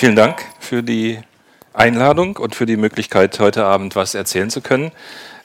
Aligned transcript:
Vielen 0.00 0.16
Dank 0.16 0.42
für 0.58 0.82
die 0.82 1.18
Einladung 1.74 2.38
und 2.38 2.54
für 2.54 2.64
die 2.64 2.78
Möglichkeit, 2.78 3.38
heute 3.38 3.66
Abend 3.66 3.96
was 3.96 4.14
erzählen 4.14 4.48
zu 4.48 4.62
können. 4.62 4.92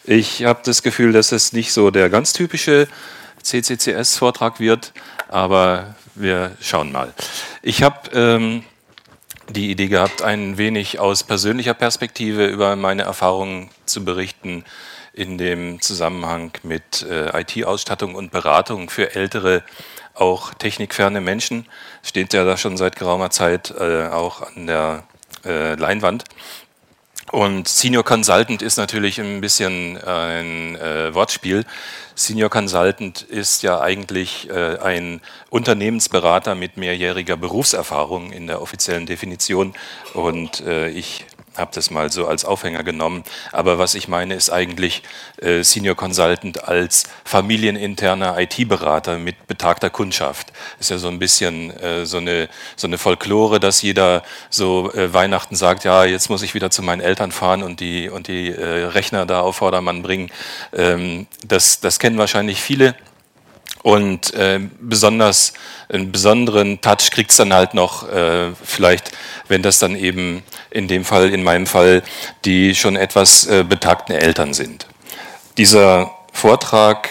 Ich 0.05 0.45
habe 0.45 0.61
das 0.63 0.81
Gefühl, 0.81 1.11
dass 1.11 1.33
es 1.33 1.51
nicht 1.51 1.73
so 1.73 1.91
der 1.91 2.09
ganz 2.09 2.31
typische 2.31 2.87
CCCS-Vortrag 3.43 4.61
wird, 4.61 4.93
aber 5.27 5.95
wir 6.15 6.51
schauen 6.61 6.93
mal. 6.93 7.13
Ich 7.63 7.83
habe 7.83 8.09
ähm, 8.13 8.63
die 9.49 9.71
Idee 9.71 9.89
gehabt, 9.89 10.21
ein 10.21 10.57
wenig 10.57 10.99
aus 10.99 11.23
persönlicher 11.23 11.73
Perspektive 11.73 12.45
über 12.45 12.77
meine 12.77 13.01
Erfahrungen 13.01 13.69
zu 13.85 14.05
berichten 14.05 14.63
in 15.11 15.37
dem 15.37 15.81
Zusammenhang 15.81 16.51
mit 16.63 17.01
äh, 17.01 17.41
IT-Ausstattung 17.41 18.15
und 18.15 18.31
Beratung 18.31 18.89
für 18.89 19.15
ältere, 19.15 19.63
auch 20.15 20.53
technikferne 20.53 21.21
Menschen. 21.21 21.67
Steht 22.03 22.33
ja 22.33 22.43
da 22.43 22.57
schon 22.57 22.77
seit 22.77 22.95
geraumer 22.95 23.29
Zeit 23.29 23.73
äh, 23.77 24.07
auch 24.07 24.41
an 24.41 24.67
der 24.67 25.03
äh, 25.45 25.75
Leinwand. 25.75 26.23
Und 27.31 27.67
Senior 27.67 28.03
Consultant 28.03 28.61
ist 28.61 28.77
natürlich 28.77 29.19
ein 29.19 29.41
bisschen 29.41 29.97
ein 29.97 30.75
äh, 30.75 31.13
Wortspiel. 31.13 31.65
Senior 32.13 32.49
Consultant 32.49 33.23
ist 33.23 33.63
ja 33.63 33.81
eigentlich 33.81 34.49
äh, 34.49 34.77
ein 34.77 35.21
Unternehmensberater 35.49 36.55
mit 36.55 36.77
mehrjähriger 36.77 37.35
Berufserfahrung 37.35 38.31
in 38.31 38.47
der 38.47 38.61
offiziellen 38.61 39.05
Definition. 39.05 39.73
Und 40.13 40.61
äh, 40.61 40.89
ich 40.89 41.25
habe 41.57 41.71
das 41.73 41.89
mal 41.91 42.11
so 42.11 42.27
als 42.27 42.45
Aufhänger 42.45 42.83
genommen. 42.83 43.23
Aber 43.51 43.77
was 43.77 43.95
ich 43.95 44.07
meine, 44.07 44.35
ist 44.35 44.49
eigentlich 44.49 45.03
äh, 45.41 45.63
Senior 45.63 45.95
Consultant 45.95 46.63
als 46.63 47.05
familieninterner 47.23 48.39
IT-Berater 48.39 49.17
mit 49.17 49.47
betagter 49.47 49.89
Kundschaft. 49.89 50.51
Ist 50.79 50.89
ja 50.89 50.97
so 50.97 51.07
ein 51.07 51.19
bisschen 51.19 51.71
äh, 51.79 52.05
so, 52.05 52.17
eine, 52.17 52.49
so 52.75 52.87
eine 52.87 52.97
Folklore, 52.97 53.59
dass 53.59 53.81
jeder 53.81 54.23
so 54.49 54.91
äh, 54.93 55.13
Weihnachten 55.13 55.55
sagt, 55.55 55.83
ja, 55.83 56.05
jetzt 56.05 56.29
muss 56.29 56.41
ich 56.41 56.53
wieder 56.53 56.71
zu 56.71 56.81
meinen 56.81 57.01
Eltern 57.01 57.31
fahren 57.31 57.63
und 57.63 57.79
die, 57.79 58.09
und 58.09 58.27
die 58.27 58.51
äh, 58.51 58.85
Rechner 58.85 59.25
da 59.25 59.41
auf 59.41 59.57
Vordermann 59.57 60.01
bringen. 60.01 60.31
Ähm, 60.73 61.27
das, 61.45 61.79
das 61.79 61.99
kennen 61.99 62.17
wahrscheinlich 62.17 62.61
viele. 62.61 62.95
Und 63.85 64.33
äh, 64.33 64.61
besonders 64.81 65.53
einen 65.89 66.11
besonderen 66.11 66.81
Touch 66.81 67.11
kriegt 67.11 67.29
es 67.29 67.37
dann 67.37 67.53
halt 67.53 67.75
noch, 67.75 68.09
äh, 68.09 68.49
vielleicht, 68.63 69.11
wenn 69.47 69.61
das 69.61 69.77
dann 69.77 69.95
eben 69.95 70.41
in 70.71 70.87
dem 70.87 71.05
Fall, 71.05 71.29
in 71.29 71.43
meinem 71.43 71.67
Fall, 71.67 72.01
die 72.45 72.73
schon 72.73 72.95
etwas 72.95 73.45
äh, 73.45 73.63
betagten 73.63 74.15
Eltern 74.15 74.55
sind. 74.55 74.87
Dieser 75.59 76.09
Vortrag 76.33 77.09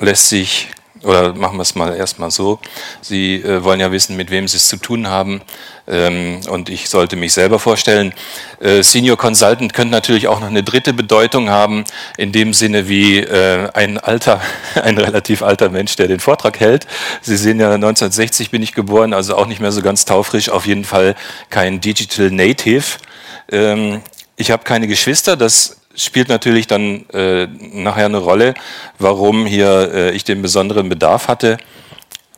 lässt 0.00 0.30
sich 0.30 0.68
oder 1.06 1.34
machen 1.34 1.56
wir 1.56 1.62
es 1.62 1.74
mal 1.74 1.94
erstmal 1.94 2.30
so. 2.30 2.58
Sie 3.00 3.36
äh, 3.36 3.62
wollen 3.62 3.80
ja 3.80 3.92
wissen, 3.92 4.16
mit 4.16 4.30
wem 4.30 4.48
Sie 4.48 4.56
es 4.56 4.68
zu 4.68 4.76
tun 4.76 5.06
haben. 5.06 5.40
Ähm, 5.88 6.40
und 6.50 6.68
ich 6.68 6.88
sollte 6.88 7.14
mich 7.14 7.32
selber 7.32 7.60
vorstellen. 7.60 8.12
Äh, 8.60 8.82
Senior 8.82 9.16
Consultant 9.16 9.72
könnte 9.72 9.92
natürlich 9.92 10.26
auch 10.26 10.40
noch 10.40 10.48
eine 10.48 10.64
dritte 10.64 10.92
Bedeutung 10.92 11.48
haben, 11.48 11.84
in 12.16 12.32
dem 12.32 12.52
Sinne 12.52 12.88
wie 12.88 13.20
äh, 13.20 13.68
ein 13.72 13.98
alter, 13.98 14.40
ein 14.82 14.98
relativ 14.98 15.42
alter 15.42 15.68
Mensch, 15.68 15.94
der 15.94 16.08
den 16.08 16.18
Vortrag 16.18 16.58
hält. 16.58 16.88
Sie 17.22 17.36
sehen 17.36 17.60
ja, 17.60 17.72
1960 17.72 18.50
bin 18.50 18.62
ich 18.62 18.74
geboren, 18.74 19.14
also 19.14 19.36
auch 19.36 19.46
nicht 19.46 19.60
mehr 19.60 19.72
so 19.72 19.82
ganz 19.82 20.04
taufrisch, 20.04 20.48
auf 20.48 20.66
jeden 20.66 20.84
Fall 20.84 21.14
kein 21.50 21.80
Digital 21.80 22.30
Native. 22.30 22.98
Ähm, 23.52 24.02
ich 24.36 24.50
habe 24.50 24.64
keine 24.64 24.88
Geschwister, 24.88 25.36
das 25.36 25.76
spielt 25.96 26.28
natürlich 26.28 26.66
dann 26.66 27.08
äh, 27.10 27.46
nachher 27.46 28.06
eine 28.06 28.18
Rolle, 28.18 28.54
warum 28.98 29.46
hier 29.46 29.92
äh, 29.92 30.10
ich 30.12 30.24
den 30.24 30.42
besonderen 30.42 30.88
Bedarf 30.88 31.28
hatte. 31.28 31.58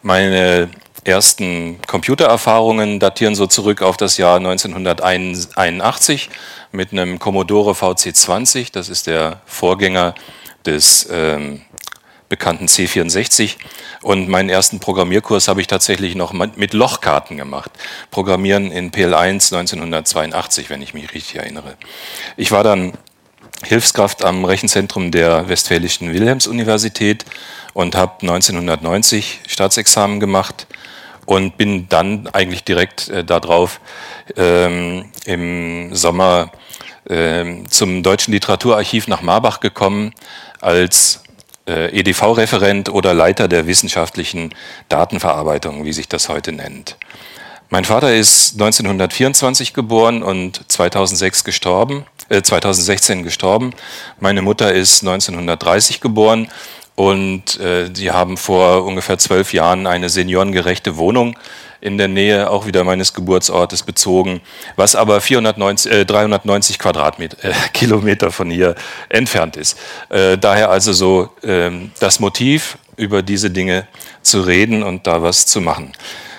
Meine 0.03 0.71
ersten 1.05 1.81
Computererfahrungen 1.87 3.01
datieren 3.01 3.35
so 3.35 3.47
zurück 3.47 3.83
auf 3.83 3.97
das 3.97 4.17
Jahr 4.17 4.37
1981 4.37 6.31
mit 6.73 6.93
einem 6.93 7.19
Commodore 7.19 7.73
VC20. 7.73 8.73
Das 8.73 8.89
ist 8.89 9.07
der 9.07 9.41
Vorgänger 9.47 10.15
des 10.67 11.09
ähm, 11.11 11.63
bekannten 12.29 12.67
C64. 12.67 13.57
Und 14.03 14.29
meinen 14.29 14.49
ersten 14.49 14.81
Programmierkurs 14.81 15.49
habe 15.49 15.61
ich 15.61 15.67
tatsächlich 15.67 16.15
noch 16.15 16.33
mit 16.33 16.73
Lochkarten 16.73 17.37
gemacht. 17.37 17.71
Programmieren 18.11 18.71
in 18.71 18.93
PL1 18.93 19.53
1982, 19.55 20.71
wenn 20.71 20.83
ich 20.83 20.95
mich 20.95 21.13
richtig 21.15 21.37
erinnere. 21.37 21.77
Ich 22.37 22.53
war 22.53 22.63
dann 22.63 22.93
Hilfskraft 23.65 24.25
am 24.25 24.45
Rechenzentrum 24.45 25.11
der 25.11 25.49
Westfälischen 25.49 26.13
Wilhelms-Universität 26.13 27.25
und 27.75 27.97
habe 27.97 28.23
1990 28.23 29.41
Staatsexamen 29.47 30.21
gemacht 30.21 30.67
und 31.27 31.57
bin 31.57 31.89
dann 31.89 32.29
eigentlich 32.29 32.65
direkt 32.65 33.09
äh, 33.09 33.25
darauf 33.25 33.81
ähm, 34.37 35.11
im 35.27 35.95
Sommer 35.95 36.51
äh, 37.09 37.65
zum 37.69 38.03
Deutschen 38.03 38.33
Literaturarchiv 38.33 39.09
nach 39.09 39.23
Marbach 39.23 39.61
gekommen 39.61 40.15
als 40.61 41.23
äh, 41.67 41.99
EDV-Referent 41.99 42.89
oder 42.89 43.13
Leiter 43.13 43.49
der 43.49 43.67
wissenschaftlichen 43.67 44.55
Datenverarbeitung, 44.89 45.85
wie 45.85 45.93
sich 45.93 46.09
das 46.09 46.29
heute 46.29 46.53
nennt. 46.53 46.97
Mein 47.71 47.85
Vater 47.85 48.15
ist 48.15 48.55
1924 48.55 49.75
geboren 49.75 50.23
und 50.23 50.63
2006 50.69 51.45
gestorben, 51.45 52.07
äh 52.31 52.41
2016 52.41 53.25
gestorben. 53.25 53.75
Meine 54.21 54.41
Mutter 54.41 54.73
ist 54.73 55.03
1930 55.03 56.01
geboren 56.01 56.49
und 56.95 57.61
äh, 57.61 57.91
sie 57.93 58.11
haben 58.11 58.39
vor 58.39 58.85
ungefähr 58.85 59.19
zwölf 59.19 59.53
Jahren 59.53 59.87
eine 59.87 60.09
seniorengerechte 60.09 60.97
Wohnung 60.97 61.37
in 61.83 61.99
der 61.99 62.09
Nähe 62.09 62.51
auch 62.51 62.65
wieder 62.67 62.85
meines 62.85 63.13
Geburtsortes 63.13 63.83
bezogen, 63.83 64.41
was 64.77 64.97
aber 64.97 65.21
490, 65.21 65.93
äh, 65.93 66.05
390 66.07 66.79
Quadratmeter, 66.79 67.37
äh, 67.45 67.53
Kilometer 67.75 68.33
von 68.33 68.51
hier 68.51 68.77
entfernt 69.11 69.59
ist. 69.59 69.79
Äh, 70.09 70.39
daher 70.39 70.71
also 70.71 70.95
so 70.95 71.29
ähm, 71.43 71.93
das 72.01 72.19
Motiv, 72.19 72.79
über 72.97 73.23
diese 73.23 73.51
Dinge 73.51 73.87
zu 74.23 74.41
reden 74.41 74.83
und 74.83 75.07
da 75.07 75.23
was 75.23 75.47
zu 75.47 75.61
machen. 75.61 75.93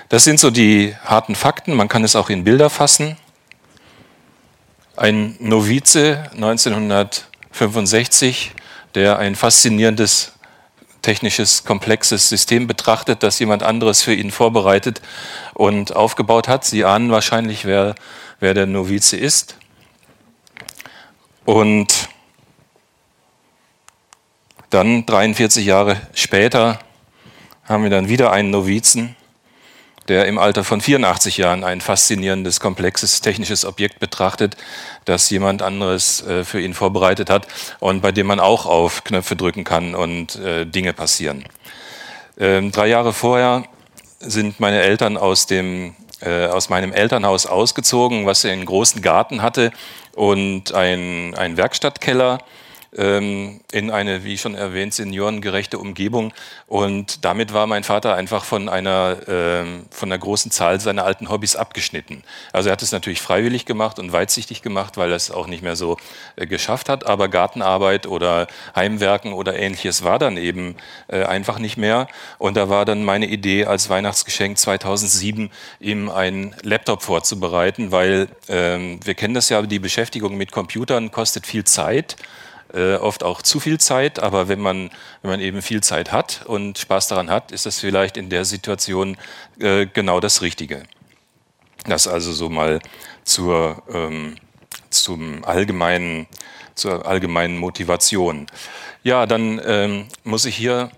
Das 0.09 0.23
sind 0.23 0.39
so 0.39 0.49
die 0.49 0.95
harten 1.05 1.35
Fakten. 1.35 1.75
Man 1.75 1.87
kann 1.87 2.03
es 2.03 2.15
auch 2.15 2.31
in 2.31 2.43
Bilder 2.43 2.71
fassen. 2.71 3.15
Ein 4.97 5.35
Novize 5.39 6.23
1965, 6.33 8.53
der 8.95 9.19
ein 9.19 9.35
faszinierendes 9.35 10.31
technisches, 11.03 11.63
komplexes 11.63 12.27
System 12.27 12.65
betrachtet, 12.65 13.21
das 13.21 13.37
jemand 13.37 13.61
anderes 13.61 14.01
für 14.01 14.15
ihn 14.15 14.31
vorbereitet 14.31 14.99
und 15.53 15.95
aufgebaut 15.95 16.47
hat. 16.47 16.65
Sie 16.65 16.85
ahnen 16.85 17.11
wahrscheinlich, 17.11 17.65
wer, 17.65 17.93
wer 18.39 18.55
der 18.55 18.65
Novize 18.65 19.15
ist. 19.15 19.57
Und 21.45 22.09
dann, 24.71 25.05
43 25.05 25.63
Jahre 25.63 26.01
später, 26.15 26.79
haben 27.63 27.83
wir 27.83 27.91
dann 27.91 28.09
wieder 28.09 28.31
einen 28.31 28.49
Novizen, 28.49 29.15
der 30.09 30.25
im 30.25 30.37
Alter 30.37 30.63
von 30.63 30.81
84 30.81 31.37
Jahren 31.37 31.63
ein 31.63 31.81
faszinierendes, 31.81 32.59
komplexes 32.59 33.21
technisches 33.21 33.63
Objekt 33.63 33.99
betrachtet, 33.99 34.57
das 35.05 35.29
jemand 35.29 35.61
anderes 35.61 36.25
äh, 36.25 36.43
für 36.43 36.59
ihn 36.59 36.73
vorbereitet 36.73 37.29
hat 37.29 37.47
und 37.79 38.01
bei 38.01 38.11
dem 38.11 38.27
man 38.27 38.39
auch 38.39 38.65
auf 38.65 39.03
Knöpfe 39.03 39.35
drücken 39.35 39.63
kann 39.63 39.95
und 39.95 40.35
äh, 40.35 40.65
Dinge 40.65 40.93
passieren. 40.93 41.45
Ähm, 42.39 42.71
drei 42.71 42.87
Jahre 42.87 43.13
vorher 43.13 43.63
sind 44.19 44.59
meine 44.59 44.81
Eltern 44.81 45.15
aus, 45.15 45.45
dem, 45.45 45.95
äh, 46.21 46.47
aus 46.47 46.69
meinem 46.69 46.91
Elternhaus 46.91 47.45
ausgezogen, 47.45 48.25
was 48.25 48.43
einen 48.43 48.65
großen 48.65 49.01
Garten 49.01 49.41
hatte 49.41 49.71
und 50.15 50.73
ein, 50.73 51.35
ein 51.35 51.55
Werkstattkeller 51.55 52.39
ähm, 52.95 53.61
in 53.71 53.91
eine, 53.91 54.23
wie 54.23 54.37
schon 54.37 54.55
erwähnt, 54.55 54.93
seniorengerechte 54.93 55.77
Umgebung. 55.77 56.33
Und 56.67 57.23
damit 57.25 57.53
war 57.53 57.67
mein 57.67 57.83
Vater 57.83 58.15
einfach 58.15 58.43
von 58.43 58.69
einer, 58.69 59.17
ähm, 59.27 59.85
von 59.91 60.11
einer 60.11 60.19
großen 60.19 60.51
Zahl 60.51 60.79
seiner 60.79 61.05
alten 61.05 61.29
Hobbys 61.29 61.55
abgeschnitten. 61.55 62.23
Also 62.51 62.69
er 62.69 62.73
hat 62.73 62.81
es 62.81 62.91
natürlich 62.91 63.21
freiwillig 63.21 63.65
gemacht 63.65 63.99
und 63.99 64.11
weitsichtig 64.11 64.61
gemacht, 64.61 64.97
weil 64.97 65.11
er 65.11 65.15
es 65.15 65.31
auch 65.31 65.47
nicht 65.47 65.63
mehr 65.63 65.75
so 65.75 65.97
äh, 66.35 66.47
geschafft 66.47 66.89
hat. 66.89 67.05
Aber 67.05 67.27
Gartenarbeit 67.27 68.07
oder 68.07 68.47
Heimwerken 68.75 69.33
oder 69.33 69.57
ähnliches 69.57 70.03
war 70.03 70.19
dann 70.19 70.37
eben 70.37 70.75
äh, 71.07 71.23
einfach 71.23 71.59
nicht 71.59 71.77
mehr. 71.77 72.07
Und 72.37 72.57
da 72.57 72.69
war 72.69 72.85
dann 72.85 73.03
meine 73.03 73.27
Idee 73.27 73.65
als 73.65 73.89
Weihnachtsgeschenk 73.89 74.57
2007, 74.57 75.51
ihm 75.79 76.09
einen 76.09 76.55
Laptop 76.63 77.03
vorzubereiten, 77.03 77.91
weil 77.91 78.29
ähm, 78.47 78.99
wir 79.03 79.13
kennen 79.13 79.33
das 79.33 79.49
ja, 79.49 79.61
die 79.61 79.79
Beschäftigung 79.79 80.37
mit 80.37 80.51
Computern 80.51 81.11
kostet 81.11 81.45
viel 81.45 81.63
Zeit 81.63 82.15
äh, 82.73 82.95
oft 82.95 83.23
auch 83.23 83.41
zu 83.41 83.59
viel 83.59 83.79
Zeit, 83.79 84.19
aber 84.19 84.47
wenn 84.47 84.59
man, 84.59 84.89
wenn 85.21 85.31
man 85.31 85.39
eben 85.39 85.61
viel 85.61 85.81
Zeit 85.81 86.11
hat 86.11 86.45
und 86.45 86.77
Spaß 86.77 87.07
daran 87.07 87.29
hat, 87.29 87.51
ist 87.51 87.65
das 87.65 87.79
vielleicht 87.79 88.17
in 88.17 88.29
der 88.29 88.45
Situation 88.45 89.17
äh, 89.59 89.85
genau 89.87 90.19
das 90.19 90.41
Richtige. 90.41 90.83
Das 91.85 92.07
also 92.07 92.33
so 92.33 92.49
mal 92.49 92.79
zur, 93.23 93.83
ähm, 93.91 94.35
zum 94.89 95.43
allgemeinen, 95.45 96.27
zur 96.75 97.05
allgemeinen 97.05 97.57
Motivation. 97.57 98.47
Ja, 99.03 99.25
dann 99.25 99.61
ähm, 99.65 100.07
muss 100.23 100.45
ich 100.45 100.55
hier 100.55 100.91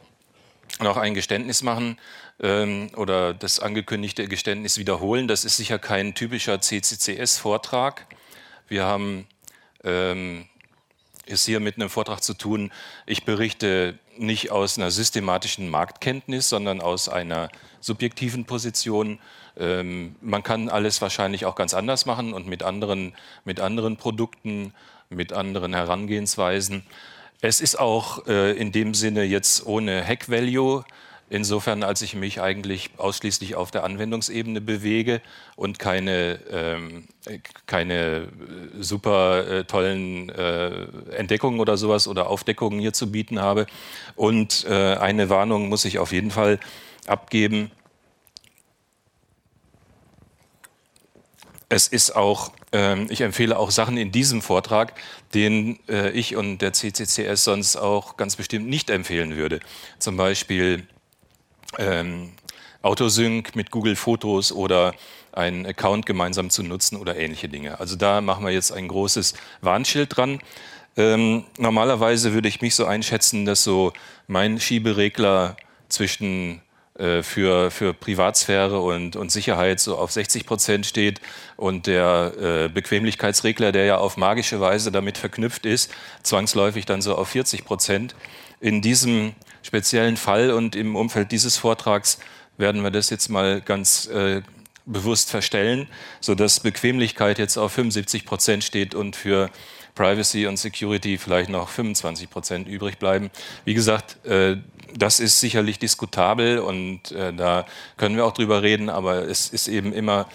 noch 0.79 0.97
ein 0.97 1.13
Geständnis 1.13 1.62
machen. 1.62 1.97
ähm, 2.41 2.89
oder 2.95 3.33
das 3.33 3.59
angekündigte 3.59 4.27
Geständnis 4.27 4.77
wiederholen. 4.77 5.27
Das 5.27 5.45
ist 5.45 5.57
sicher 5.57 5.79
kein 5.79 6.15
typischer 6.15 6.59
CCCS-Vortrag. 6.59 8.07
Wir 8.67 8.85
haben 8.85 9.27
ähm, 9.83 10.45
es 11.31 11.45
hier 11.45 11.59
mit 11.59 11.75
einem 11.75 11.89
Vortrag 11.89 12.21
zu 12.23 12.33
tun. 12.33 12.71
Ich 13.05 13.25
berichte 13.25 13.97
nicht 14.17 14.51
aus 14.51 14.77
einer 14.77 14.91
systematischen 14.91 15.69
Marktkenntnis, 15.69 16.49
sondern 16.49 16.81
aus 16.81 17.09
einer 17.09 17.49
subjektiven 17.79 18.45
Position. 18.45 19.19
Ähm, 19.57 20.15
man 20.21 20.43
kann 20.43 20.69
alles 20.69 21.01
wahrscheinlich 21.01 21.45
auch 21.45 21.55
ganz 21.55 21.73
anders 21.73 22.05
machen 22.05 22.33
und 22.33 22.47
mit 22.47 22.63
anderen, 22.63 23.13
mit 23.45 23.59
anderen 23.59 23.97
Produkten, 23.97 24.73
mit 25.09 25.33
anderen 25.33 25.73
Herangehensweisen. 25.73 26.83
Es 27.41 27.59
ist 27.59 27.79
auch 27.79 28.27
äh, 28.27 28.51
in 28.51 28.71
dem 28.71 28.93
Sinne 28.93 29.23
jetzt 29.23 29.65
ohne 29.65 30.05
Hack 30.05 30.29
Value. 30.29 30.83
Insofern, 31.33 31.81
als 31.83 32.01
ich 32.01 32.13
mich 32.13 32.41
eigentlich 32.41 32.89
ausschließlich 32.97 33.55
auf 33.55 33.71
der 33.71 33.85
Anwendungsebene 33.85 34.59
bewege 34.59 35.21
und 35.55 35.79
keine, 35.79 36.41
ähm, 36.51 37.07
keine 37.67 37.95
äh, 37.95 38.27
super 38.81 39.47
äh, 39.47 39.63
tollen 39.63 40.27
äh, 40.27 40.87
Entdeckungen 41.15 41.61
oder 41.61 41.77
sowas 41.77 42.09
oder 42.09 42.27
Aufdeckungen 42.27 42.81
hier 42.81 42.91
zu 42.91 43.13
bieten 43.13 43.39
habe. 43.39 43.65
Und 44.17 44.65
äh, 44.69 44.95
eine 44.95 45.29
Warnung 45.29 45.69
muss 45.69 45.85
ich 45.85 45.99
auf 45.99 46.11
jeden 46.11 46.31
Fall 46.31 46.59
abgeben. 47.07 47.71
Es 51.69 51.87
ist 51.87 52.13
auch, 52.13 52.51
äh, 52.73 53.01
ich 53.05 53.21
empfehle 53.21 53.57
auch 53.57 53.71
Sachen 53.71 53.95
in 53.95 54.11
diesem 54.11 54.41
Vortrag, 54.41 54.99
den 55.33 55.79
äh, 55.87 56.09
ich 56.11 56.35
und 56.35 56.57
der 56.57 56.73
CCCS 56.73 57.45
sonst 57.45 57.77
auch 57.77 58.17
ganz 58.17 58.35
bestimmt 58.35 58.67
nicht 58.67 58.89
empfehlen 58.89 59.37
würde. 59.37 59.61
Zum 59.97 60.17
Beispiel 60.17 60.85
ähm, 61.77 62.31
Autosync 62.81 63.56
mit 63.56 63.71
Google 63.71 63.95
Fotos 63.95 64.51
oder 64.51 64.94
einen 65.31 65.65
Account 65.65 66.06
gemeinsam 66.06 66.50
zu 66.50 66.63
nutzen 66.63 66.97
oder 66.97 67.15
ähnliche 67.15 67.47
Dinge. 67.47 67.79
Also 67.79 67.95
da 67.95 68.21
machen 68.21 68.45
wir 68.45 68.51
jetzt 68.51 68.71
ein 68.71 68.88
großes 68.88 69.33
Warnschild 69.62 70.18
dran. 70.18 70.39
Ähm, 70.97 71.45
normalerweise 71.57 72.33
würde 72.33 72.50
ich 72.50 72.62
mich 72.62 72.75
so 72.75 72.85
einschätzen, 72.85 73.45
dass 73.45 73.63
so 73.63 73.94
mein 74.27 74.59
Schieberegler 74.59 75.56
zwischen 75.88 76.62
äh, 76.95 77.23
für, 77.23 77.71
für 77.71 77.94
Privatsphäre 77.94 78.81
und, 78.81 79.15
und 79.15 79.31
Sicherheit 79.31 79.79
so 79.79 79.97
auf 79.97 80.12
60 80.12 80.45
Prozent 80.45 80.85
steht 80.85 81.21
und 81.56 81.88
der 81.88 82.33
äh, 82.38 82.67
Bequemlichkeitsregler, 82.67 83.71
der 83.71 83.85
ja 83.85 83.97
auf 83.97 84.17
magische 84.17 84.59
Weise 84.59 84.91
damit 84.91 85.17
verknüpft 85.17 85.65
ist, 85.65 85.91
zwangsläufig 86.24 86.85
dann 86.85 87.01
so 87.01 87.15
auf 87.15 87.29
40 87.29 87.63
Prozent. 87.63 88.15
In 88.59 88.81
diesem 88.81 89.33
speziellen 89.63 90.17
Fall 90.17 90.51
und 90.51 90.75
im 90.75 90.95
Umfeld 90.95 91.31
dieses 91.31 91.57
Vortrags 91.57 92.19
werden 92.57 92.83
wir 92.83 92.91
das 92.91 93.09
jetzt 93.09 93.29
mal 93.29 93.61
ganz 93.61 94.07
äh, 94.07 94.41
bewusst 94.85 95.29
verstellen, 95.29 95.87
sodass 96.19 96.59
Bequemlichkeit 96.59 97.39
jetzt 97.39 97.57
auf 97.57 97.71
75 97.73 98.25
Prozent 98.25 98.63
steht 98.63 98.95
und 98.95 99.15
für 99.15 99.49
Privacy 99.95 100.47
und 100.47 100.57
Security 100.57 101.17
vielleicht 101.17 101.49
noch 101.49 101.69
25 101.69 102.29
Prozent 102.29 102.67
übrig 102.67 102.97
bleiben. 102.97 103.29
Wie 103.65 103.73
gesagt, 103.73 104.25
äh, 104.25 104.57
das 104.95 105.19
ist 105.19 105.39
sicherlich 105.39 105.79
diskutabel 105.79 106.59
und 106.59 107.11
äh, 107.11 107.33
da 107.33 107.65
können 107.97 108.15
wir 108.15 108.25
auch 108.25 108.33
drüber 108.33 108.61
reden, 108.61 108.89
aber 108.89 109.27
es 109.27 109.49
ist 109.49 109.67
eben 109.67 109.93
immer 109.93 110.27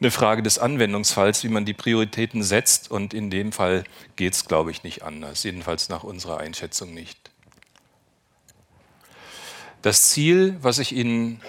eine 0.00 0.10
Frage 0.10 0.42
des 0.42 0.58
Anwendungsfalls, 0.58 1.44
wie 1.44 1.48
man 1.48 1.64
die 1.64 1.72
Prioritäten 1.72 2.42
setzt 2.42 2.90
und 2.90 3.14
in 3.14 3.30
dem 3.30 3.52
Fall 3.52 3.84
geht 4.16 4.34
es, 4.34 4.46
glaube 4.46 4.70
ich, 4.70 4.82
nicht 4.82 5.02
anders, 5.02 5.44
jedenfalls 5.44 5.88
nach 5.88 6.04
unserer 6.04 6.38
Einschätzung 6.38 6.92
nicht. 6.92 7.30
Das 9.84 10.08
Ziel, 10.08 10.56
was 10.62 10.78
ich 10.78 10.96
Ihnen, 10.96 11.42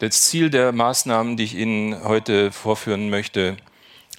das 0.00 0.22
Ziel 0.22 0.50
der 0.50 0.72
Maßnahmen, 0.72 1.36
die 1.36 1.44
ich 1.44 1.54
Ihnen 1.54 2.02
heute 2.02 2.50
vorführen 2.50 3.10
möchte, 3.10 3.56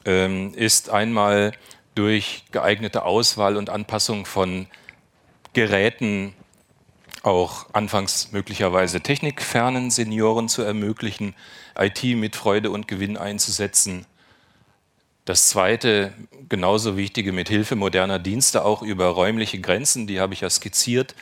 ähm, 0.06 0.54
ist 0.54 0.90
einmal 0.90 1.52
durch 1.94 2.46
geeignete 2.54 3.04
Auswahl 3.04 3.58
und 3.58 3.70
Anpassung 3.70 4.26
von 4.26 4.68
Geräten 5.52 6.34
auch 7.24 7.66
anfangs 7.74 8.32
möglicherweise 8.32 9.02
technikfernen 9.02 9.92
Senioren 9.92 10.48
zu 10.48 10.62
ermöglichen, 10.62 11.36
IT 11.78 12.02
mit 12.16 12.38
Freude 12.38 12.72
und 12.72 12.88
Gewinn 12.88 13.18
einzusetzen. 13.18 14.06
Das 15.26 15.50
zweite, 15.50 16.14
genauso 16.48 16.96
wichtige, 16.96 17.34
mit 17.34 17.50
Hilfe 17.50 17.76
moderner 17.76 18.18
Dienste 18.18 18.64
auch 18.64 18.82
über 18.82 19.08
räumliche 19.08 19.60
Grenzen, 19.60 20.08
die 20.08 20.22
habe 20.22 20.34
ich 20.34 20.40
ja 20.40 20.50
skizziert, 20.50 21.16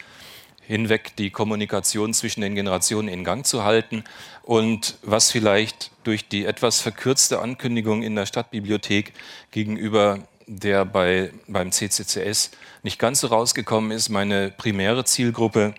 hinweg 0.67 1.15
die 1.17 1.29
Kommunikation 1.29 2.13
zwischen 2.13 2.41
den 2.41 2.55
Generationen 2.55 3.07
in 3.07 3.23
Gang 3.23 3.45
zu 3.45 3.63
halten 3.63 4.03
und 4.43 4.97
was 5.03 5.31
vielleicht 5.31 5.91
durch 6.03 6.27
die 6.27 6.45
etwas 6.45 6.81
verkürzte 6.81 7.39
Ankündigung 7.39 8.03
in 8.03 8.15
der 8.15 8.25
Stadtbibliothek 8.25 9.13
gegenüber 9.51 10.19
der 10.47 10.85
bei, 10.85 11.31
beim 11.47 11.71
CCCS 11.71 12.51
nicht 12.83 12.99
ganz 12.99 13.21
so 13.21 13.27
rausgekommen 13.27 13.91
ist, 13.91 14.09
meine 14.09 14.51
primäre 14.51 15.03
Zielgruppe, 15.03 15.73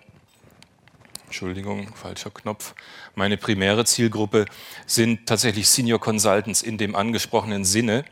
Entschuldigung, 1.27 1.95
falscher 1.95 2.31
Knopf, 2.31 2.75
meine 3.15 3.37
primäre 3.37 3.85
Zielgruppe 3.85 4.47
sind 4.87 5.27
tatsächlich 5.27 5.69
Senior 5.69 6.01
Consultants 6.01 6.63
in 6.63 6.79
dem 6.79 6.97
angesprochenen 6.97 7.65
Sinne, 7.65 8.05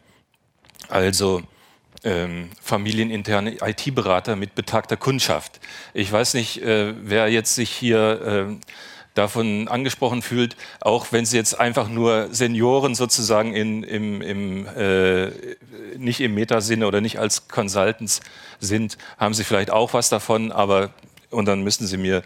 also 0.89 1.43
ähm, 2.05 2.51
familieninterne 2.63 3.57
IT-Berater 3.61 4.37
mit 4.37 4.55
betagter 4.55 4.97
Kundschaft. 4.97 5.61
Ich 5.95 6.11
weiß 6.13 6.35
nicht, 6.35 6.63
äh, 6.63 6.95
wer 7.03 7.29
jetzt 7.29 7.55
sich 7.55 7.71
hier 7.71 8.49
äh, 8.51 8.67
davon 9.15 9.69
angesprochen 9.69 10.23
fühlt, 10.23 10.57
auch 10.81 11.07
wenn 11.13 11.25
sie 11.25 11.37
jetzt 11.37 11.59
einfach 11.59 11.89
nur 11.89 12.29
Senioren 12.33 12.95
sozusagen 12.95 13.55
in, 13.55 13.83
im, 13.85 14.21
im, 14.21 14.67
äh, 14.67 15.31
nicht 15.97 16.21
im 16.21 16.35
Metasinne 16.35 16.87
oder 16.87 17.01
nicht 17.01 17.19
als 17.19 17.49
Consultants 17.49 18.21
sind, 18.61 18.99
haben 19.19 19.35
sie 19.35 19.45
vielleicht 19.45 19.71
auch 19.71 19.95
was 19.95 20.09
davon, 20.09 20.53
aber 20.53 20.91
und 21.31 21.47
dann 21.47 21.63
müssen 21.63 21.87
sie 21.87 21.97
mir 21.97 22.23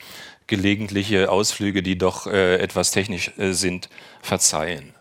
gelegentliche 0.46 1.30
Ausflüge, 1.30 1.82
die 1.82 1.98
doch 1.98 2.26
äh, 2.26 2.56
etwas 2.56 2.90
technisch 2.90 3.32
äh, 3.38 3.52
sind, 3.52 3.88
verzeihen. 4.22 4.94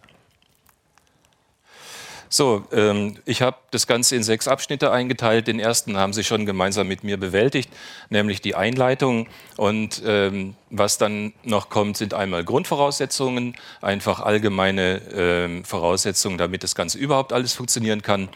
So, 2.29 2.65
ähm, 2.71 3.18
ich 3.25 3.41
habe 3.41 3.57
das 3.71 3.88
Ganze 3.88 4.15
in 4.15 4.24
sechs 4.24 4.47
Abschnitte 4.47 4.91
eingeteilt. 4.91 5.47
Den 5.47 5.59
ersten 5.59 5.97
haben 5.97 6.13
Sie 6.13 6.24
schon 6.24 6.45
gemeinsam 6.45 6.88
mit 6.88 7.03
mir 7.03 7.18
bewältigt, 7.18 7.69
nämlich 8.09 8.41
die 8.41 8.56
Einleitung. 8.56 9.27
Und 9.56 10.01
ähm, 10.06 10.56
was 10.69 10.97
dann 10.97 11.33
noch 11.44 11.69
kommt, 11.69 11.97
sind 11.97 12.13
einmal 12.13 12.44
Grundvoraussetzungen, 12.44 13.56
einfach 13.81 14.19
allgemeine 14.19 15.01
ähm, 15.13 15.63
Voraussetzungen, 15.63 16.38
damit 16.38 16.63
das 16.63 16.75
Ganze 16.75 16.98
überhaupt 16.98 17.31
alles 17.31 17.53
funktionieren 17.53 18.01
kann. 18.01 18.29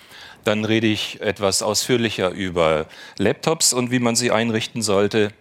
Dann 0.44 0.66
rede 0.66 0.88
ich 0.88 1.22
etwas 1.22 1.62
ausführlicher 1.62 2.30
über 2.32 2.86
Laptops 3.18 3.74
und 3.74 3.92
wie 3.92 4.00
man 4.00 4.16
sie 4.16 4.32
einrichten 4.32 4.82
sollte. 4.82 5.32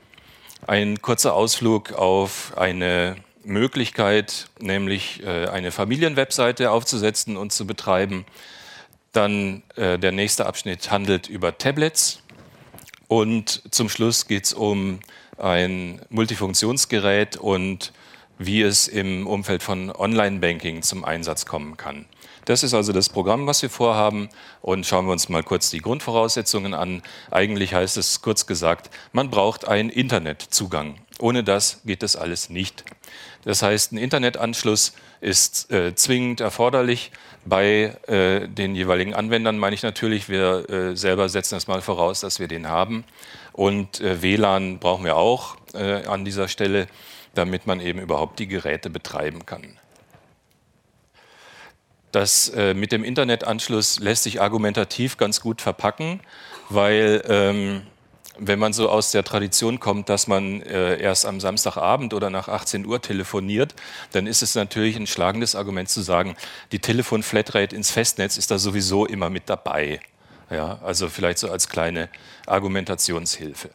Ein 0.66 1.00
kurzer 1.00 1.34
Ausflug 1.34 1.92
auf 1.92 2.52
eine 2.56 3.16
Möglichkeit, 3.44 4.48
nämlich 4.58 5.22
äh, 5.22 5.46
eine 5.46 5.72
Familienwebseite 5.72 6.70
aufzusetzen 6.70 7.36
und 7.36 7.52
zu 7.52 7.66
betreiben. 7.66 8.26
Dann 9.12 9.62
äh, 9.76 9.98
der 9.98 10.12
nächste 10.12 10.46
Abschnitt 10.46 10.90
handelt 10.90 11.28
über 11.28 11.56
Tablets. 11.58 12.22
Und 13.08 13.62
zum 13.72 13.88
Schluss 13.88 14.28
geht 14.28 14.44
es 14.44 14.52
um 14.52 15.00
ein 15.36 16.00
Multifunktionsgerät 16.10 17.36
und 17.36 17.92
wie 18.38 18.62
es 18.62 18.88
im 18.88 19.26
Umfeld 19.26 19.62
von 19.62 19.90
Online-Banking 19.90 20.82
zum 20.82 21.04
Einsatz 21.04 21.44
kommen 21.44 21.76
kann. 21.76 22.06
Das 22.46 22.62
ist 22.62 22.72
also 22.72 22.92
das 22.92 23.08
Programm, 23.08 23.46
was 23.46 23.60
wir 23.62 23.70
vorhaben. 23.70 24.28
Und 24.62 24.86
schauen 24.86 25.06
wir 25.06 25.12
uns 25.12 25.28
mal 25.28 25.42
kurz 25.42 25.70
die 25.70 25.80
Grundvoraussetzungen 25.80 26.72
an. 26.72 27.02
Eigentlich 27.30 27.74
heißt 27.74 27.96
es 27.96 28.22
kurz 28.22 28.46
gesagt, 28.46 28.90
man 29.12 29.30
braucht 29.30 29.68
einen 29.68 29.90
Internetzugang. 29.90 30.96
Ohne 31.18 31.44
das 31.44 31.82
geht 31.84 32.02
das 32.02 32.16
alles 32.16 32.48
nicht. 32.48 32.84
Das 33.44 33.62
heißt, 33.62 33.92
ein 33.92 33.98
Internetanschluss 33.98 34.92
ist 35.20 35.70
äh, 35.70 35.94
zwingend 35.94 36.40
erforderlich. 36.40 37.10
Bei 37.46 37.96
äh, 38.06 38.46
den 38.48 38.74
jeweiligen 38.74 39.14
Anwendern 39.14 39.58
meine 39.58 39.74
ich 39.74 39.82
natürlich, 39.82 40.28
wir 40.28 40.68
äh, 40.68 40.96
selber 40.96 41.28
setzen 41.28 41.54
das 41.54 41.66
mal 41.66 41.80
voraus, 41.80 42.20
dass 42.20 42.38
wir 42.38 42.48
den 42.48 42.68
haben. 42.68 43.04
Und 43.52 44.00
äh, 44.00 44.22
WLAN 44.22 44.78
brauchen 44.78 45.04
wir 45.04 45.16
auch 45.16 45.56
äh, 45.72 46.04
an 46.04 46.24
dieser 46.24 46.48
Stelle, 46.48 46.86
damit 47.34 47.66
man 47.66 47.80
eben 47.80 48.00
überhaupt 48.00 48.38
die 48.38 48.46
Geräte 48.46 48.90
betreiben 48.90 49.46
kann. 49.46 49.78
Das 52.12 52.48
äh, 52.50 52.74
mit 52.74 52.92
dem 52.92 53.04
Internetanschluss 53.04 54.00
lässt 54.00 54.24
sich 54.24 54.40
argumentativ 54.40 55.16
ganz 55.16 55.40
gut 55.40 55.62
verpacken, 55.62 56.20
weil 56.68 57.22
ähm, 57.28 57.82
wenn 58.40 58.58
man 58.58 58.72
so 58.72 58.88
aus 58.88 59.10
der 59.10 59.22
Tradition 59.22 59.80
kommt, 59.80 60.08
dass 60.08 60.26
man 60.26 60.62
äh, 60.62 61.00
erst 61.00 61.26
am 61.26 61.40
Samstagabend 61.40 62.14
oder 62.14 62.30
nach 62.30 62.48
18 62.48 62.86
Uhr 62.86 63.02
telefoniert, 63.02 63.74
dann 64.12 64.26
ist 64.26 64.42
es 64.42 64.54
natürlich 64.54 64.96
ein 64.96 65.06
schlagendes 65.06 65.54
Argument 65.54 65.88
zu 65.88 66.00
sagen, 66.00 66.36
die 66.72 66.78
Telefon-Flatrate 66.78 67.76
ins 67.76 67.90
Festnetz 67.90 68.38
ist 68.38 68.50
da 68.50 68.58
sowieso 68.58 69.06
immer 69.06 69.30
mit 69.30 69.48
dabei. 69.48 70.00
Ja, 70.50 70.80
also 70.82 71.08
vielleicht 71.08 71.38
so 71.38 71.50
als 71.50 71.68
kleine 71.68 72.08
Argumentationshilfe. 72.46 73.70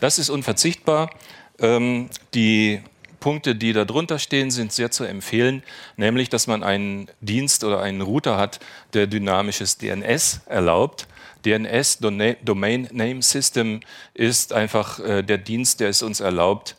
Das 0.00 0.18
ist 0.18 0.28
unverzichtbar. 0.28 1.10
Ähm, 1.58 2.10
die 2.34 2.82
Punkte, 3.20 3.54
die 3.54 3.72
da 3.72 3.84
drunter 3.84 4.18
stehen, 4.18 4.50
sind 4.50 4.72
sehr 4.72 4.90
zu 4.90 5.04
empfehlen, 5.04 5.62
nämlich, 5.96 6.30
dass 6.30 6.46
man 6.46 6.62
einen 6.62 7.08
Dienst 7.20 7.64
oder 7.64 7.80
einen 7.80 8.00
Router 8.00 8.36
hat, 8.38 8.60
der 8.94 9.06
dynamisches 9.06 9.78
DNS 9.78 10.40
erlaubt. 10.46 11.06
DNS, 11.44 11.98
Domain 11.98 12.88
Name 12.92 13.22
System, 13.22 13.80
ist 14.14 14.52
einfach 14.52 14.98
äh, 15.00 15.22
der 15.22 15.38
Dienst, 15.38 15.80
der 15.80 15.88
es 15.88 16.02
uns 16.02 16.20
erlaubt, 16.20 16.76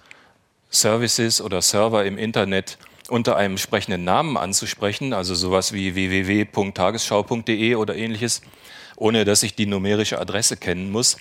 Services 0.70 1.42
oder 1.42 1.62
Server 1.62 2.06
im 2.06 2.18
Internet 2.18 2.78
unter 3.10 3.36
einem 3.36 3.54
entsprechenden 3.54 4.06
Namen 4.06 4.38
anzusprechen, 4.38 5.14
also 5.14 5.36
sowas 5.36 5.74
wie 5.74 5.96
www.tagesschau.de 5.96 7.76
oder 7.76 7.96
ähnliches, 7.96 8.42
ohne 8.96 9.26
dass 9.26 9.44
ich 9.44 9.54
die 9.54 9.66
numerische 9.66 10.20
Adresse 10.20 10.56
kennen 10.56 10.92
muss. 10.92 11.18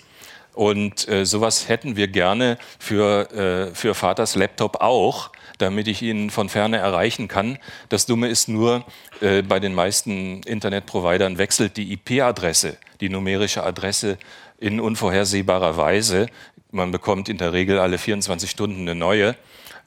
Und 0.53 1.07
äh, 1.07 1.25
sowas 1.25 1.67
hätten 1.67 1.95
wir 1.95 2.07
gerne 2.07 2.57
für, 2.79 3.31
äh, 3.71 3.75
für 3.75 3.93
Vaters 3.93 4.35
Laptop 4.35 4.81
auch, 4.81 5.31
damit 5.61 5.87
ich 5.87 6.01
ihn 6.01 6.29
von 6.29 6.49
ferne 6.49 6.77
erreichen 6.77 7.27
kann. 7.27 7.57
Das 7.89 8.05
Dumme 8.05 8.27
ist 8.27 8.49
nur, 8.49 8.85
äh, 9.21 9.41
bei 9.41 9.59
den 9.59 9.73
meisten 9.73 10.41
Internetprovidern 10.43 11.37
wechselt 11.37 11.77
die 11.77 11.93
IP-Adresse, 11.93 12.77
die 12.99 13.09
numerische 13.09 13.63
Adresse 13.63 14.17
in 14.59 14.79
unvorhersehbarer 14.79 15.77
Weise. 15.77 16.27
Man 16.71 16.91
bekommt 16.91 17.29
in 17.29 17.37
der 17.37 17.53
Regel 17.53 17.79
alle 17.79 17.97
24 17.97 18.49
Stunden 18.49 18.81
eine 18.81 18.95
neue. 18.95 19.35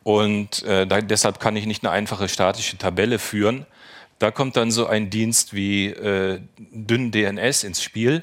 Und 0.02 0.62
äh, 0.64 0.86
da, 0.86 1.00
deshalb 1.00 1.40
kann 1.40 1.56
ich 1.56 1.66
nicht 1.66 1.82
eine 1.84 1.92
einfache 1.92 2.28
statische 2.28 2.76
Tabelle 2.76 3.18
führen. 3.18 3.66
Da 4.18 4.30
kommt 4.30 4.56
dann 4.56 4.70
so 4.70 4.86
ein 4.86 5.10
Dienst 5.10 5.54
wie 5.54 5.86
äh, 5.88 6.40
dünn 6.58 7.10
DNS 7.10 7.64
ins 7.64 7.82
Spiel. 7.82 8.22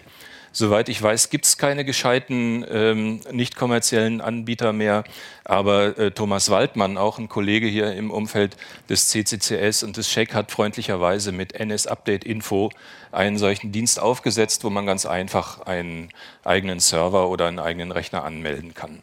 Soweit 0.53 0.89
ich 0.89 1.01
weiß, 1.01 1.29
gibt 1.29 1.45
es 1.45 1.57
keine 1.57 1.85
gescheiten 1.85 2.65
ähm, 2.69 3.21
nicht 3.31 3.55
kommerziellen 3.55 4.19
Anbieter 4.19 4.73
mehr. 4.73 5.05
Aber 5.45 5.97
äh, 5.97 6.11
Thomas 6.11 6.49
Waldmann, 6.49 6.97
auch 6.97 7.19
ein 7.19 7.29
Kollege 7.29 7.67
hier 7.67 7.93
im 7.93 8.11
Umfeld 8.11 8.57
des 8.89 9.07
CCCS 9.09 9.83
und 9.83 9.95
des 9.95 10.09
Check, 10.09 10.33
hat 10.33 10.51
freundlicherweise 10.51 11.31
mit 11.31 11.53
NS 11.53 11.87
Update 11.87 12.25
Info 12.25 12.69
einen 13.13 13.37
solchen 13.37 13.71
Dienst 13.71 13.99
aufgesetzt, 13.99 14.65
wo 14.65 14.69
man 14.69 14.85
ganz 14.85 15.05
einfach 15.05 15.61
einen 15.61 16.09
eigenen 16.43 16.81
Server 16.81 17.29
oder 17.29 17.47
einen 17.47 17.59
eigenen 17.59 17.91
Rechner 17.91 18.23
anmelden 18.23 18.73
kann 18.73 19.01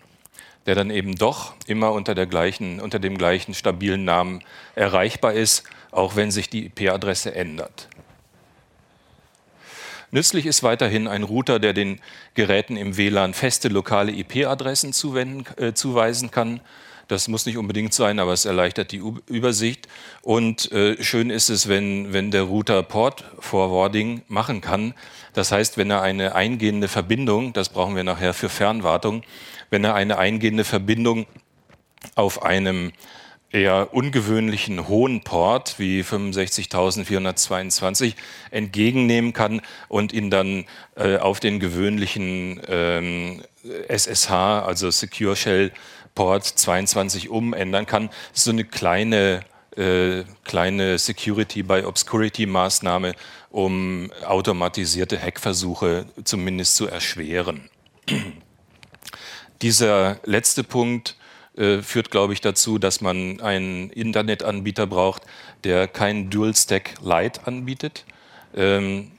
der 0.66 0.74
dann 0.74 0.90
eben 0.90 1.14
doch 1.16 1.54
immer 1.66 1.92
unter, 1.92 2.14
der 2.14 2.26
gleichen, 2.26 2.78
unter 2.78 2.98
dem 2.98 3.16
gleichen 3.16 3.54
stabilen 3.54 4.04
Namen 4.04 4.44
erreichbar 4.74 5.32
ist, 5.32 5.64
auch 5.92 6.14
wenn 6.14 6.30
sich 6.30 6.50
die 6.50 6.66
IP-Adresse 6.66 7.34
ändert. 7.34 7.88
Nützlich 10.10 10.46
ist 10.46 10.62
weiterhin 10.62 11.06
ein 11.06 11.22
Router, 11.22 11.58
der 11.58 11.74
den 11.74 12.00
Geräten 12.34 12.76
im 12.76 12.96
WLAN 12.96 13.34
feste 13.34 13.68
lokale 13.68 14.12
IP-Adressen 14.12 14.94
äh, 15.56 15.74
zuweisen 15.74 16.30
kann. 16.30 16.60
Das 17.08 17.28
muss 17.28 17.46
nicht 17.46 17.58
unbedingt 17.58 17.92
sein, 17.92 18.18
aber 18.18 18.32
es 18.32 18.44
erleichtert 18.44 18.92
die 18.92 19.00
U 19.00 19.18
Übersicht. 19.26 19.88
Und 20.22 20.72
äh, 20.72 21.02
schön 21.02 21.30
ist 21.30 21.50
es, 21.50 21.68
wenn, 21.68 22.12
wenn 22.12 22.30
der 22.30 22.42
Router 22.42 22.82
Port 22.82 23.24
Forwarding 23.38 24.22
machen 24.28 24.60
kann. 24.60 24.94
Das 25.34 25.52
heißt, 25.52 25.76
wenn 25.76 25.90
er 25.90 26.02
eine 26.02 26.34
eingehende 26.34 26.88
Verbindung, 26.88 27.52
das 27.52 27.68
brauchen 27.68 27.96
wir 27.96 28.04
nachher 28.04 28.34
für 28.34 28.48
Fernwartung, 28.48 29.22
wenn 29.70 29.84
er 29.84 29.94
eine 29.94 30.18
eingehende 30.18 30.64
Verbindung 30.64 31.26
auf 32.14 32.42
einem 32.42 32.92
eher 33.50 33.94
ungewöhnlichen 33.94 34.88
hohen 34.88 35.22
Port 35.22 35.78
wie 35.78 36.02
65.422 36.02 38.12
entgegennehmen 38.50 39.32
kann 39.32 39.62
und 39.88 40.12
ihn 40.12 40.30
dann 40.30 40.66
äh, 40.96 41.16
auf 41.16 41.40
den 41.40 41.58
gewöhnlichen 41.58 42.60
ähm, 42.68 43.42
SSH, 43.88 44.30
also 44.30 44.90
Secure 44.90 45.34
Shell 45.34 45.72
Port 46.14 46.44
22 46.44 47.30
umändern 47.30 47.86
kann. 47.86 48.08
Das 48.08 48.38
ist 48.38 48.44
so 48.44 48.50
eine 48.50 48.64
kleine, 48.64 49.40
äh, 49.76 50.24
kleine 50.44 50.98
Security 50.98 51.62
by 51.62 51.84
Obscurity 51.84 52.46
Maßnahme, 52.46 53.14
um 53.50 54.10
automatisierte 54.26 55.20
Hackversuche 55.20 56.06
zumindest 56.24 56.76
zu 56.76 56.88
erschweren. 56.88 57.68
Dieser 59.62 60.20
letzte 60.24 60.64
Punkt 60.64 61.17
äh, 61.58 61.82
führt, 61.82 62.10
glaube 62.10 62.32
ich, 62.32 62.40
dazu, 62.40 62.78
dass 62.78 63.00
man 63.00 63.40
einen 63.40 63.90
Internetanbieter 63.90 64.86
braucht, 64.86 65.22
der 65.64 65.88
kein 65.88 66.30
Dual-Stack 66.30 66.94
Lite 67.02 67.46
anbietet. 67.46 68.04
Ähm, 68.54 69.10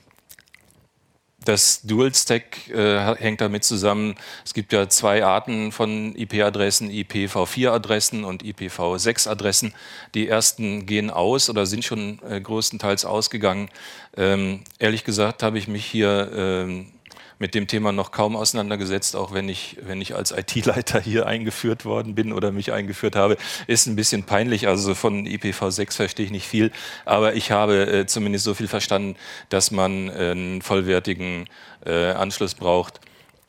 das 1.45 1.81
Dual-Stack 1.83 2.69
äh, 2.69 3.15
hängt 3.15 3.41
damit 3.41 3.63
zusammen, 3.63 4.15
es 4.45 4.53
gibt 4.53 4.73
ja 4.73 4.89
zwei 4.89 5.23
Arten 5.23 5.71
von 5.71 6.15
IP-Adressen, 6.15 6.89
IPv4-Adressen 6.91 8.23
und 8.23 8.43
IPv6-Adressen. 8.43 9.73
Die 10.13 10.27
ersten 10.27 10.85
gehen 10.85 11.09
aus 11.09 11.49
oder 11.49 11.65
sind 11.65 11.85
schon 11.85 12.19
äh, 12.29 12.41
größtenteils 12.41 13.05
ausgegangen. 13.05 13.69
Ähm, 14.17 14.61
ehrlich 14.79 15.05
gesagt 15.05 15.41
habe 15.41 15.57
ich 15.57 15.67
mich 15.67 15.85
hier 15.85 16.31
ähm, 16.33 16.91
mit 17.39 17.55
dem 17.55 17.67
Thema 17.67 17.91
noch 17.91 18.11
kaum 18.11 18.35
auseinandergesetzt, 18.35 19.15
auch 19.15 19.33
wenn 19.33 19.49
ich, 19.49 19.77
wenn 19.81 20.01
ich 20.01 20.13
als 20.15 20.31
IT-Leiter 20.31 20.99
hier 20.99 21.25
eingeführt 21.25 21.85
worden 21.85 22.13
bin 22.13 22.33
oder 22.33 22.51
mich 22.51 22.71
eingeführt 22.73 23.15
habe. 23.15 23.37
Ist 23.65 23.87
ein 23.87 23.95
bisschen 23.95 24.23
peinlich, 24.23 24.67
also 24.67 24.93
von 24.93 25.25
IPv6 25.25 25.95
verstehe 25.95 26.25
ich 26.25 26.31
nicht 26.31 26.47
viel, 26.47 26.71
aber 27.05 27.33
ich 27.35 27.51
habe 27.51 27.87
äh, 27.87 28.05
zumindest 28.05 28.43
so 28.43 28.53
viel 28.53 28.67
verstanden, 28.67 29.15
dass 29.47 29.71
man 29.71 30.09
äh, 30.09 30.31
einen 30.31 30.61
vollwertigen 30.61 31.47
äh, 31.85 32.11
Anschluss 32.11 32.53
braucht 32.53 32.99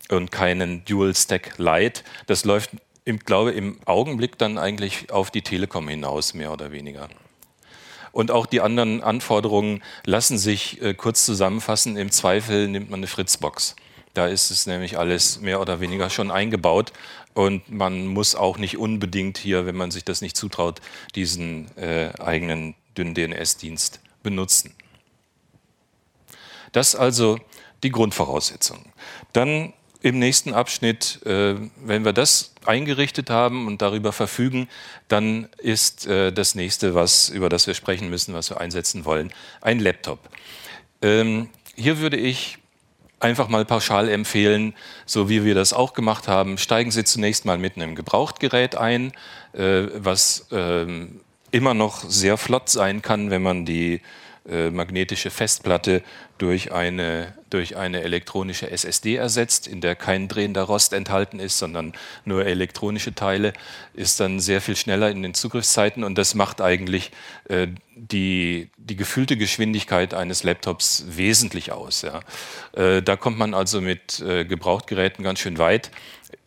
und 0.09 0.31
keinen 0.31 0.85
Dual-Stack 0.85 1.59
Lite. 1.59 2.03
Das 2.27 2.45
läuft, 2.45 2.71
im, 3.05 3.19
glaube 3.19 3.51
im 3.53 3.79
Augenblick 3.87 4.39
dann 4.39 4.57
eigentlich 4.57 5.11
auf 5.11 5.31
die 5.31 5.43
Telekom 5.43 5.89
hinaus, 5.89 6.33
mehr 6.35 6.53
oder 6.53 6.71
weniger. 6.71 7.09
Und 8.13 8.31
auch 8.31 8.47
die 8.47 8.61
anderen 8.61 9.03
Anforderungen 9.03 9.83
lassen 10.05 10.39
sich 10.39 10.81
äh, 10.83 10.95
kurz 10.95 11.25
zusammenfassen. 11.25 11.97
Im 11.97 12.11
Zweifel 12.11 12.69
nimmt 12.69 12.91
man 12.91 13.01
eine 13.01 13.07
Fritzbox. 13.07 13.77
Da 14.15 14.27
ist 14.27 14.51
es 14.51 14.67
nämlich 14.67 14.99
alles 14.99 15.41
mehr 15.41 15.61
oder 15.61 15.81
weniger 15.81 16.11
schon 16.11 16.31
eingebaut. 16.31 16.93
Und 17.35 17.71
man 17.71 18.07
muss 18.07 18.35
auch 18.35 18.59
nicht 18.59 18.77
unbedingt 18.77 19.39
hier, 19.39 19.67
wenn 19.67 19.77
man 19.77 19.91
sich 19.91 20.05
das 20.05 20.21
nicht 20.21 20.37
zutraut, 20.37 20.81
diesen 21.15 21.77
äh, 21.77 22.11
eigenen 22.19 22.75
dünnen 22.97 23.15
DNS-Dienst 23.15 24.01
benutzen. 24.23 24.75
Das 26.73 26.95
also 26.95 27.39
die 27.83 27.91
Grundvoraussetzung. 27.91 28.85
Dann 29.33 29.73
im 30.03 30.19
nächsten 30.19 30.55
Abschnitt, 30.55 31.25
äh, 31.27 31.57
wenn 31.85 32.05
wir 32.05 32.13
das 32.13 32.53
eingerichtet 32.65 33.31
haben 33.31 33.67
und 33.67 33.83
darüber 33.83 34.13
verfügen, 34.13 34.69
dann 35.09 35.49
ist 35.59 36.07
äh, 36.07 36.33
das 36.33 36.55
nächste, 36.55 36.95
was, 36.95 37.29
über 37.29 37.49
das 37.49 37.67
wir 37.67 37.75
sprechen 37.75 38.09
müssen, 38.11 38.35
was 38.35 38.51
wir 38.51 38.61
einsetzen 38.61 39.05
wollen, 39.05 39.33
ein 39.61 39.79
Laptop. 39.79 40.19
Ähm, 41.03 41.49
hier 41.75 41.99
würde 41.99 42.17
ich 42.17 42.59
einfach 43.21 43.49
mal 43.49 43.65
pauschal 43.65 44.09
empfehlen, 44.09 44.75
so 45.05 45.29
wie 45.29 45.45
wir 45.45 45.55
das 45.55 45.73
auch 45.73 45.93
gemacht 45.93 46.27
haben, 46.27 46.57
steigen 46.57 46.91
Sie 46.91 47.05
zunächst 47.05 47.45
mal 47.45 47.59
mit 47.59 47.77
einem 47.77 47.95
Gebrauchtgerät 47.95 48.77
ein, 48.77 49.13
äh, 49.53 49.85
was 49.95 50.47
ähm, 50.51 51.21
immer 51.51 51.75
noch 51.75 52.09
sehr 52.09 52.39
flott 52.39 52.71
sein 52.71 53.03
kann, 53.03 53.31
wenn 53.31 53.43
man 53.43 53.67
die 53.67 54.01
äh, 54.49 54.71
magnetische 54.71 55.31
Festplatte 55.31 56.03
durch 56.39 56.73
eine, 56.73 57.35
durch 57.51 57.77
eine 57.77 58.03
elektronische 58.03 58.71
SSD 58.71 59.17
ersetzt, 59.17 59.67
in 59.67 59.83
der 59.83 59.95
kein 59.95 60.29
drehender 60.29 60.63
Rost 60.63 60.95
enthalten 60.95 61.39
ist, 61.39 61.59
sondern 61.59 61.93
nur 62.25 62.47
elektronische 62.47 63.15
Teile, 63.15 63.53
ist 63.93 64.19
dann 64.19 64.41
sehr 64.41 64.63
viel 64.63 64.77
schneller 64.77 65.11
in 65.11 65.23
den 65.23 65.35
Zugriffszeiten 65.35 66.05
und 66.05 66.17
das 66.17 66.35
macht 66.35 66.63
eigentlich 66.63 67.11
äh, 67.49 67.69
die, 67.95 68.71
die 68.79 68.97
gefühlte 68.97 69.37
Geschwindigkeit 69.37 70.15
eines 70.15 70.43
Laptops 70.43 71.05
wesentlich 71.09 71.73
aus. 71.73 72.01
Ja. 72.01 72.21
Äh, 72.73 73.03
da 73.03 73.17
kommt 73.17 73.39
man 73.39 73.53
also 73.53 73.83
mit 73.83 74.21
äh, 74.21 74.47
Gebrauchtgeräten 74.47 75.23
ganz 75.23 75.41
schön 75.41 75.59
weit. 75.59 75.91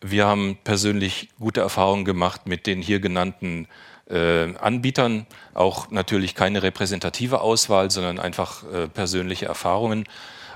Wir 0.00 0.26
haben 0.26 0.58
persönlich 0.64 1.28
gute 1.38 1.60
Erfahrungen 1.60 2.04
gemacht 2.04 2.48
mit 2.48 2.66
den 2.66 2.82
hier 2.82 2.98
genannten 2.98 3.68
äh, 4.08 4.54
Anbietern, 4.56 5.26
auch 5.54 5.90
natürlich 5.90 6.34
keine 6.34 6.62
repräsentative 6.62 7.40
Auswahl, 7.40 7.90
sondern 7.90 8.18
einfach 8.18 8.64
äh, 8.72 8.88
persönliche 8.88 9.46
Erfahrungen. 9.46 10.04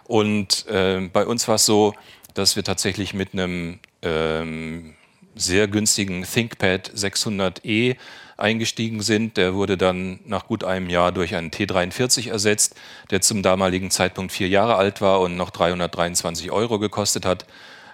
Und 0.04 0.66
äh, 0.68 1.08
bei 1.12 1.26
uns 1.26 1.48
war 1.48 1.56
es 1.56 1.66
so, 1.66 1.94
dass 2.34 2.56
wir 2.56 2.64
tatsächlich 2.64 3.14
mit 3.14 3.32
einem 3.32 3.78
ähm, 4.02 4.94
sehr 5.34 5.68
günstigen 5.68 6.24
ThinkPad 6.24 6.90
600e 6.90 7.96
eingestiegen 8.36 9.02
sind. 9.02 9.36
Der 9.36 9.54
wurde 9.54 9.76
dann 9.76 10.20
nach 10.24 10.46
gut 10.46 10.64
einem 10.64 10.88
Jahr 10.88 11.12
durch 11.12 11.34
einen 11.34 11.50
T43 11.50 12.30
ersetzt, 12.30 12.74
der 13.10 13.20
zum 13.20 13.42
damaligen 13.42 13.90
Zeitpunkt 13.90 14.32
vier 14.32 14.48
Jahre 14.48 14.76
alt 14.76 15.00
war 15.00 15.20
und 15.20 15.36
noch 15.36 15.50
323 15.50 16.50
Euro 16.50 16.78
gekostet 16.78 17.26
hat. 17.26 17.46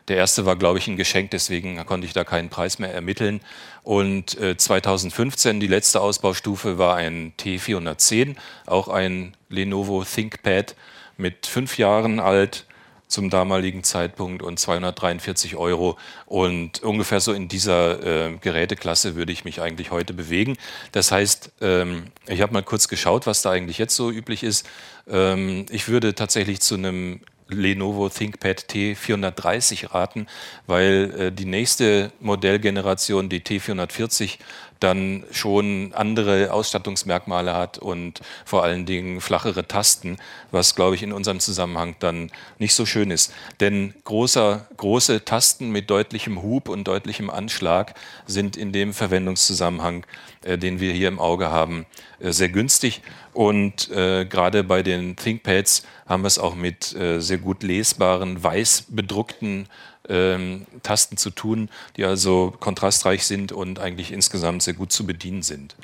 Der 0.09 0.19
erste 0.19 0.45
war, 0.45 0.57
glaube 0.57 0.79
ich, 0.79 0.87
ein 0.87 0.97
Geschenk, 0.97 1.31
deswegen 1.31 1.85
konnte 1.87 2.07
ich 2.07 2.13
da 2.13 2.25
keinen 2.25 2.51
Preis 2.51 2.79
mehr 2.79 2.93
ermitteln. 2.93 3.41
Und 3.83 4.39
äh, 4.39 4.57
2015, 4.57 5.61
die 5.61 5.67
letzte 5.67 6.01
Ausbaustufe, 6.01 6.79
war 6.79 6.97
ein 6.97 7.33
T410, 7.39 8.37
auch 8.67 8.89
ein 8.89 9.35
Lenovo 9.49 10.05
ThinkPad 10.05 10.77
mit 11.17 11.47
fünf 11.47 11.79
Jahren 11.79 12.21
alt, 12.21 12.67
zum 13.15 13.31
damaligen 13.31 13.85
Zeitpunkt 13.85 14.43
und 14.43 14.59
243 14.59 15.57
Euro. 15.57 15.97
Und 16.27 16.83
ungefähr 16.83 17.21
so 17.21 17.33
in 17.33 17.49
dieser 17.49 18.03
äh, 18.03 18.37
Geräteklasse 18.39 19.15
würde 19.15 19.33
ich 19.33 19.45
mich 19.45 19.61
eigentlich 19.61 19.91
heute 19.91 20.15
bewegen. 20.15 20.57
Das 20.93 21.13
heißt, 21.13 21.53
ähm, 21.61 22.07
ich 22.27 22.43
habe 22.43 22.53
mal 22.53 22.63
kurz 22.63 22.89
geschaut, 22.89 23.27
was 23.27 23.43
da 23.43 23.51
eigentlich 23.51 23.79
jetzt 23.79 23.95
so 23.95 24.11
üblich 24.11 24.43
ist. 24.43 24.67
Ähm, 25.07 25.67
ich 25.71 25.89
würde 25.89 26.15
tatsächlich 26.15 26.61
zu 26.61 26.75
einem 26.75 27.21
Lenovo 27.49 28.09
ThinkPad 28.09 28.67
T430 28.71 29.93
raten, 29.93 30.27
weil 30.67 31.15
äh, 31.17 31.33
die 31.33 31.45
nächste 31.45 32.13
Modellgeneration, 32.21 33.29
die 33.29 33.41
T440, 33.41 34.39
dann 34.85 35.25
schon 35.31 35.93
andere 35.95 36.53
Ausstattungsmerkmale 36.53 37.55
hat 37.55 37.79
und 37.79 38.21
vor 38.45 38.63
allen 38.63 38.85
Dingen 38.85 39.23
flachere 39.23 39.67
Tasten, 39.67 40.19
was, 40.51 40.75
glaube 40.75 40.95
ich, 40.95 41.03
in 41.03 41.13
unserem 41.13 41.41
Zusammenhang 41.41 41.97
dann 42.01 42.31
nicht 42.59 42.75
so 42.75 42.85
schön 42.85 43.11
ist. 43.11 43.33
Denn 43.61 43.95
großer, 44.05 44.69
große 44.77 45.25
Tasten 45.25 45.71
mit 45.71 45.89
deutlichem 45.89 46.43
Hub 46.43 46.69
und 46.69 46.85
deutlichem 46.85 47.31
Anschlag 47.31 47.95
sind 48.27 48.59
in 48.59 48.73
dem 48.73 48.93
Verwendungszusammenhang, 48.93 50.05
äh, 50.43 50.59
den 50.59 50.81
wir 50.81 50.93
hier 50.93 51.09
im 51.09 51.19
Auge 51.19 51.51
haben, 51.51 51.87
äh, 52.21 52.31
sehr 52.33 52.51
günstig. 52.51 53.01
Und 53.33 53.91
äh, 53.91 54.27
gerade 54.27 54.65
bei 54.65 54.83
den 54.83 55.17
ThinkPads 55.17 55.85
haben 56.07 56.23
wir 56.25 56.29
es 56.29 56.39
auch 56.39 56.55
mit 56.55 56.95
äh, 56.95 57.21
sehr 57.21 57.39
gut 57.39 57.63
lesbaren, 57.63 58.43
weiß 58.43 58.85
bedruckten 58.89 59.67
ähm, 60.09 60.67
Tasten 60.83 61.17
zu 61.17 61.31
tun, 61.31 61.69
die 61.97 62.05
also 62.05 62.55
kontrastreich 62.61 63.25
sind 63.27 63.53
und 63.53 63.79
eigentlich 63.79 64.13
insgesamt 64.13 64.63
sehr 64.63 64.75
gut 64.75 64.93
zu 64.93 65.07
bedienen 65.07 65.43
sind. 65.43 65.77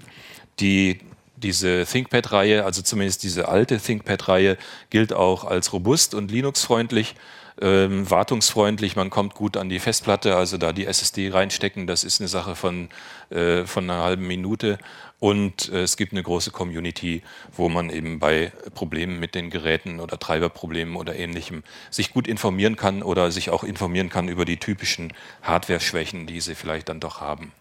Die, 0.61 1.01
diese 1.37 1.87
ThinkPad-Reihe, 1.87 2.65
also 2.65 2.83
zumindest 2.83 3.23
diese 3.23 3.49
alte 3.49 3.79
ThinkPad-Reihe, 3.79 4.59
gilt 4.91 5.13
auch 5.13 5.45
als 5.45 5.73
robust 5.73 6.15
und 6.15 6.31
Linux-freundlich 6.31 7.15
ähm, 7.61 8.09
wartungsfreundlich, 8.09 8.97
man 8.97 9.11
kommt 9.11 9.35
gut 9.35 9.57
an 9.57 9.69
die 9.69 9.81
Festplatte, 9.81 10.35
also 10.35 10.57
da 10.57 10.73
die 10.73 10.87
SSD 10.87 11.31
reinstecken, 11.31 11.87
das 11.87 12.05
ist 12.05 12.21
eine 12.21 12.29
Sache 12.29 12.57
von, 12.57 12.89
äh, 13.29 13.65
von 13.65 13.85
einer 13.85 14.03
halben 14.03 14.27
Minute. 14.27 14.79
Und 15.21 15.69
äh, 15.69 15.83
es 15.83 15.99
gibt 15.99 16.13
eine 16.13 16.23
große 16.23 16.51
Community, 16.51 17.23
wo 17.55 17.69
man 17.69 17.91
eben 17.91 18.19
bei 18.19 18.53
Problemen 18.75 19.21
mit 19.21 19.35
den 19.35 19.51
Geräten 19.51 20.01
oder 20.01 20.19
Treiberproblemen 20.19 20.97
oder 20.97 21.15
ähnlichem 21.15 21.63
sich 21.91 22.13
gut 22.13 22.27
informieren 22.27 22.75
kann 22.77 23.03
oder 23.03 23.31
sich 23.31 23.51
auch 23.51 23.63
informieren 23.63 24.09
kann 24.09 24.29
über 24.29 24.47
die 24.47 24.57
typischen 24.57 25.13
Hardware-Schwächen, 25.43 26.27
die 26.27 26.41
sie 26.41 26.55
vielleicht 26.55 26.89
dann 26.89 27.01
doch 27.01 27.21
haben. 27.21 27.53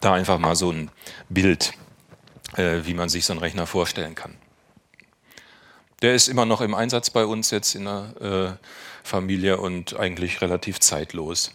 Da 0.00 0.14
einfach 0.14 0.38
mal 0.38 0.54
so 0.54 0.70
ein 0.70 0.92
Bild, 1.28 1.72
äh, 2.56 2.82
wie 2.84 2.94
man 2.94 3.08
sich 3.08 3.24
so 3.24 3.32
einen 3.32 3.40
Rechner 3.40 3.66
vorstellen 3.66 4.14
kann. 4.14 4.36
Der 6.00 6.14
ist 6.14 6.28
immer 6.28 6.46
noch 6.46 6.60
im 6.60 6.74
Einsatz 6.74 7.10
bei 7.10 7.24
uns 7.24 7.50
jetzt 7.50 7.74
in 7.74 7.86
der 7.86 8.58
äh, 8.60 8.66
Familie 9.02 9.56
und 9.56 9.98
eigentlich 9.98 10.40
relativ 10.42 10.78
zeitlos. 10.78 11.52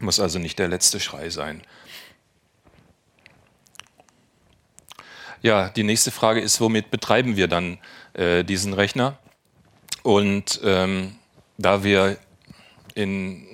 Muss 0.00 0.18
also 0.18 0.40
nicht 0.40 0.58
der 0.58 0.66
letzte 0.66 0.98
Schrei 0.98 1.30
sein. 1.30 1.62
Ja, 5.44 5.68
die 5.68 5.82
nächste 5.82 6.10
Frage 6.10 6.40
ist, 6.40 6.58
womit 6.62 6.90
betreiben 6.90 7.36
wir 7.36 7.48
dann 7.48 7.76
äh, 8.14 8.44
diesen 8.44 8.72
Rechner? 8.72 9.18
Und 10.02 10.58
ähm, 10.64 11.16
da 11.58 11.84
wir 11.84 12.16
in 12.94 13.44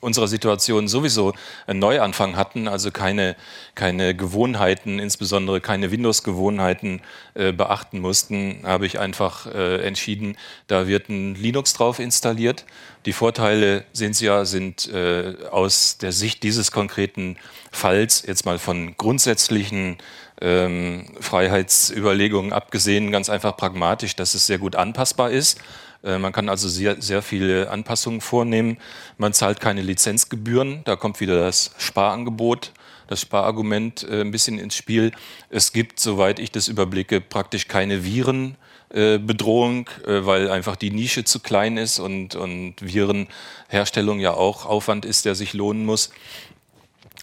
unserer 0.00 0.28
Situation 0.28 0.86
sowieso 0.86 1.34
einen 1.66 1.80
Neuanfang 1.80 2.36
hatten, 2.36 2.68
also 2.68 2.92
keine, 2.92 3.34
keine 3.74 4.14
Gewohnheiten, 4.14 5.00
insbesondere 5.00 5.60
keine 5.60 5.90
Windows-Gewohnheiten 5.90 7.02
äh, 7.34 7.50
beachten 7.50 7.98
mussten, 7.98 8.60
habe 8.62 8.86
ich 8.86 9.00
einfach 9.00 9.46
äh, 9.46 9.84
entschieden, 9.84 10.36
da 10.68 10.86
wird 10.86 11.08
ein 11.08 11.34
Linux 11.34 11.72
drauf 11.72 11.98
installiert. 11.98 12.64
Die 13.06 13.12
Vorteile 13.12 13.84
sind 13.92 14.20
ja 14.20 14.44
sind 14.44 14.88
äh, 14.92 15.34
aus 15.50 15.98
der 15.98 16.12
Sicht 16.12 16.44
dieses 16.44 16.70
konkreten 16.70 17.38
Falls 17.72 18.24
jetzt 18.24 18.46
mal 18.46 18.60
von 18.60 18.96
grundsätzlichen 18.96 19.98
ähm, 20.44 21.06
Freiheitsüberlegungen 21.20 22.52
abgesehen 22.52 23.10
ganz 23.10 23.30
einfach 23.30 23.56
pragmatisch, 23.56 24.14
dass 24.14 24.34
es 24.34 24.46
sehr 24.46 24.58
gut 24.58 24.76
anpassbar 24.76 25.30
ist 25.30 25.58
äh, 26.04 26.18
man 26.18 26.32
kann 26.32 26.48
also 26.48 26.68
sehr, 26.68 27.00
sehr 27.00 27.22
viele 27.22 27.70
Anpassungen 27.70 28.20
vornehmen. 28.20 28.76
Man 29.16 29.32
zahlt 29.32 29.60
keine 29.60 29.82
Lizenzgebühren. 29.82 30.82
Da 30.84 30.96
kommt 30.96 31.20
wieder 31.20 31.38
das 31.38 31.70
Sparangebot, 31.78 32.72
das 33.08 33.22
Sparargument 33.22 34.06
äh, 34.08 34.20
ein 34.20 34.30
bisschen 34.30 34.58
ins 34.58 34.76
Spiel. 34.76 35.12
Es 35.48 35.72
gibt, 35.72 35.98
soweit 35.98 36.38
ich 36.38 36.52
das 36.52 36.68
überblicke, 36.68 37.20
praktisch 37.20 37.68
keine 37.68 38.04
Virenbedrohung, 38.04 39.88
äh, 40.06 40.26
weil 40.26 40.50
einfach 40.50 40.76
die 40.76 40.90
Nische 40.90 41.24
zu 41.24 41.40
klein 41.40 41.78
ist 41.78 41.98
und, 41.98 42.34
und 42.34 42.76
Virenherstellung 42.80 44.20
ja 44.20 44.34
auch 44.34 44.66
Aufwand 44.66 45.06
ist, 45.06 45.24
der 45.24 45.34
sich 45.34 45.54
lohnen 45.54 45.86
muss. 45.86 46.10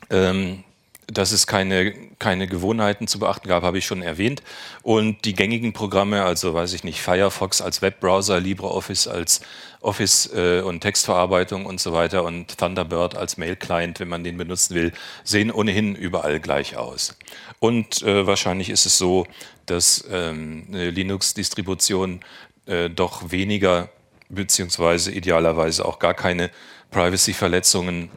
Ähm, 0.09 0.63
dass 1.11 1.31
es 1.31 1.47
keine, 1.47 1.93
keine 2.19 2.47
Gewohnheiten 2.47 3.07
zu 3.07 3.19
beachten 3.19 3.47
gab, 3.47 3.63
habe 3.63 3.77
ich 3.77 3.85
schon 3.85 4.01
erwähnt. 4.01 4.41
Und 4.81 5.25
die 5.25 5.33
gängigen 5.33 5.73
Programme, 5.73 6.23
also 6.23 6.53
weiß 6.53 6.73
ich 6.73 6.83
nicht, 6.83 7.01
Firefox 7.01 7.61
als 7.61 7.81
Webbrowser, 7.81 8.39
LibreOffice 8.39 9.07
als 9.07 9.41
Office 9.81 10.31
äh, 10.33 10.61
und 10.61 10.81
Textverarbeitung 10.81 11.65
und 11.65 11.79
so 11.79 11.93
weiter 11.93 12.23
und 12.23 12.57
Thunderbird 12.57 13.15
als 13.15 13.37
Mail-Client, 13.37 13.99
wenn 13.99 14.09
man 14.09 14.23
den 14.23 14.37
benutzen 14.37 14.75
will, 14.75 14.91
sehen 15.23 15.51
ohnehin 15.51 15.95
überall 15.95 16.39
gleich 16.39 16.77
aus. 16.77 17.17
Und 17.59 18.01
äh, 18.03 18.25
wahrscheinlich 18.25 18.69
ist 18.69 18.85
es 18.85 18.97
so, 18.97 19.25
dass 19.65 20.05
ähm, 20.11 20.67
Linux-Distribution 20.71 22.21
äh, 22.65 22.89
doch 22.89 23.31
weniger 23.31 23.89
beziehungsweise 24.29 25.11
idealerweise 25.11 25.85
auch 25.85 25.99
gar 25.99 26.13
keine 26.13 26.51
Privacy-Verletzungen 26.91 28.09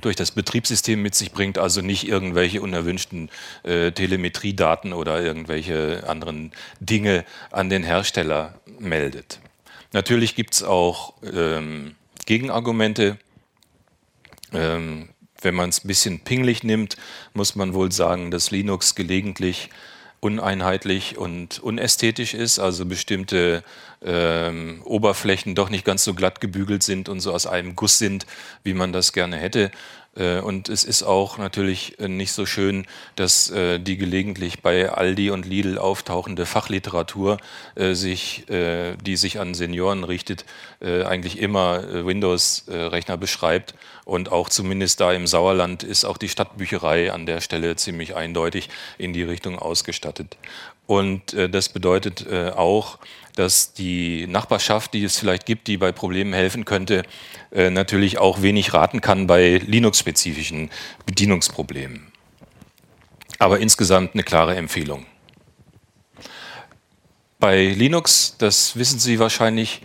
durch 0.00 0.16
das 0.16 0.30
Betriebssystem 0.30 1.00
mit 1.00 1.14
sich 1.14 1.32
bringt, 1.32 1.58
also 1.58 1.80
nicht 1.80 2.08
irgendwelche 2.08 2.62
unerwünschten 2.62 3.30
äh, 3.62 3.92
Telemetriedaten 3.92 4.92
oder 4.92 5.22
irgendwelche 5.22 6.04
anderen 6.08 6.52
Dinge 6.80 7.24
an 7.50 7.70
den 7.70 7.82
Hersteller 7.84 8.54
meldet. 8.78 9.40
Natürlich 9.92 10.34
gibt 10.34 10.54
es 10.54 10.62
auch 10.62 11.14
ähm, 11.22 11.94
Gegenargumente. 12.24 13.18
Ähm, 14.52 15.08
wenn 15.40 15.54
man 15.54 15.70
es 15.70 15.84
ein 15.84 15.88
bisschen 15.88 16.20
pinglich 16.20 16.62
nimmt, 16.62 16.96
muss 17.34 17.56
man 17.56 17.74
wohl 17.74 17.90
sagen, 17.90 18.30
dass 18.30 18.50
Linux 18.50 18.94
gelegentlich 18.94 19.70
uneinheitlich 20.22 21.18
und 21.18 21.58
unästhetisch 21.58 22.32
ist, 22.32 22.60
also 22.60 22.86
bestimmte 22.86 23.64
ähm, 24.04 24.80
Oberflächen 24.84 25.56
doch 25.56 25.68
nicht 25.68 25.84
ganz 25.84 26.04
so 26.04 26.14
glatt 26.14 26.40
gebügelt 26.40 26.84
sind 26.84 27.08
und 27.08 27.18
so 27.18 27.32
aus 27.32 27.48
einem 27.48 27.74
Guss 27.74 27.98
sind, 27.98 28.24
wie 28.62 28.72
man 28.72 28.92
das 28.92 29.12
gerne 29.12 29.36
hätte. 29.36 29.72
Äh, 30.14 30.40
und 30.40 30.68
es 30.68 30.84
ist 30.84 31.02
auch 31.02 31.38
natürlich 31.38 31.98
äh, 31.98 32.08
nicht 32.08 32.32
so 32.32 32.44
schön, 32.46 32.86
dass 33.16 33.50
äh, 33.50 33.78
die 33.78 33.96
gelegentlich 33.96 34.60
bei 34.60 34.90
Aldi 34.90 35.30
und 35.30 35.46
Lidl 35.46 35.78
auftauchende 35.78 36.46
Fachliteratur 36.46 37.38
sich, 37.76 38.44
die 38.48 39.16
sich 39.16 39.40
an 39.40 39.54
Senioren 39.54 40.04
richtet, 40.04 40.44
eigentlich 40.80 41.38
immer 41.38 42.04
Windows-Rechner 42.04 43.16
beschreibt. 43.16 43.74
Und 44.04 44.30
auch 44.30 44.48
zumindest 44.48 45.00
da 45.00 45.12
im 45.12 45.26
Sauerland 45.26 45.82
ist 45.82 46.04
auch 46.04 46.18
die 46.18 46.28
Stadtbücherei 46.28 47.12
an 47.12 47.26
der 47.26 47.40
Stelle 47.40 47.76
ziemlich 47.76 48.14
eindeutig 48.14 48.68
in 48.98 49.12
die 49.12 49.22
Richtung 49.22 49.58
ausgestattet. 49.58 50.36
Und 50.86 51.34
das 51.34 51.68
bedeutet 51.68 52.26
auch, 52.30 52.98
dass 53.36 53.72
die 53.72 54.26
Nachbarschaft, 54.26 54.94
die 54.94 55.04
es 55.04 55.18
vielleicht 55.18 55.46
gibt, 55.46 55.66
die 55.68 55.76
bei 55.76 55.92
Problemen 55.92 56.32
helfen 56.32 56.64
könnte, 56.64 57.02
äh, 57.50 57.70
natürlich 57.70 58.18
auch 58.18 58.42
wenig 58.42 58.74
raten 58.74 59.00
kann 59.00 59.26
bei 59.26 59.60
Linux-spezifischen 59.64 60.70
Bedienungsproblemen. 61.06 62.12
Aber 63.38 63.58
insgesamt 63.60 64.14
eine 64.14 64.22
klare 64.22 64.54
Empfehlung. 64.56 65.06
Bei 67.38 67.66
Linux, 67.66 68.36
das 68.38 68.76
wissen 68.76 69.00
Sie 69.00 69.18
wahrscheinlich, 69.18 69.82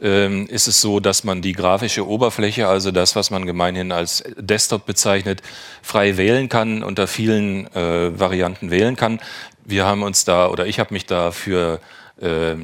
ähm, 0.00 0.46
ist 0.48 0.66
es 0.66 0.80
so, 0.80 1.00
dass 1.00 1.24
man 1.24 1.40
die 1.40 1.52
grafische 1.52 2.06
Oberfläche, 2.06 2.68
also 2.68 2.90
das, 2.90 3.16
was 3.16 3.30
man 3.30 3.46
gemeinhin 3.46 3.92
als 3.92 4.24
Desktop 4.36 4.86
bezeichnet, 4.86 5.42
frei 5.82 6.16
wählen 6.16 6.48
kann, 6.48 6.82
unter 6.82 7.06
vielen 7.06 7.72
äh, 7.74 8.18
Varianten 8.18 8.70
wählen 8.70 8.96
kann. 8.96 9.20
Wir 9.64 9.86
haben 9.86 10.02
uns 10.02 10.24
da, 10.24 10.48
oder 10.48 10.66
ich 10.66 10.78
habe 10.78 10.92
mich 10.92 11.06
da 11.06 11.30
für 11.30 11.80
äh, 12.20 12.56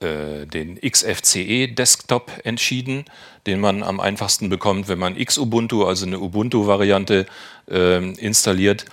den 0.00 0.78
XFCE 0.80 1.66
Desktop 1.68 2.30
entschieden, 2.44 3.04
den 3.46 3.58
man 3.58 3.82
am 3.82 3.98
einfachsten 3.98 4.48
bekommt, 4.48 4.86
wenn 4.86 4.98
man 4.98 5.16
Xubuntu, 5.16 5.84
also 5.84 6.06
eine 6.06 6.20
Ubuntu-Variante, 6.20 7.26
äh, 7.68 8.12
installiert. 8.14 8.84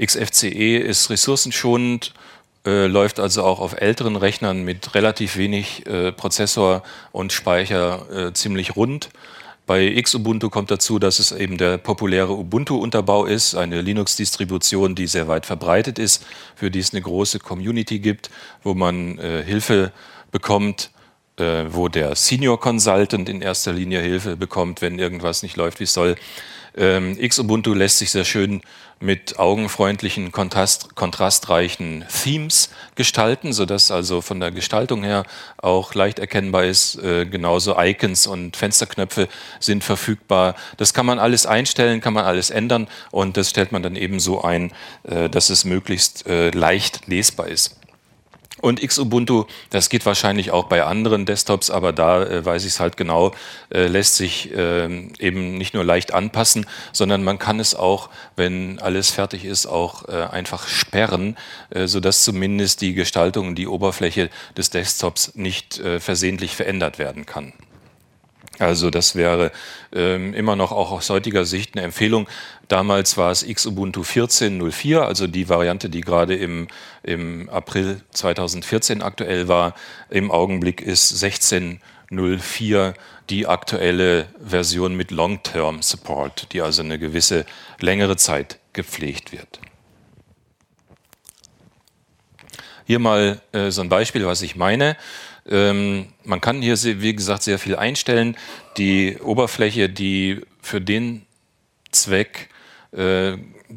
XFCE 0.00 0.78
ist 0.78 1.10
ressourcenschonend, 1.10 2.14
äh, 2.66 2.86
läuft 2.86 3.20
also 3.20 3.42
auch 3.42 3.60
auf 3.60 3.80
älteren 3.80 4.16
Rechnern 4.16 4.62
mit 4.64 4.94
relativ 4.94 5.36
wenig 5.36 5.86
äh, 5.86 6.12
Prozessor 6.12 6.82
und 7.12 7.32
Speicher 7.32 8.06
äh, 8.10 8.32
ziemlich 8.32 8.74
rund. 8.74 9.10
Bei 9.66 9.90
Xubuntu 10.02 10.50
kommt 10.50 10.70
dazu, 10.70 10.98
dass 10.98 11.18
es 11.18 11.32
eben 11.32 11.56
der 11.56 11.78
populäre 11.78 12.32
Ubuntu-Unterbau 12.32 13.24
ist, 13.24 13.54
eine 13.54 13.80
Linux-Distribution, 13.80 14.94
die 14.94 15.06
sehr 15.06 15.26
weit 15.26 15.46
verbreitet 15.46 15.98
ist, 15.98 16.24
für 16.54 16.70
die 16.70 16.80
es 16.80 16.92
eine 16.92 17.00
große 17.00 17.38
Community 17.38 17.98
gibt, 17.98 18.30
wo 18.62 18.74
man 18.74 19.18
äh, 19.18 19.42
Hilfe 19.42 19.92
bekommt, 20.34 20.90
äh, 21.38 21.66
wo 21.68 21.86
der 21.86 22.16
Senior 22.16 22.58
Consultant 22.58 23.28
in 23.28 23.40
erster 23.40 23.72
Linie 23.72 24.00
Hilfe 24.00 24.36
bekommt, 24.36 24.82
wenn 24.82 24.98
irgendwas 24.98 25.44
nicht 25.44 25.56
läuft, 25.56 25.78
wie 25.78 25.84
es 25.84 25.94
soll. 25.94 26.16
Ähm, 26.76 27.16
Xubuntu 27.16 27.72
lässt 27.72 27.98
sich 27.98 28.10
sehr 28.10 28.24
schön 28.24 28.60
mit 28.98 29.38
augenfreundlichen, 29.38 30.32
kontrast, 30.32 30.96
kontrastreichen 30.96 32.04
Themes 32.08 32.70
gestalten, 32.96 33.52
sodass 33.52 33.92
also 33.92 34.22
von 34.22 34.40
der 34.40 34.50
Gestaltung 34.50 35.04
her 35.04 35.22
auch 35.56 35.94
leicht 35.94 36.18
erkennbar 36.18 36.64
ist. 36.64 36.96
Äh, 36.96 37.26
genauso 37.26 37.78
Icons 37.78 38.26
und 38.26 38.56
Fensterknöpfe 38.56 39.28
sind 39.60 39.84
verfügbar. 39.84 40.56
Das 40.78 40.94
kann 40.94 41.06
man 41.06 41.20
alles 41.20 41.46
einstellen, 41.46 42.00
kann 42.00 42.14
man 42.14 42.24
alles 42.24 42.50
ändern 42.50 42.88
und 43.12 43.36
das 43.36 43.50
stellt 43.50 43.70
man 43.70 43.84
dann 43.84 43.94
eben 43.94 44.18
so 44.18 44.42
ein, 44.42 44.72
äh, 45.04 45.30
dass 45.30 45.48
es 45.48 45.64
möglichst 45.64 46.26
äh, 46.26 46.50
leicht 46.50 47.06
lesbar 47.06 47.46
ist. 47.46 47.76
Und 48.64 48.80
Xubuntu, 48.80 49.44
das 49.68 49.90
geht 49.90 50.06
wahrscheinlich 50.06 50.50
auch 50.50 50.64
bei 50.70 50.84
anderen 50.84 51.26
Desktops, 51.26 51.68
aber 51.68 51.92
da 51.92 52.22
äh, 52.22 52.46
weiß 52.46 52.64
ich 52.64 52.70
es 52.70 52.80
halt 52.80 52.96
genau, 52.96 53.34
äh, 53.68 53.88
lässt 53.88 54.16
sich 54.16 54.56
äh, 54.56 54.86
eben 55.18 55.58
nicht 55.58 55.74
nur 55.74 55.84
leicht 55.84 56.14
anpassen, 56.14 56.64
sondern 56.90 57.22
man 57.22 57.38
kann 57.38 57.60
es 57.60 57.74
auch, 57.74 58.08
wenn 58.36 58.78
alles 58.78 59.10
fertig 59.10 59.44
ist, 59.44 59.66
auch 59.66 60.08
äh, 60.08 60.12
einfach 60.12 60.66
sperren, 60.66 61.36
äh, 61.68 61.86
sodass 61.86 62.24
zumindest 62.24 62.80
die 62.80 62.94
Gestaltung, 62.94 63.54
die 63.54 63.66
Oberfläche 63.66 64.30
des 64.56 64.70
Desktops 64.70 65.34
nicht 65.34 65.78
äh, 65.80 66.00
versehentlich 66.00 66.56
verändert 66.56 66.98
werden 66.98 67.26
kann. 67.26 67.52
Also 68.58 68.90
das 68.90 69.16
wäre 69.16 69.50
ähm, 69.92 70.32
immer 70.32 70.54
noch 70.54 70.70
auch 70.70 70.92
aus 70.92 71.10
heutiger 71.10 71.44
Sicht 71.44 71.74
eine 71.74 71.84
Empfehlung. 71.84 72.28
Damals 72.68 73.16
war 73.16 73.30
es 73.30 73.44
Xubuntu 73.44 74.02
14.04, 74.02 74.98
also 75.00 75.26
die 75.26 75.48
Variante, 75.48 75.90
die 75.90 76.02
gerade 76.02 76.36
im, 76.36 76.68
im 77.02 77.48
April 77.50 78.00
2014 78.10 79.02
aktuell 79.02 79.48
war. 79.48 79.74
Im 80.08 80.30
Augenblick 80.30 80.80
ist 80.80 81.22
16.04 81.22 82.94
die 83.30 83.46
aktuelle 83.46 84.28
Version 84.44 84.94
mit 84.94 85.10
Long-Term 85.10 85.82
Support, 85.82 86.52
die 86.52 86.60
also 86.60 86.82
eine 86.82 86.98
gewisse 86.98 87.46
längere 87.80 88.16
Zeit 88.16 88.60
gepflegt 88.72 89.32
wird. 89.32 89.60
Hier 92.86 92.98
mal 92.98 93.40
äh, 93.52 93.70
so 93.70 93.80
ein 93.80 93.88
Beispiel, 93.88 94.26
was 94.26 94.42
ich 94.42 94.56
meine. 94.56 94.96
Ähm, 95.48 96.06
man 96.24 96.40
kann 96.40 96.62
hier, 96.62 96.76
wie 96.82 97.14
gesagt, 97.14 97.42
sehr 97.42 97.58
viel 97.58 97.76
einstellen. 97.76 98.36
Die 98.76 99.18
Oberfläche, 99.18 99.88
die 99.88 100.40
für 100.62 100.80
den 100.80 101.26
Zweck 101.90 102.48
äh, 102.92 103.36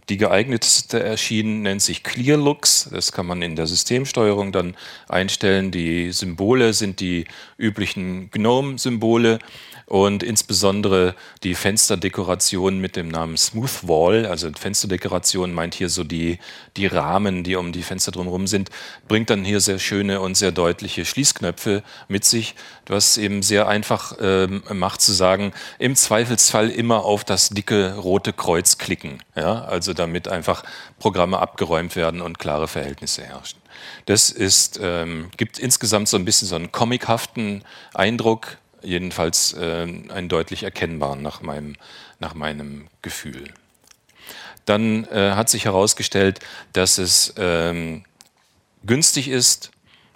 die 0.10 0.17
geeignetste 0.17 1.01
erschienen, 1.01 1.63
nennt 1.63 1.82
sich 1.82 2.03
ClearLooks. 2.03 2.89
Das 2.91 3.12
kann 3.12 3.25
man 3.25 3.41
in 3.41 3.56
der 3.56 3.67
Systemsteuerung 3.67 4.51
dann 4.51 4.75
einstellen. 5.08 5.71
Die 5.71 6.12
Symbole 6.12 6.73
sind 6.73 6.99
die 6.99 7.25
üblichen 7.58 8.30
GNOME-Symbole 8.32 9.39
und 9.88 10.21
insbesondere 10.21 11.15
die 11.43 11.56
Fensterdekoration 11.56 12.80
mit 12.80 12.97
dem 12.97 13.08
Namen 13.08 13.38
Smooth 13.38 13.88
Wall, 13.88 14.26
also 14.26 14.52
Fensterdekoration 14.52 15.54
meint 15.54 15.76
hier 15.76 15.88
so 15.88 16.04
die, 16.04 16.39
die 16.76 16.88
Rahmen, 16.88 17.45
die 17.45 17.56
um 17.56 17.71
die 17.71 17.84
Fenster 17.84 18.12
drumherum 18.12 18.47
sind, 18.47 18.69
bringt 19.08 19.30
dann 19.30 19.45
hier 19.45 19.62
sehr 19.62 19.80
schöne 19.80 20.19
und 20.19 20.36
sehr 20.36 20.52
deutliche 20.52 21.06
Schließknöpfe 21.06 21.84
mit 22.10 22.26
sich, 22.26 22.56
was 22.86 23.17
eben 23.17 23.41
sehr 23.41 23.69
einfach 23.69 24.17
äh, 24.19 24.47
macht 24.73 25.00
zu 25.00 25.13
sagen, 25.13 25.54
im 25.80 25.95
Zweifelsfall 25.95 26.69
immer 26.69 27.06
auf 27.06 27.23
das 27.23 27.50
dicke 27.50 27.95
rote 27.95 28.34
Kreuz 28.34 28.78
klicken, 28.78 29.23
ja? 29.38 29.63
also 29.63 29.93
damit 29.93 30.28
einfach 30.28 30.63
Programme 31.00 31.39
abgeräumt 31.39 31.95
werden 31.95 32.21
und 32.21 32.39
klare 32.39 32.67
Verhältnisse 32.67 33.23
herrschen. 33.23 33.60
Das 34.06 34.32
ist, 34.32 34.80
ähm, 34.84 35.30
gibt 35.38 35.60
insgesamt 35.60 36.10
so 36.10 36.17
ein 36.17 36.26
bisschen 36.26 36.47
so 36.47 36.56
einen 36.56 36.73
comichaften 36.73 37.63
Eindruck, 37.93 38.58
jedenfalls 38.82 39.54
äh, 39.54 39.88
einen 40.10 40.30
deutlich 40.30 40.63
erkennbaren 40.63 41.22
nach 41.22 41.42
meinem, 41.42 41.76
nach 42.20 42.34
meinem 42.34 42.88
Gefühl. 43.02 43.46
Dann 44.66 45.06
äh, 45.06 45.32
hat 45.32 45.50
sich 45.50 45.66
herausgestellt, 45.66 46.40
dass 46.74 46.98
es 46.98 47.34
ähm, 47.38 48.04
günstig 48.86 49.30
ist, 49.30 49.72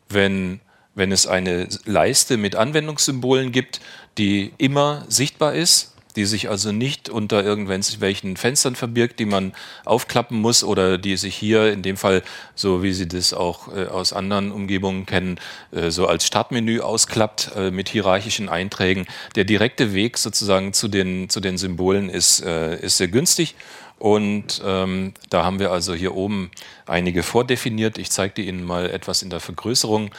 wenn, 0.09 0.59
wenn 0.93 1.11
es 1.11 1.27
eine 1.27 1.67
Leiste 1.85 2.37
mit 2.37 2.55
Anwendungssymbolen 2.55 3.51
gibt, 3.51 3.79
die 4.17 4.53
immer 4.57 5.05
sichtbar 5.07 5.53
ist 5.53 5.91
die 6.15 6.25
sich 6.25 6.49
also 6.49 6.71
nicht 6.71 7.09
unter 7.09 7.43
irgendwelchen 7.43 8.37
Fenstern 8.37 8.75
verbirgt, 8.75 9.19
die 9.19 9.25
man 9.25 9.53
aufklappen 9.85 10.39
muss 10.39 10.63
oder 10.63 10.97
die 10.97 11.17
sich 11.17 11.35
hier 11.35 11.71
in 11.71 11.81
dem 11.81 11.97
Fall, 11.97 12.23
so 12.55 12.83
wie 12.83 12.93
Sie 12.93 13.07
das 13.07 13.33
auch 13.33 13.75
äh, 13.75 13.85
aus 13.85 14.13
anderen 14.13 14.51
Umgebungen 14.51 15.05
kennen, 15.05 15.39
äh, 15.71 15.89
so 15.91 16.07
als 16.07 16.25
Startmenü 16.25 16.81
ausklappt 16.81 17.51
äh, 17.55 17.71
mit 17.71 17.89
hierarchischen 17.89 18.49
Einträgen. 18.49 19.05
Der 19.35 19.43
direkte 19.43 19.93
Weg 19.93 20.17
sozusagen 20.17 20.73
zu 20.73 20.87
den, 20.87 21.29
zu 21.29 21.39
den 21.39 21.57
Symbolen 21.57 22.09
ist, 22.09 22.43
äh, 22.43 22.79
ist 22.79 22.97
sehr 22.97 23.07
günstig. 23.07 23.55
Und 24.01 24.63
ähm, 24.65 25.13
da 25.29 25.45
haben 25.45 25.59
wir 25.59 25.71
also 25.71 25.93
hier 25.93 26.15
oben 26.15 26.49
einige 26.87 27.21
vordefiniert. 27.21 27.99
Ich 27.99 28.09
zeige 28.09 28.41
Ihnen 28.41 28.63
mal 28.63 28.89
etwas 28.89 29.21
in 29.21 29.29
der 29.29 29.39
Vergrößerung. 29.39 30.09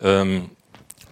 Ähm, 0.00 0.50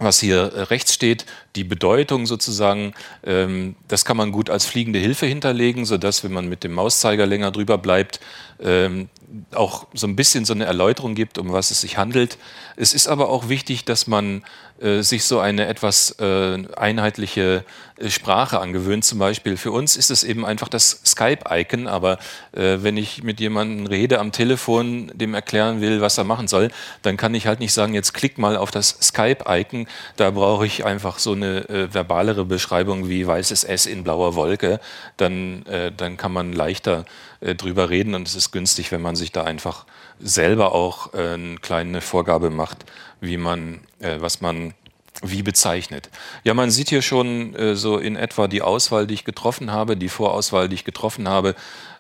was 0.01 0.19
hier 0.19 0.53
äh, 0.53 0.63
rechts 0.63 0.95
steht, 0.95 1.27
die 1.57 1.65
Bedeutung 1.65 2.27
sozusagen, 2.27 2.95
ähm, 3.25 3.77
das 3.87 4.05
kann 4.05 4.17
man 4.17 4.33
gut 4.33 4.51
als 4.51 4.67
fliegende 4.67 4.99
Hilfe 4.99 5.27
hinterlegen, 5.27 5.85
sodass, 5.85 6.25
wenn 6.25 6.33
man 6.33 6.49
mit 6.49 6.65
dem 6.65 6.73
Mauszeiger 6.73 7.27
länger 7.27 7.51
drüber 7.51 7.79
bleibt, 7.79 8.21
ähm, 8.61 9.09
auch 9.55 9.87
so 9.95 10.07
ein 10.07 10.17
bisschen 10.17 10.45
so 10.45 10.55
eine 10.55 10.65
Erläuterung 10.65 11.15
gibt, 11.15 11.39
um 11.39 11.53
was 11.53 11.71
es 11.71 11.83
sich 11.83 11.97
handelt. 11.99 12.39
Es 12.77 12.95
ist 12.95 13.07
aber 13.07 13.29
auch 13.29 13.49
wichtig, 13.49 13.85
dass 13.85 14.07
man 14.07 14.43
äh, 14.81 15.03
sich 15.03 15.25
so 15.25 15.41
eine 15.41 15.67
etwas 15.67 16.17
äh, 16.21 16.59
einheitliche 16.77 17.65
äh, 17.97 18.09
Sprache 18.09 18.61
angewöhnt. 18.61 19.05
Zum 19.05 19.19
Beispiel 19.19 19.57
für 19.57 19.73
uns 19.73 19.97
ist 19.97 20.11
es 20.11 20.25
eben 20.25 20.47
einfach 20.47 20.69
das 20.69 21.01
Skype-Icon, 21.05 21.87
aber 21.87 22.19
äh, 22.53 22.79
wenn 22.81 22.97
ich 22.97 23.23
mit 23.23 23.41
jemandem 23.41 23.87
rede 23.87 24.19
am 24.19 24.33
Telefon, 24.33 25.13
dem 25.15 25.35
erklären 25.35 25.81
will, 25.81 26.01
was 26.01 26.17
er 26.17 26.25
machen 26.25 26.49
soll, 26.49 26.71
dann 27.03 27.17
kann 27.17 27.35
ich 27.35 27.47
halt 27.47 27.61
nicht 27.61 27.75
sagen, 27.75 27.93
jetzt 27.93 28.15
klick 28.15 28.39
mal 28.39 28.57
auf 28.57 28.71
das 28.71 28.97
Skype-Icon. 29.03 29.87
Da 30.17 30.31
brauche 30.31 30.65
ich 30.65 30.85
einfach 30.85 31.19
so 31.19 31.33
eine 31.33 31.69
äh, 31.69 31.89
verbalere 31.93 32.45
Beschreibung 32.45 33.09
wie 33.09 33.27
weißes 33.27 33.65
S 33.65 33.87
in 33.87 34.03
blauer 34.03 34.35
Wolke. 34.35 34.81
Dann, 35.19 35.67
äh, 35.67 35.93
dann 35.95 36.17
kann 36.17 36.33
man 36.33 36.53
leichter 36.53 37.05
drüber 37.43 37.89
reden 37.89 38.15
und 38.15 38.29
es 38.29 38.35
ist 38.35 38.53
günstig, 38.53 38.93
wenn 38.93 39.01
man 39.01 39.17
sich 39.17 39.33
da 39.33 39.45
einfach 39.45 39.87
selber 40.21 40.73
auch 40.73 41.15
äh, 41.15 41.35
eine 41.35 41.57
kleine 41.57 42.01
Vorgabe 42.01 42.51
macht, 42.51 42.85
wie 43.21 43.37
man, 43.37 43.81
äh, 44.01 44.17
was 44.21 44.41
man 44.41 44.75
wie 45.23 45.43
bezeichnet. 45.43 46.09
Ja, 46.45 46.55
man 46.55 46.71
sieht 46.71 46.89
hier 46.89 47.03
schon 47.03 47.55
äh, 47.55 47.77
so 47.77 47.99
in 47.99 48.17
etwa 48.17 48.49
die 48.49 48.63
Auswahl, 48.63 49.07
die 49.07 49.15
ich 49.15 49.25
getroffen 49.25 49.71
habe, 49.71 49.97
die 49.97 50.09
Vorauswahl, 50.09 50.69
die 50.69 50.77
ich 50.77 50.85
getroffen 50.85 51.29
habe, 51.29 51.55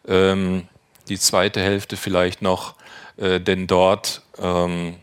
ähm, 0.08 0.66
die 1.08 1.18
zweite 1.18 1.60
Hälfte 1.60 1.96
vielleicht 1.96 2.40
noch, 2.40 2.74
äh, 3.16 3.40
denn 3.40 3.66
dort, 3.66 4.22
ähm, 4.38 4.96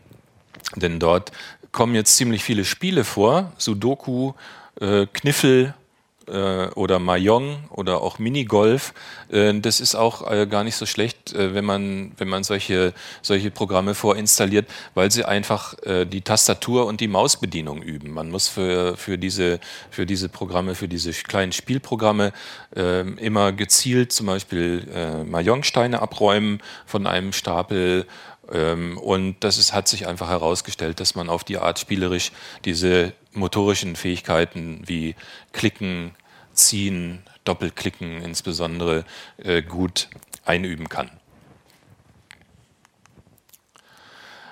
denn 0.74 0.98
dort 0.98 1.32
kommen 1.72 1.94
jetzt 1.94 2.16
ziemlich 2.16 2.42
viele 2.42 2.64
Spiele 2.64 3.04
vor, 3.04 3.52
Sudoku, 3.58 4.32
äh, 4.80 5.06
Kniffel, 5.12 5.74
äh, 6.28 6.68
oder 6.74 6.98
Mahjong 6.98 7.64
oder 7.70 8.02
auch 8.02 8.18
Minigolf. 8.18 8.94
Äh, 9.30 9.58
das 9.60 9.80
ist 9.80 9.94
auch 9.94 10.30
äh, 10.30 10.46
gar 10.46 10.64
nicht 10.64 10.76
so 10.76 10.86
schlecht, 10.86 11.32
äh, 11.34 11.54
wenn 11.54 11.64
man, 11.64 12.12
wenn 12.16 12.28
man 12.28 12.44
solche, 12.44 12.92
solche 13.22 13.50
Programme 13.50 13.94
vorinstalliert, 13.94 14.68
weil 14.94 15.10
sie 15.10 15.24
einfach 15.24 15.74
äh, 15.84 16.04
die 16.04 16.20
Tastatur 16.20 16.86
und 16.86 17.00
die 17.00 17.08
Mausbedienung 17.08 17.82
üben. 17.82 18.12
Man 18.12 18.30
muss 18.30 18.48
für, 18.48 18.96
für, 18.96 19.18
diese, 19.18 19.60
für 19.90 20.06
diese 20.06 20.28
Programme, 20.28 20.74
für 20.74 20.88
diese 20.88 21.12
kleinen 21.12 21.52
Spielprogramme 21.52 22.32
ähm, 22.76 23.18
immer 23.18 23.52
gezielt 23.52 24.12
zum 24.12 24.26
Beispiel 24.26 24.86
äh, 24.94 25.24
Mahjong-Steine 25.24 26.00
abräumen 26.00 26.60
von 26.86 27.06
einem 27.06 27.32
Stapel 27.32 28.06
ähm, 28.52 28.98
und 28.98 29.36
das 29.40 29.58
ist, 29.58 29.72
hat 29.74 29.88
sich 29.88 30.06
einfach 30.06 30.28
herausgestellt, 30.28 31.00
dass 31.00 31.14
man 31.14 31.28
auf 31.28 31.44
die 31.44 31.58
Art 31.58 31.78
spielerisch 31.78 32.32
diese 32.64 33.12
motorischen 33.38 33.96
Fähigkeiten 33.96 34.82
wie 34.86 35.14
Klicken, 35.52 36.14
Ziehen, 36.52 37.22
Doppelklicken 37.44 38.22
insbesondere 38.22 39.04
äh, 39.38 39.62
gut 39.62 40.08
einüben 40.44 40.88
kann. 40.88 41.10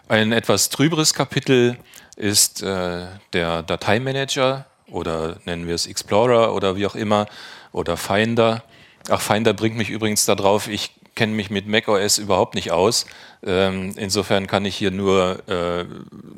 Ein 0.09 0.33
etwas 0.33 0.68
trüberes 0.68 1.14
Kapitel 1.14 1.77
ist 2.16 2.62
äh, 2.62 3.07
der 3.33 3.62
Dateimanager 3.62 4.66
oder 4.87 5.38
nennen 5.44 5.66
wir 5.66 5.75
es 5.75 5.87
Explorer 5.87 6.55
oder 6.55 6.77
wie 6.77 6.87
auch 6.87 6.94
immer 6.94 7.27
oder 7.72 7.96
Finder. 7.96 8.62
Ach, 9.09 9.20
Finder 9.20 9.53
bringt 9.53 9.77
mich 9.77 9.90
übrigens 9.90 10.25
darauf, 10.25 10.68
ich 10.68 10.92
kenne 11.16 11.33
mich 11.33 11.50
mit 11.50 11.66
macOS 11.66 12.18
überhaupt 12.18 12.55
nicht 12.55 12.70
aus. 12.70 13.07
Ähm, 13.44 13.94
insofern 13.96 14.46
kann 14.46 14.64
ich 14.64 14.76
hier 14.76 14.92
nur 14.92 15.48
äh, 15.48 15.85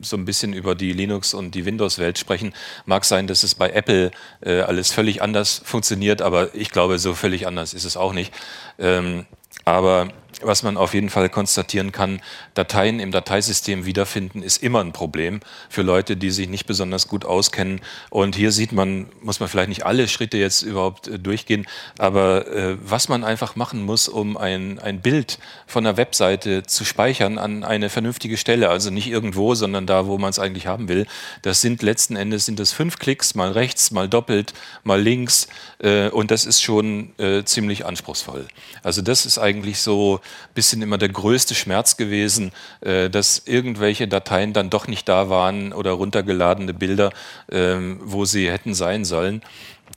so 0.01 0.17
ein 0.17 0.25
bisschen 0.25 0.55
über 0.55 0.75
die 0.75 0.93
Linux- 0.93 1.35
und 1.35 1.55
die 1.55 1.67
Windows-Welt 1.67 2.19
sprechen. 2.19 2.55
Mag 2.87 3.05
sein, 3.05 3.27
dass 3.27 3.43
es 3.43 3.55
bei 3.55 3.71
Apple 3.71 4.11
äh, 4.41 4.61
alles 4.61 4.91
völlig 4.93 5.21
anders 5.21 5.61
funktioniert, 5.65 6.23
aber 6.23 6.55
ich 6.55 6.71
glaube, 6.71 6.99
so 6.99 7.15
völlig 7.15 7.47
anders 7.47 7.75
ist 7.75 7.85
es 7.85 7.97
auch 7.97 8.15
nicht. 8.15 8.33
Ähm, 8.79 9.27
aber 9.65 10.09
was 10.43 10.63
man 10.63 10.77
auf 10.77 10.95
jeden 10.95 11.11
Fall 11.11 11.29
konstatieren 11.29 11.93
kann, 11.93 12.21
Dateien 12.55 13.01
im 13.01 13.13
Dateisystem 13.13 13.85
wiederfinden, 13.85 14.43
ist 14.43 14.63
immer 14.63 14.81
ein 14.81 14.93
Problem 14.93 15.41
für 15.69 15.83
Leute, 15.83 16.17
die 16.17 16.31
sich 16.31 16.49
nicht 16.49 16.67
besonders 16.67 17.09
gut 17.09 17.25
auskennen. 17.25 17.81
Und 18.11 18.37
hier 18.37 18.53
sieht 18.53 18.73
man, 18.73 19.07
muss 19.23 19.41
man 19.41 19.49
vielleicht 19.49 19.69
nicht 19.69 19.87
alle 19.87 20.09
Schritte 20.09 20.39
jetzt 20.39 20.63
überhaupt 20.63 21.09
äh, 21.09 21.19
durchgehen, 21.19 21.67
aber 21.99 22.47
äh, 22.49 22.77
was 22.81 23.09
man 23.09 23.25
einfach 23.25 23.57
machen 23.57 23.83
muss, 23.85 24.09
um 24.09 24.37
ein, 24.37 24.79
ein 24.79 25.01
Bild 25.01 25.39
von 25.67 25.87
einer 25.87 25.97
Webseite 25.97 26.63
zu 26.65 26.85
speichern 26.85 27.39
an 27.39 27.65
eine 27.65 27.91
vernünftige 27.91 28.37
Stelle, 28.37 28.71
also 28.71 28.91
nicht 28.91 29.09
irgendwo, 29.09 29.55
sondern 29.55 29.87
da, 29.87 30.07
wo 30.07 30.19
man 30.19 30.31
es 30.31 30.39
eigentlich 30.39 30.67
haben 30.67 30.89
will. 30.89 31.07
Das 31.43 31.61
sind 31.61 31.83
letzten 31.83 32.17
Endes 32.17 32.47
sind 32.47 32.59
das 32.59 32.73
fünf 32.73 32.99
Klicks, 32.99 33.35
mal 33.35 33.53
rechts, 33.53 33.91
mal 33.91 34.09
doppelt, 34.09 34.55
mal 34.85 35.01
links. 35.01 35.49
Äh, 35.79 36.09
und 36.09 36.31
das 36.31 36.45
ist 36.45 36.63
schon 36.63 37.13
äh, 37.19 37.45
ziemlich 37.45 37.87
anspruchsvoll. 37.87 38.47
Also 38.83 39.03
das 39.03 39.27
ist 39.27 39.39
eigentlich 39.39 39.81
so 39.81 40.21
bisschen 40.55 40.83
immer 40.83 40.99
der 40.99 41.09
größte 41.09 41.55
Schmerz 41.55 41.97
gewesen, 41.97 42.53
äh, 42.81 43.11
dass 43.11 43.43
irgendwelche 43.47 44.09
Dateien 44.09 44.53
dann 44.53 44.71
doch 44.71 44.87
nicht 44.87 45.09
da 45.09 45.29
waren 45.29 45.73
oder 45.73 45.93
runtergeladene 45.93 46.75
Bilder, 46.75 47.11
ähm, 47.51 48.01
wo 48.03 48.25
sie 48.25 48.51
hätten 48.51 48.75
sein 48.75 49.05
sollen. 49.05 49.43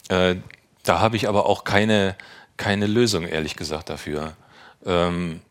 Äh, 0.09 0.35
da 0.83 0.99
habe 0.99 1.15
ich 1.15 1.27
aber 1.27 1.45
auch 1.45 1.63
keine, 1.63 2.15
keine 2.57 2.87
Lösung, 2.87 3.27
ehrlich 3.27 3.55
gesagt, 3.55 3.89
dafür. 3.89 4.35
Ähm, 4.85 5.41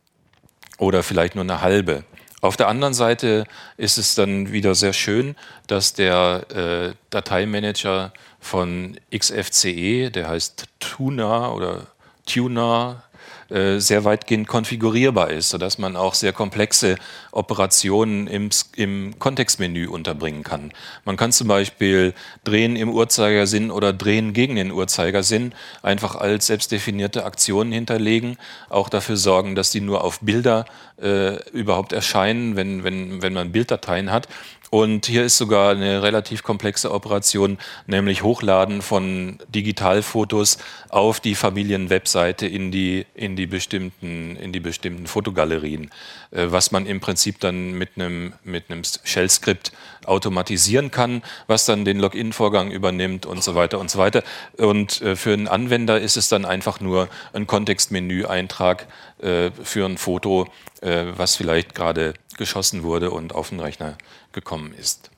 oder 0.78 1.02
vielleicht 1.02 1.34
nur 1.34 1.44
eine 1.44 1.60
halbe. 1.60 2.04
Auf 2.40 2.56
der 2.56 2.68
anderen 2.68 2.94
Seite 2.94 3.44
ist 3.76 3.98
es 3.98 4.14
dann 4.14 4.50
wieder 4.50 4.74
sehr 4.74 4.94
schön, 4.94 5.36
dass 5.66 5.92
der 5.92 6.46
äh, 6.50 6.94
Dateimanager 7.10 8.12
von 8.40 8.98
XFCE, 9.14 10.10
der 10.10 10.28
heißt 10.28 10.64
Tuna 10.78 11.52
oder 11.52 11.86
Tuner, 12.24 13.02
äh, 13.50 13.80
sehr 13.80 14.04
weitgehend 14.04 14.46
konfigurierbar 14.46 15.30
ist, 15.30 15.50
sodass 15.50 15.78
man 15.78 15.96
auch 15.96 16.14
sehr 16.14 16.32
komplexe 16.32 16.96
Operationen 17.32 18.26
im, 18.26 18.50
im 18.76 19.18
Kontextmenü 19.18 19.88
unterbringen 19.88 20.44
kann. 20.44 20.72
Man 21.04 21.16
kann 21.16 21.32
zum 21.32 21.48
Beispiel 21.48 22.14
Drehen 22.44 22.76
im 22.76 22.90
Uhrzeigersinn 22.90 23.70
oder 23.70 23.92
Drehen 23.92 24.32
gegen 24.32 24.54
den 24.54 24.70
Uhrzeigersinn 24.70 25.52
einfach 25.82 26.14
als 26.14 26.46
selbstdefinierte 26.46 27.24
Aktionen 27.24 27.72
hinterlegen, 27.72 28.36
auch 28.68 28.88
dafür 28.88 29.16
sorgen, 29.16 29.54
dass 29.54 29.70
die 29.70 29.80
nur 29.80 30.04
auf 30.04 30.20
Bilder 30.20 30.64
äh, 31.02 31.42
überhaupt 31.50 31.92
erscheinen, 31.92 32.56
wenn, 32.56 32.84
wenn, 32.84 33.22
wenn 33.22 33.32
man 33.32 33.52
Bilddateien 33.52 34.12
hat 34.12 34.28
und 34.70 35.06
hier 35.06 35.24
ist 35.24 35.36
sogar 35.36 35.72
eine 35.72 36.04
relativ 36.04 36.44
komplexe 36.44 36.92
Operation, 36.92 37.58
nämlich 37.88 38.22
Hochladen 38.22 38.82
von 38.82 39.40
Digitalfotos 39.48 40.58
auf 40.88 41.18
die 41.18 41.34
Familienwebseite 41.34 42.46
in 42.46 42.70
die, 42.70 43.04
in 43.14 43.34
die, 43.34 43.48
bestimmten, 43.48 44.36
in 44.36 44.52
die 44.52 44.60
bestimmten 44.60 45.08
Fotogalerien, 45.08 45.90
äh, 46.30 46.46
was 46.50 46.70
man 46.70 46.86
im 46.86 47.00
Prinzip 47.00 47.40
dann 47.40 47.72
mit 47.72 47.90
einem, 47.96 48.32
mit 48.44 48.70
einem 48.70 48.82
Shell-Skript 48.84 49.72
automatisieren 50.06 50.92
kann, 50.92 51.22
was 51.48 51.66
dann 51.66 51.84
den 51.84 51.98
Login-Vorgang 51.98 52.70
übernimmt 52.70 53.26
und 53.26 53.42
so 53.42 53.56
weiter 53.56 53.80
und 53.80 53.90
so 53.90 53.98
weiter. 53.98 54.22
Und 54.56 55.02
äh, 55.02 55.16
für 55.16 55.32
einen 55.32 55.48
Anwender 55.48 56.00
ist 56.00 56.16
es 56.16 56.28
dann 56.28 56.44
einfach 56.44 56.78
nur 56.78 57.08
ein 57.32 57.48
Kontextmenü-Eintrag 57.48 58.86
äh, 59.20 59.50
für 59.64 59.84
ein 59.84 59.98
Foto, 59.98 60.46
was 60.82 61.36
vielleicht 61.36 61.74
gerade 61.74 62.14
geschossen 62.40 62.82
wurde 62.82 63.10
und 63.10 63.34
auf 63.34 63.50
den 63.50 63.60
Rechner 63.60 63.98
gekommen 64.32 64.72
ist. 64.72 65.10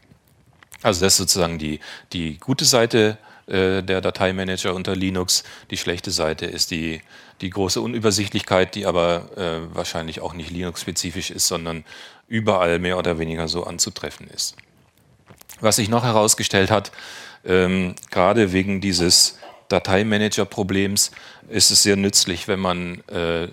Also 0.83 1.05
das 1.05 1.15
ist 1.15 1.19
sozusagen 1.19 1.59
die, 1.59 1.79
die 2.13 2.37
gute 2.39 2.65
Seite 2.65 3.17
äh, 3.47 3.83
der 3.83 4.01
Dateimanager 4.01 4.75
unter 4.75 4.97
Linux. 4.97 5.45
Die 5.71 5.77
schlechte 5.77 6.11
Seite 6.11 6.47
ist 6.47 6.73
die, 6.73 7.01
die 7.41 7.51
große 7.51 7.81
Unübersichtlichkeit, 7.81 8.75
die 8.75 8.87
aber 8.87 9.29
äh, 9.37 9.75
wahrscheinlich 9.75 10.21
auch 10.21 10.35
nicht 10.35 10.51
Linux-spezifisch 10.51 11.31
ist, 11.31 11.47
sondern 11.47 11.85
überall 12.27 12.81
mehr 12.81 12.99
oder 12.99 13.21
weniger 13.21 13.47
so 13.47 13.65
anzutreffen 13.65 14.29
ist. 14.29 14.57
Was 15.61 15.77
sich 15.77 15.89
noch 15.89 16.03
herausgestellt 16.03 16.73
hat, 16.73 16.91
ähm, 17.45 17.95
gerade 18.11 18.53
wegen 18.53 18.81
dieses 18.81 19.39
Dateimanager-Problems, 19.69 21.13
ist 21.49 21.71
es 21.71 21.85
sehr 21.85 21.95
nützlich, 21.97 22.49
wenn 22.49 22.59
man 22.59 23.01
äh, 23.07 23.47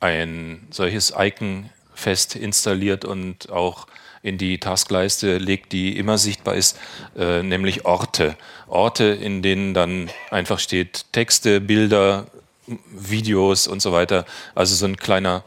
ein 0.00 0.66
solches 0.70 1.14
Icon 1.16 1.70
fest 1.94 2.36
installiert 2.36 3.04
und 3.04 3.50
auch 3.50 3.86
in 4.22 4.38
die 4.38 4.58
Taskleiste 4.58 5.36
legt, 5.36 5.72
die 5.72 5.98
immer 5.98 6.16
sichtbar 6.16 6.54
ist, 6.54 6.78
äh, 7.16 7.42
nämlich 7.42 7.84
Orte. 7.84 8.36
Orte, 8.66 9.04
in 9.04 9.42
denen 9.42 9.74
dann 9.74 10.10
einfach 10.30 10.58
steht 10.58 11.04
Texte, 11.12 11.60
Bilder, 11.60 12.26
Videos 12.66 13.66
und 13.66 13.82
so 13.82 13.92
weiter. 13.92 14.24
Also 14.54 14.74
so 14.74 14.86
ein 14.86 14.96
kleiner 14.96 15.44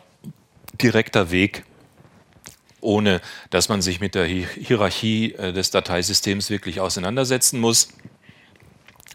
direkter 0.79 1.31
Weg, 1.31 1.63
ohne 2.79 3.21
dass 3.49 3.67
man 3.67 3.81
sich 3.81 3.99
mit 3.99 4.13
der 4.13 4.25
Hierarchie 4.25 5.33
äh, 5.33 5.53
des 5.53 5.71
Dateisystems 5.71 6.51
wirklich 6.51 6.79
auseinandersetzen 6.79 7.59
muss. 7.59 7.89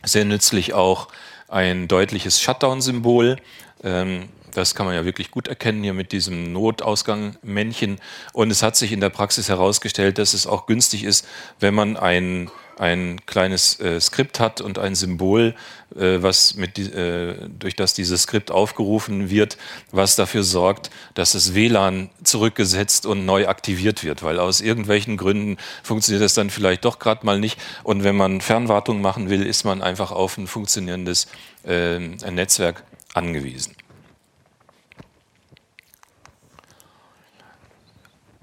Sehr 0.03 0.25
nützlich 0.25 0.75
auch 0.75 1.07
ein 1.47 1.87
deutliches 1.87 2.41
Shutdown-Symbol. 2.41 3.37
Ähm, 3.85 4.29
das 4.55 4.75
kann 4.75 4.87
man 4.87 4.95
ja 4.95 5.05
wirklich 5.05 5.31
gut 5.31 5.49
erkennen 5.49 5.83
hier 5.83 5.95
mit 5.95 6.13
diesem 6.13 6.53
Notausgang-Männchen. 6.53 7.99
Und 8.33 8.51
es 8.51 8.63
hat 8.63 8.77
sich 8.77 8.93
in 8.93 9.01
der 9.01 9.11
Praxis 9.11 9.49
herausgestellt, 9.49 10.19
dass 10.19 10.35
es 10.35 10.47
auch 10.47 10.67
günstig 10.67 11.05
ist, 11.05 11.27
wenn 11.59 11.75
man 11.75 11.97
ein, 11.97 12.51
ein 12.79 13.25
kleines 13.27 13.81
äh, 13.81 14.01
Skript 14.01 14.41
hat 14.41 14.61
und 14.61 14.79
ein 14.79 14.95
Symbol, 14.95 15.55
äh, 15.97 16.23
was 16.23 16.55
mit, 16.55 16.79
äh, 16.79 17.35
durch 17.59 17.77
das 17.77 17.95
dieses 17.95 18.23
Skript 18.23 18.51
aufgerufen 18.51 19.31
wird, 19.31 19.57
was 19.91 20.17
dafür 20.17 20.43
sorgt, 20.43 20.91
dass 21.15 21.33
das 21.33 21.55
WLAN 21.55 22.11
zurückgesetzt 22.23 23.07
und 23.07 23.25
neu 23.25 23.49
aktiviert 23.49 24.05
wird, 24.05 24.23
weil 24.23 24.39
aus 24.39 24.61
irgendwelchen 24.61 25.17
Gründen 25.17 25.57
funktioniert 25.83 26.23
das 26.23 26.35
dann 26.35 26.51
vielleicht 26.51 26.85
doch 26.85 26.99
gerade 26.99 27.25
mal 27.25 27.39
nicht. 27.39 27.59
Und 27.85 28.05
wenn 28.05 28.17
man 28.17 28.41
Fernwartung 28.41 29.01
machen 29.01 29.31
will, 29.31 29.47
ist 29.47 29.65
man 29.65 29.83
einfach 29.83 30.13
auf 30.13 30.37
ein 30.37 30.47
funktionierendes 30.47 31.27
äh, 31.65 31.99
Netzwerk 31.99 32.85
angewiesen. 33.15 33.75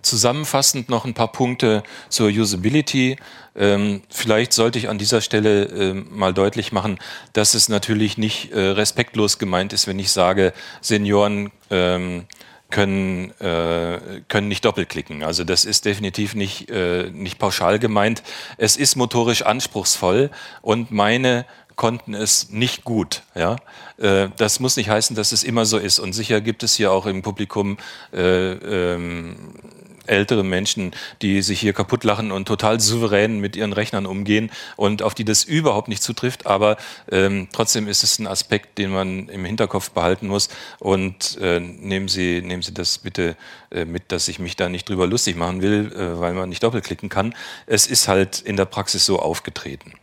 Zusammenfassend 0.10 0.89
noch 0.89 1.06
ein 1.06 1.13
paar 1.13 1.32
Punkte 1.32 1.84
zur 2.10 2.30
Usability. 2.30 3.17
Ähm, 3.56 4.02
vielleicht 4.10 4.54
sollte 4.54 4.80
ich 4.80 4.89
an 4.89 4.98
dieser 4.98 5.22
Stelle 5.22 5.65
äh, 5.65 5.93
mal 5.93 6.34
deutlich 6.34 6.72
machen, 6.72 6.98
dass 7.34 7.54
es 7.54 7.69
natürlich 7.69 8.17
nicht 8.17 8.52
äh, 8.52 8.60
respektlos 8.60 9.38
gemeint 9.38 9.72
ist, 9.72 9.86
wenn 9.86 10.00
ich 10.00 10.12
sage, 10.12 10.54
Senioren 10.82 11.52
ähm, 11.69 12.26
können, 12.72 13.32
äh, 13.39 14.22
können 14.28 14.48
nicht 14.48 14.65
doppelklicken. 14.65 15.24
Also 15.24 15.43
das 15.43 15.63
ist 15.63 15.86
definitiv 15.86 16.34
nicht, 16.34 16.69
äh, 16.72 17.12
nicht 17.12 17.38
pauschal 17.38 17.78
gemeint. 17.78 18.24
Es 18.58 18.78
ist 18.78 18.95
motorisch 18.95 19.43
anspruchsvoll 19.43 20.32
und 20.63 20.89
meine 20.89 21.45
konnten 21.80 22.13
es 22.13 22.50
nicht 22.50 22.84
gut. 22.84 23.24
Ja? 23.36 23.56
Äh, 23.98 24.28
das 24.36 24.60
muss 24.60 24.76
nicht 24.76 24.89
heißen, 24.89 25.15
dass 25.15 25.32
es 25.32 25.43
immer 25.43 25.65
so 25.65 25.78
ist. 25.78 26.00
Und 26.00 26.12
sicher 26.12 26.41
gibt 26.41 26.62
es 26.62 26.76
hier 26.76 26.91
auch 26.91 27.06
im 27.06 27.22
Publikum 27.22 27.78
äh, 28.12 28.52
ähm, 28.52 29.38
ältere 30.10 30.43
Menschen, 30.43 30.91
die 31.22 31.41
sich 31.41 31.60
hier 31.60 31.74
kaputt 31.74 32.04
lachen 32.04 32.32
und 32.32 32.48
total 32.48 32.80
souverän 32.80 33.39
mit 33.39 33.56
ihren 33.56 33.74
Rechnern 33.74 34.06
umgehen 34.06 34.52
und 34.76 35.02
auf 35.02 35.13
die 35.13 35.26
das 35.26 35.43
überhaupt 35.43 35.88
nicht 35.88 36.04
zutrifft. 36.04 36.45
Aber 36.45 36.78
ähm, 37.12 37.48
trotzdem 37.52 37.88
ist 37.88 38.04
es 38.04 38.19
ein 38.19 38.28
Aspekt, 38.28 38.78
den 38.78 38.91
man 38.91 39.30
im 39.30 39.45
Hinterkopf 39.45 39.91
behalten 39.91 40.28
muss. 40.28 40.50
Und 40.80 41.38
äh, 41.41 41.60
nehmen, 41.60 42.08
Sie, 42.08 42.41
nehmen 42.41 42.62
Sie 42.62 42.74
das 42.74 42.98
bitte 42.98 43.36
äh, 43.72 43.86
mit, 43.86 44.12
dass 44.12 44.28
ich 44.28 44.39
mich 44.39 44.56
da 44.56 44.69
nicht 44.69 44.89
drüber 44.89 45.08
lustig 45.08 45.36
machen 45.36 45.62
will, 45.62 45.91
äh, 45.93 46.19
weil 46.19 46.34
man 46.34 46.50
nicht 46.50 46.63
doppelklicken 46.63 47.10
kann. 47.10 47.36
Es 47.67 47.88
ist 47.88 48.08
halt 48.08 48.39
in 48.41 48.58
der 48.58 48.65
Praxis 48.65 49.06
so 49.06 49.19
aufgetreten. 49.19 49.93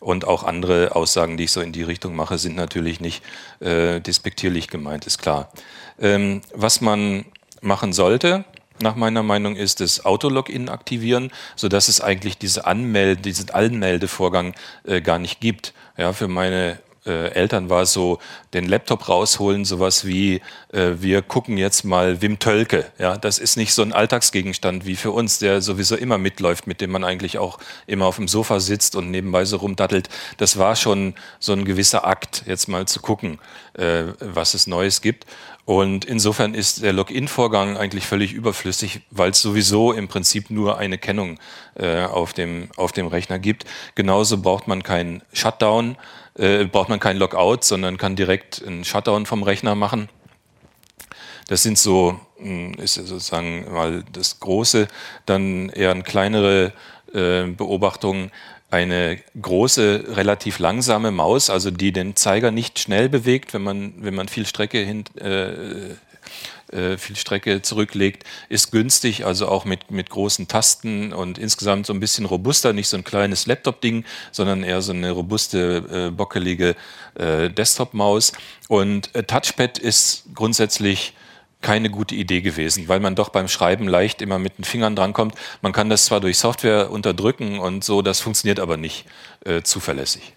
Und 0.00 0.26
auch 0.26 0.44
andere 0.44 0.96
Aussagen, 0.96 1.36
die 1.36 1.44
ich 1.44 1.52
so 1.52 1.60
in 1.60 1.72
die 1.72 1.82
Richtung 1.82 2.16
mache, 2.16 2.38
sind 2.38 2.56
natürlich 2.56 3.00
nicht 3.00 3.22
äh, 3.60 4.00
despektierlich 4.00 4.68
gemeint, 4.68 5.06
ist 5.06 5.18
klar. 5.18 5.52
Ähm, 5.98 6.40
was 6.54 6.80
man 6.80 7.26
machen 7.60 7.92
sollte, 7.92 8.46
nach 8.82 8.96
meiner 8.96 9.22
Meinung 9.22 9.56
ist 9.56 9.80
das 9.80 10.04
Autologin 10.04 10.68
aktivieren, 10.68 11.30
sodass 11.56 11.88
es 11.88 12.00
eigentlich 12.00 12.38
diese 12.38 12.66
Anmelde, 12.66 13.20
diesen 13.20 13.50
Anmeldevorgang 13.50 14.54
äh, 14.84 15.00
gar 15.00 15.18
nicht 15.18 15.40
gibt. 15.40 15.74
Ja, 15.96 16.12
für 16.12 16.28
meine 16.28 16.78
äh, 17.06 17.30
Eltern 17.32 17.70
war 17.70 17.86
so 17.86 18.18
den 18.52 18.68
Laptop 18.68 19.08
rausholen, 19.08 19.64
sowas 19.64 20.04
wie 20.04 20.42
äh, 20.72 20.92
wir 20.98 21.22
gucken 21.22 21.56
jetzt 21.56 21.84
mal 21.84 22.20
Wim 22.20 22.38
Tölke. 22.38 22.86
Ja, 22.98 23.16
das 23.16 23.38
ist 23.38 23.56
nicht 23.56 23.72
so 23.72 23.82
ein 23.82 23.92
Alltagsgegenstand 23.92 24.86
wie 24.86 24.96
für 24.96 25.10
uns, 25.10 25.38
der 25.38 25.62
sowieso 25.62 25.96
immer 25.96 26.18
mitläuft, 26.18 26.66
mit 26.66 26.80
dem 26.80 26.90
man 26.90 27.04
eigentlich 27.04 27.38
auch 27.38 27.58
immer 27.86 28.06
auf 28.06 28.16
dem 28.16 28.28
Sofa 28.28 28.60
sitzt 28.60 28.96
und 28.96 29.10
nebenbei 29.10 29.44
so 29.44 29.56
rumdattelt. 29.56 30.08
Das 30.36 30.58
war 30.58 30.76
schon 30.76 31.14
so 31.38 31.52
ein 31.52 31.64
gewisser 31.64 32.06
Akt, 32.06 32.44
jetzt 32.46 32.68
mal 32.68 32.86
zu 32.86 33.00
gucken, 33.00 33.38
äh, 33.74 34.04
was 34.20 34.54
es 34.54 34.66
Neues 34.66 35.00
gibt. 35.00 35.26
Und 35.64 36.04
insofern 36.04 36.54
ist 36.54 36.82
der 36.82 36.92
Login-Vorgang 36.92 37.76
eigentlich 37.76 38.04
völlig 38.04 38.32
überflüssig, 38.32 39.02
weil 39.10 39.30
es 39.30 39.40
sowieso 39.40 39.92
im 39.92 40.08
Prinzip 40.08 40.50
nur 40.50 40.78
eine 40.78 40.98
Kennung 40.98 41.38
äh, 41.76 42.02
auf, 42.02 42.32
dem, 42.32 42.70
auf 42.76 42.90
dem 42.90 43.06
Rechner 43.06 43.38
gibt. 43.38 43.66
Genauso 43.94 44.38
braucht 44.42 44.66
man 44.66 44.82
keinen 44.82 45.22
Shutdown 45.32 45.96
äh, 46.40 46.64
braucht 46.64 46.88
man 46.88 47.00
kein 47.00 47.18
Logout, 47.18 47.58
sondern 47.60 47.98
kann 47.98 48.16
direkt 48.16 48.64
einen 48.66 48.84
Shutdown 48.84 49.26
vom 49.26 49.42
Rechner 49.42 49.74
machen. 49.74 50.08
Das 51.48 51.62
sind 51.62 51.78
so, 51.78 52.18
hm, 52.38 52.74
ist 52.74 52.94
sozusagen 52.94 53.70
mal 53.70 54.04
das 54.12 54.40
Große, 54.40 54.88
dann 55.26 55.68
eher 55.68 55.90
eine 55.90 56.02
kleinere 56.02 56.72
äh, 57.12 57.42
Beobachtung. 57.44 58.30
Eine 58.72 59.18
große, 59.42 60.04
relativ 60.14 60.60
langsame 60.60 61.10
Maus, 61.10 61.50
also 61.50 61.72
die 61.72 61.90
den 61.90 62.14
Zeiger 62.14 62.52
nicht 62.52 62.78
schnell 62.78 63.08
bewegt, 63.08 63.52
wenn 63.52 63.62
man, 63.62 63.94
wenn 63.98 64.14
man 64.14 64.28
viel 64.28 64.46
Strecke 64.46 64.78
hin, 64.78 65.04
äh, 65.16 65.96
äh, 66.72 66.96
viel 66.98 67.16
Strecke 67.16 67.62
zurücklegt, 67.62 68.24
ist 68.48 68.70
günstig, 68.70 69.24
also 69.24 69.48
auch 69.48 69.64
mit, 69.64 69.90
mit 69.90 70.10
großen 70.10 70.48
Tasten 70.48 71.12
und 71.12 71.38
insgesamt 71.38 71.86
so 71.86 71.92
ein 71.92 72.00
bisschen 72.00 72.26
robuster, 72.26 72.72
nicht 72.72 72.88
so 72.88 72.96
ein 72.96 73.04
kleines 73.04 73.46
Laptop-Ding, 73.46 74.04
sondern 74.32 74.62
eher 74.62 74.82
so 74.82 74.92
eine 74.92 75.10
robuste, 75.10 76.08
äh, 76.08 76.10
bockelige 76.10 76.76
äh, 77.14 77.50
Desktop-Maus. 77.50 78.32
Und 78.68 79.14
äh, 79.14 79.22
Touchpad 79.22 79.78
ist 79.78 80.24
grundsätzlich 80.34 81.14
keine 81.60 81.90
gute 81.90 82.14
Idee 82.14 82.40
gewesen, 82.40 82.88
weil 82.88 83.00
man 83.00 83.14
doch 83.14 83.28
beim 83.28 83.48
Schreiben 83.48 83.86
leicht 83.86 84.22
immer 84.22 84.38
mit 84.38 84.58
den 84.58 84.64
Fingern 84.64 84.96
drankommt. 84.96 85.34
Man 85.60 85.72
kann 85.72 85.90
das 85.90 86.06
zwar 86.06 86.20
durch 86.20 86.38
Software 86.38 86.90
unterdrücken 86.90 87.58
und 87.58 87.84
so, 87.84 88.02
das 88.02 88.20
funktioniert 88.20 88.60
aber 88.60 88.76
nicht 88.76 89.04
äh, 89.44 89.62
zuverlässig. 89.62 90.32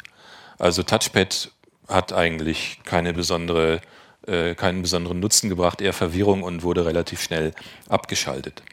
Also 0.59 0.83
Touchpad 0.83 1.51
hat 1.87 2.13
eigentlich 2.13 2.79
keine 2.83 3.13
besondere 3.13 3.81
äh, 4.27 4.55
keinen 4.55 4.81
besonderen 4.81 5.19
Nutzen 5.19 5.49
gebracht, 5.49 5.81
eher 5.81 5.93
Verwirrung 5.93 6.43
und 6.43 6.63
wurde 6.63 6.85
relativ 6.85 7.21
schnell 7.21 7.53
abgeschaltet. 7.89 8.63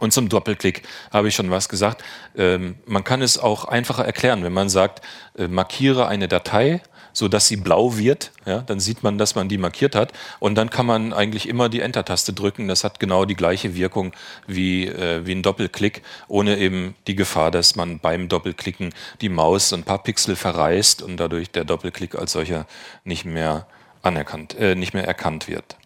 Und 0.00 0.12
zum 0.12 0.28
Doppelklick 0.28 0.82
habe 1.12 1.28
ich 1.28 1.34
schon 1.34 1.50
was 1.50 1.68
gesagt. 1.68 2.02
Ähm, 2.36 2.76
man 2.86 3.04
kann 3.04 3.20
es 3.22 3.38
auch 3.38 3.66
einfacher 3.66 4.04
erklären, 4.04 4.42
wenn 4.42 4.52
man 4.52 4.70
sagt, 4.70 5.02
äh, 5.36 5.46
markiere 5.46 6.08
eine 6.08 6.26
Datei, 6.26 6.80
so 7.12 7.28
dass 7.28 7.48
sie 7.48 7.56
blau 7.56 7.98
wird. 7.98 8.32
Ja, 8.46 8.60
dann 8.60 8.80
sieht 8.80 9.02
man, 9.02 9.18
dass 9.18 9.34
man 9.34 9.48
die 9.48 9.58
markiert 9.58 9.94
hat. 9.94 10.12
Und 10.38 10.54
dann 10.54 10.70
kann 10.70 10.86
man 10.86 11.12
eigentlich 11.12 11.48
immer 11.48 11.68
die 11.68 11.80
Enter-Taste 11.80 12.32
drücken. 12.32 12.66
Das 12.66 12.82
hat 12.82 12.98
genau 12.98 13.26
die 13.26 13.34
gleiche 13.34 13.74
Wirkung 13.74 14.12
wie, 14.46 14.86
äh, 14.86 15.26
wie 15.26 15.32
ein 15.32 15.42
Doppelklick, 15.42 16.02
ohne 16.28 16.56
eben 16.56 16.94
die 17.06 17.16
Gefahr, 17.16 17.50
dass 17.50 17.76
man 17.76 17.98
beim 17.98 18.28
Doppelklicken 18.28 18.94
die 19.20 19.28
Maus 19.28 19.72
ein 19.72 19.84
paar 19.84 20.02
Pixel 20.02 20.34
verreißt 20.34 21.02
und 21.02 21.18
dadurch 21.18 21.50
der 21.50 21.64
Doppelklick 21.64 22.14
als 22.14 22.32
solcher 22.32 22.66
nicht 23.04 23.26
mehr 23.26 23.66
anerkannt, 24.02 24.56
äh, 24.58 24.74
nicht 24.74 24.94
mehr 24.94 25.06
erkannt 25.06 25.48
wird. 25.48 25.76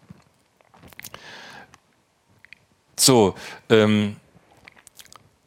So, 2.97 3.35
ähm, 3.71 4.17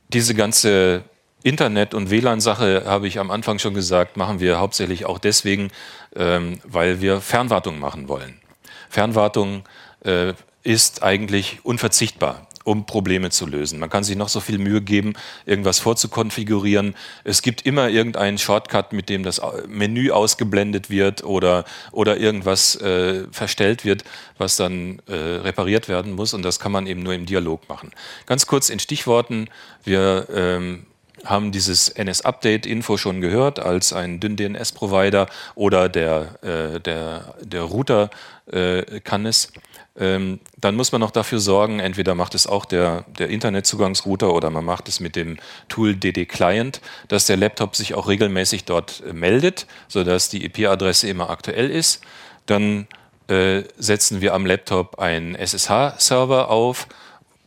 diese 0.10 0.36
ganze 0.36 1.03
Internet- 1.43 1.93
und 1.93 2.10
WLAN-Sache, 2.10 2.84
habe 2.86 3.08
ich 3.08 3.19
am 3.19 3.32
Anfang 3.32 3.60
schon 3.60 3.73
gesagt, 3.73 4.17
machen 4.17 4.39
wir 4.39 4.60
hauptsächlich 4.60 5.06
auch 5.06 5.19
deswegen, 5.19 5.71
ähm, 6.15 6.60
weil 6.63 7.01
wir 7.01 7.21
Fernwartung 7.21 7.80
machen 7.80 8.08
wollen. 8.08 8.41
Fernwartung 8.89 9.63
äh, 10.03 10.34
ist 10.63 11.03
eigentlich 11.03 11.60
unverzichtbar 11.63 12.46
um 12.67 12.86
Probleme 12.86 13.30
zu 13.30 13.45
lösen. 13.45 13.80
Man 13.80 13.89
kann 13.89 14.03
sich 14.03 14.17
noch 14.17 14.27
so 14.27 14.41
viel 14.41 14.58
Mühe 14.58 14.82
geben, 14.82 15.13
irgendwas 15.45 15.80
vorzukonfigurieren. 15.80 16.95
Es 17.23 17.41
gibt 17.41 17.65
immer 17.65 17.88
irgendeinen 17.88 18.38
Shortcut, 18.38 18.91
mit 18.91 19.08
dem 19.08 19.23
das 19.23 19.41
Menü 19.69 20.12
ausgeblendet 20.12 20.89
wird 20.89 21.23
oder, 21.23 21.63
oder 21.93 22.17
irgendwas 22.17 22.75
äh, 22.82 23.23
verstellt 23.32 23.86
wird, 23.86 24.03
was 24.38 24.58
dann 24.58 25.01
äh, 25.08 25.13
repariert 25.13 25.88
werden 25.88 26.12
muss. 26.12 26.34
Und 26.34 26.43
das 26.43 26.60
kann 26.60 26.73
man 26.73 26.88
eben 26.88 27.03
nur 27.03 27.13
im 27.13 27.25
Dialog 27.25 27.69
machen. 27.69 27.91
Ganz 28.25 28.47
kurz 28.47 28.67
in 28.67 28.80
Stichworten. 28.80 29.47
Wir 29.86 30.27
ähm, 30.34 30.88
haben 31.25 31.51
dieses 31.51 31.89
NS-Update-Info 31.89 32.97
schon 32.97 33.21
gehört 33.21 33.60
als 33.60 33.93
ein 33.93 34.19
Dünn-DNS-Provider 34.19 35.27
oder 35.56 35.89
der, 35.89 36.43
äh, 36.43 36.80
der, 36.80 37.36
der 37.41 37.63
Router 37.63 38.10
äh, 38.51 38.99
kann 39.01 39.25
es. 39.25 39.51
Ähm, 39.99 40.39
dann 40.58 40.75
muss 40.75 40.91
man 40.91 41.01
noch 41.01 41.12
dafür 41.12 41.39
sorgen, 41.39 41.80
entweder 41.80 42.13
macht 42.13 42.36
es 42.36 42.45
auch 42.45 42.65
der, 42.65 43.06
der 43.17 43.30
Internetzugangsrouter 43.30 44.32
oder 44.32 44.51
man 44.51 44.63
macht 44.63 44.88
es 44.88 44.99
mit 44.99 45.15
dem 45.15 45.38
Tool 45.69 45.95
DD 45.95 46.25
Client, 46.25 46.82
dass 47.08 47.25
der 47.25 47.38
Laptop 47.38 47.75
sich 47.75 47.95
auch 47.95 48.08
regelmäßig 48.08 48.65
dort 48.65 49.01
äh, 49.08 49.13
meldet, 49.13 49.65
sodass 49.88 50.30
die 50.30 50.45
IP-Adresse 50.45 51.08
immer 51.08 51.30
aktuell 51.32 51.71
ist. 51.71 52.01
Dann 52.45 52.88
äh, 53.27 53.63
setzen 53.77 54.21
wir 54.21 54.34
am 54.34 54.45
Laptop 54.45 54.99
einen 54.99 55.36
SSH-Server 55.36 56.49
auf 56.49 56.88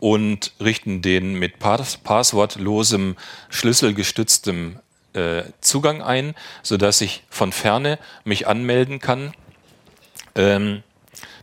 und 0.01 0.53
richten 0.61 1.03
den 1.03 1.35
mit 1.35 1.59
pass 1.59 1.99
passwortlosem, 1.99 3.17
schlüsselgestütztem 3.49 4.79
äh, 5.13 5.43
Zugang 5.61 6.03
ein, 6.03 6.35
sodass 6.63 7.01
ich 7.01 7.23
von 7.29 7.53
ferne 7.53 7.99
mich 8.25 8.47
anmelden 8.47 8.99
kann. 8.99 9.33
Ähm, 10.35 10.83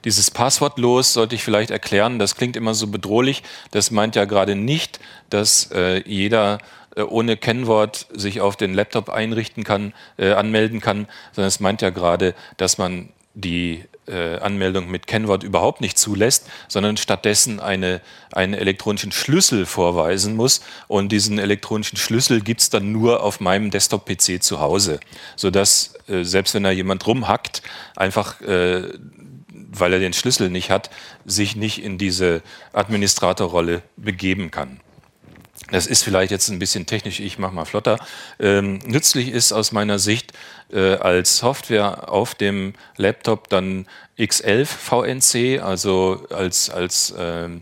dieses 0.05 0.31
Passwortlos 0.31 1.13
sollte 1.13 1.35
ich 1.35 1.43
vielleicht 1.43 1.71
erklären, 1.71 2.19
das 2.19 2.35
klingt 2.35 2.55
immer 2.55 2.73
so 2.73 2.87
bedrohlich. 2.87 3.43
Das 3.71 3.91
meint 3.91 4.15
ja 4.15 4.25
gerade 4.25 4.55
nicht, 4.55 4.99
dass 5.29 5.71
äh, 5.71 6.01
jeder 6.07 6.59
äh, 6.95 7.01
ohne 7.01 7.37
Kennwort 7.37 8.07
sich 8.13 8.41
auf 8.41 8.55
den 8.55 8.73
Laptop 8.73 9.09
einrichten 9.09 9.63
kann, 9.63 9.93
äh, 10.17 10.31
anmelden 10.31 10.81
kann, 10.81 11.07
sondern 11.33 11.49
es 11.49 11.59
meint 11.59 11.81
ja 11.81 11.89
gerade, 11.89 12.35
dass 12.57 12.77
man 12.77 13.09
die 13.33 13.83
äh, 14.07 14.37
Anmeldung 14.37 14.89
mit 14.89 15.07
Kennwort 15.07 15.43
überhaupt 15.43 15.81
nicht 15.81 15.97
zulässt, 15.97 16.47
sondern 16.67 16.97
stattdessen 16.97 17.59
eine, 17.59 18.01
einen 18.31 18.53
elektronischen 18.53 19.11
Schlüssel 19.11 19.65
vorweisen 19.65 20.35
muss. 20.35 20.61
Und 20.87 21.11
diesen 21.11 21.39
elektronischen 21.39 21.97
Schlüssel 21.97 22.41
gibt 22.41 22.61
es 22.61 22.69
dann 22.69 22.91
nur 22.91 23.23
auf 23.23 23.39
meinem 23.39 23.71
Desktop-PC 23.71 24.41
zu 24.41 24.59
Hause, 24.59 24.99
sodass 25.35 25.93
äh, 26.07 26.23
selbst 26.23 26.53
wenn 26.53 26.63
da 26.63 26.71
jemand 26.71 27.05
rumhackt, 27.05 27.61
einfach 27.95 28.41
äh, 28.41 28.83
weil 29.69 29.93
er 29.93 29.99
den 29.99 30.13
Schlüssel 30.13 30.49
nicht 30.49 30.69
hat, 30.69 30.89
sich 31.25 31.55
nicht 31.55 31.83
in 31.83 31.97
diese 31.97 32.41
Administratorrolle 32.73 33.81
begeben 33.97 34.51
kann. 34.51 34.79
Das 35.69 35.86
ist 35.86 36.03
vielleicht 36.03 36.32
jetzt 36.32 36.49
ein 36.49 36.60
bisschen 36.60 36.86
technisch, 36.86 37.19
ich 37.19 37.38
mache 37.39 37.53
mal 37.53 37.65
flotter. 37.65 37.99
Ähm, 38.39 38.80
nützlich 38.86 39.30
ist 39.30 39.51
aus 39.51 39.71
meiner 39.71 39.99
Sicht 39.99 40.32
äh, 40.71 40.95
als 40.95 41.38
Software 41.38 42.10
auf 42.10 42.36
dem 42.36 42.73
Laptop 42.95 43.49
dann 43.49 43.86
X11 44.17 44.65
VNC, 44.65 45.62
also 45.62 46.25
als, 46.30 46.69
als 46.69 47.13
ähm, 47.17 47.62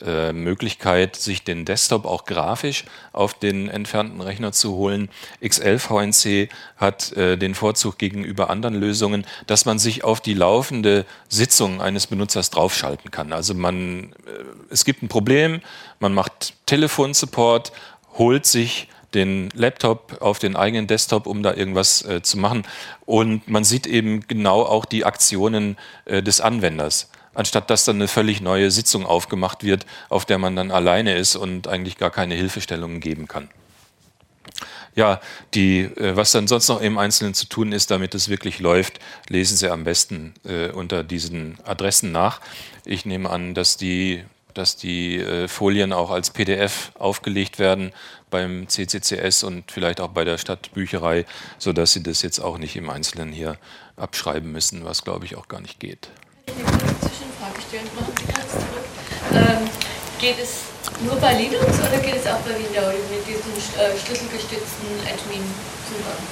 äh, 0.00 0.32
Möglichkeit, 0.32 1.14
sich 1.14 1.44
den 1.44 1.64
Desktop 1.64 2.04
auch 2.04 2.24
grafisch 2.24 2.84
auf 3.12 3.34
den 3.34 3.68
entfernten 3.68 4.20
Rechner 4.20 4.50
zu 4.50 4.74
holen. 4.74 5.08
XL 5.40 5.78
VNC 5.78 6.48
hat 6.76 7.12
äh, 7.12 7.36
den 7.36 7.54
Vorzug 7.54 7.96
gegenüber 7.96 8.50
anderen 8.50 8.74
Lösungen, 8.74 9.24
dass 9.46 9.66
man 9.66 9.78
sich 9.78 10.02
auf 10.02 10.20
die 10.20 10.34
laufende 10.34 11.06
Sitzung 11.28 11.80
eines 11.80 12.08
Benutzers 12.08 12.50
draufschalten 12.50 13.12
kann. 13.12 13.32
Also 13.32 13.54
man, 13.54 14.12
äh, 14.26 14.44
es 14.68 14.84
gibt 14.84 15.02
ein 15.04 15.08
Problem, 15.08 15.60
man 16.00 16.12
macht 16.12 16.54
Telefonsupport, 16.66 17.70
holt 18.18 18.46
sich 18.46 18.88
den 19.14 19.50
Laptop 19.54 20.20
auf 20.20 20.40
den 20.40 20.56
eigenen 20.56 20.88
Desktop, 20.88 21.26
um 21.28 21.44
da 21.44 21.54
irgendwas 21.54 22.04
äh, 22.04 22.20
zu 22.20 22.36
machen. 22.36 22.64
Und 23.06 23.46
man 23.48 23.62
sieht 23.62 23.86
eben 23.86 24.26
genau 24.26 24.62
auch 24.62 24.84
die 24.84 25.04
Aktionen 25.04 25.76
äh, 26.04 26.20
des 26.20 26.40
Anwenders 26.40 27.10
anstatt 27.34 27.70
dass 27.70 27.84
dann 27.84 27.96
eine 27.96 28.08
völlig 28.08 28.40
neue 28.40 28.70
Sitzung 28.70 29.06
aufgemacht 29.06 29.64
wird, 29.64 29.86
auf 30.08 30.24
der 30.24 30.38
man 30.38 30.56
dann 30.56 30.70
alleine 30.70 31.16
ist 31.16 31.36
und 31.36 31.68
eigentlich 31.68 31.98
gar 31.98 32.10
keine 32.10 32.34
Hilfestellungen 32.34 33.00
geben 33.00 33.28
kann. 33.28 33.48
Ja, 34.96 35.20
die, 35.54 35.80
äh, 35.80 36.16
was 36.16 36.30
dann 36.30 36.46
sonst 36.46 36.68
noch 36.68 36.80
im 36.80 36.98
Einzelnen 36.98 37.34
zu 37.34 37.46
tun 37.46 37.72
ist, 37.72 37.90
damit 37.90 38.14
es 38.14 38.28
wirklich 38.28 38.60
läuft, 38.60 39.00
lesen 39.28 39.56
Sie 39.56 39.68
am 39.68 39.84
besten 39.84 40.34
äh, 40.44 40.68
unter 40.68 41.02
diesen 41.02 41.58
Adressen 41.64 42.12
nach. 42.12 42.40
Ich 42.84 43.04
nehme 43.04 43.28
an, 43.28 43.54
dass 43.54 43.76
die, 43.76 44.24
dass 44.52 44.76
die 44.76 45.18
äh, 45.18 45.48
Folien 45.48 45.92
auch 45.92 46.10
als 46.10 46.30
PDF 46.30 46.92
aufgelegt 46.96 47.58
werden 47.58 47.92
beim 48.30 48.68
CCCS 48.68 49.42
und 49.42 49.72
vielleicht 49.72 50.00
auch 50.00 50.10
bei 50.10 50.24
der 50.24 50.38
Stadtbücherei, 50.38 51.26
sodass 51.58 51.92
Sie 51.92 52.02
das 52.02 52.22
jetzt 52.22 52.38
auch 52.38 52.58
nicht 52.58 52.76
im 52.76 52.88
Einzelnen 52.88 53.32
hier 53.32 53.58
abschreiben 53.96 54.52
müssen, 54.52 54.84
was 54.84 55.02
glaube 55.02 55.24
ich 55.24 55.34
auch 55.34 55.48
gar 55.48 55.60
nicht 55.60 55.80
geht. 55.80 56.08
Zwischenfrage 56.46 57.60
stellen, 57.68 57.88
machen 57.96 58.12
Sie 58.16 58.32
ganz 58.32 58.50
zurück. 58.52 58.84
Ähm, 59.34 59.68
geht 60.20 60.38
es 60.40 60.62
nur 61.00 61.16
bei 61.16 61.34
Linux 61.34 61.78
oder 61.80 61.98
geht 61.98 62.16
es 62.16 62.26
auch 62.26 62.40
bei 62.40 62.50
Windows 62.50 62.94
mit 63.10 63.26
diesem 63.26 63.52
äh, 63.52 63.98
schlüsselgestützten 63.98 64.88
Admin-Zugang? 65.02 66.22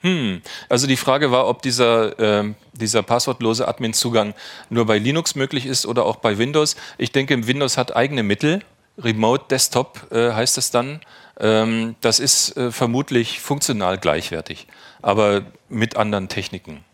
Hm. 0.00 0.42
Also 0.68 0.86
die 0.86 0.98
Frage 0.98 1.30
war, 1.30 1.48
ob 1.48 1.62
dieser, 1.62 2.18
äh, 2.18 2.54
dieser 2.74 3.02
passwortlose 3.02 3.66
Admin-Zugang 3.66 4.34
nur 4.68 4.84
bei 4.84 4.98
Linux 4.98 5.34
möglich 5.34 5.64
ist 5.64 5.86
oder 5.86 6.04
auch 6.04 6.16
bei 6.16 6.36
Windows. 6.36 6.76
Ich 6.98 7.10
denke, 7.10 7.46
Windows 7.46 7.78
hat 7.78 7.96
eigene 7.96 8.22
Mittel. 8.22 8.60
Remote 8.98 9.46
Desktop 9.48 10.12
äh, 10.12 10.32
heißt 10.32 10.58
es 10.58 10.70
dann. 10.70 11.00
Ähm, 11.40 11.96
das 12.02 12.20
ist 12.20 12.56
äh, 12.56 12.70
vermutlich 12.70 13.40
funktional 13.40 13.96
gleichwertig, 13.98 14.66
aber 15.00 15.42
mit 15.70 15.96
anderen 15.96 16.28
Techniken. 16.28 16.84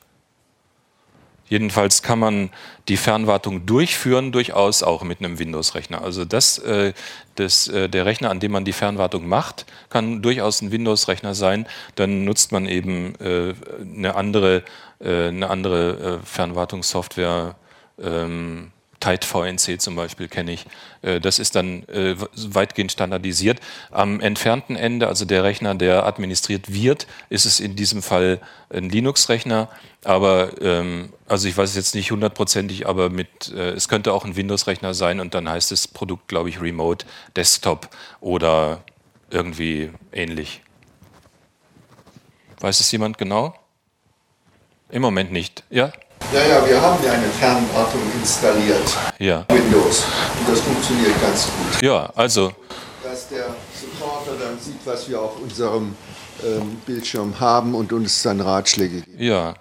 Jedenfalls 1.50 2.02
kann 2.02 2.20
man 2.20 2.50
die 2.88 2.96
Fernwartung 2.96 3.66
durchführen, 3.66 4.30
durchaus 4.30 4.84
auch 4.84 5.02
mit 5.02 5.18
einem 5.18 5.40
Windows-Rechner. 5.40 6.00
Also 6.00 6.24
das, 6.24 6.58
äh, 6.58 6.92
das, 7.34 7.66
äh, 7.66 7.88
der 7.88 8.06
Rechner, 8.06 8.30
an 8.30 8.38
dem 8.38 8.52
man 8.52 8.64
die 8.64 8.72
Fernwartung 8.72 9.26
macht, 9.26 9.66
kann 9.90 10.22
durchaus 10.22 10.62
ein 10.62 10.70
Windows-Rechner 10.70 11.34
sein. 11.34 11.66
Dann 11.96 12.24
nutzt 12.24 12.52
man 12.52 12.66
eben 12.66 13.16
äh, 13.16 13.54
eine 13.80 14.14
andere, 14.14 14.62
eine 15.02 15.48
andere 15.48 16.20
Fernwartungssoftware. 16.24 17.56
Ähm, 18.00 18.70
VNC 19.02 19.80
zum 19.80 19.96
Beispiel 19.96 20.28
kenne 20.28 20.52
ich. 20.52 20.66
Das 21.00 21.38
ist 21.38 21.56
dann 21.56 21.84
weitgehend 21.88 22.92
standardisiert. 22.92 23.60
Am 23.90 24.20
entfernten 24.20 24.76
Ende, 24.76 25.08
also 25.08 25.24
der 25.24 25.42
Rechner, 25.42 25.74
der 25.74 26.04
administriert 26.04 26.70
wird, 26.70 27.06
ist 27.30 27.46
es 27.46 27.60
in 27.60 27.76
diesem 27.76 28.02
Fall 28.02 28.42
ein 28.68 28.90
Linux-Rechner. 28.90 29.70
Aber 30.04 30.60
ähm, 30.62 31.12
also 31.28 31.46
ich 31.46 31.56
weiß 31.56 31.70
es 31.70 31.76
jetzt 31.76 31.94
nicht 31.94 32.10
hundertprozentig, 32.10 32.86
aber 32.86 33.10
mit 33.10 33.52
äh, 33.54 33.70
es 33.70 33.88
könnte 33.88 34.12
auch 34.12 34.24
ein 34.24 34.34
Windows-Rechner 34.34 34.94
sein 34.94 35.20
und 35.20 35.34
dann 35.34 35.48
heißt 35.48 35.70
das 35.70 35.86
Produkt, 35.86 36.28
glaube 36.28 36.48
ich, 36.48 36.60
Remote 36.60 37.04
Desktop 37.36 37.90
oder 38.20 38.82
irgendwie 39.28 39.90
ähnlich. 40.12 40.62
Weiß 42.60 42.80
es 42.80 42.90
jemand 42.92 43.18
genau? 43.18 43.54
Im 44.90 45.02
Moment 45.02 45.32
nicht. 45.32 45.64
Ja? 45.70 45.92
Ja, 46.32 46.46
ja, 46.46 46.66
wir 46.66 46.80
haben 46.80 47.04
ja 47.04 47.12
eine 47.12 47.28
Fernwartung 47.28 48.00
installiert. 48.18 48.96
Ja. 49.18 49.44
Windows. 49.48 50.04
Und 50.38 50.48
das 50.48 50.60
funktioniert 50.60 51.20
ganz 51.20 51.44
gut. 51.44 51.82
Ja, 51.82 52.10
also. 52.14 52.52
Dass 53.02 53.28
der 53.28 53.54
Supporter 53.74 54.32
dann 54.38 54.58
sieht, 54.58 54.80
was 54.84 55.08
wir 55.08 55.20
auf 55.20 55.40
unserem 55.40 55.94
ähm, 56.44 56.80
Bildschirm 56.86 57.38
haben 57.40 57.74
und 57.74 57.92
uns 57.92 58.22
dann 58.22 58.40
Ratschläge 58.40 59.02
gibt. 59.02 59.20
Ja. 59.20 59.54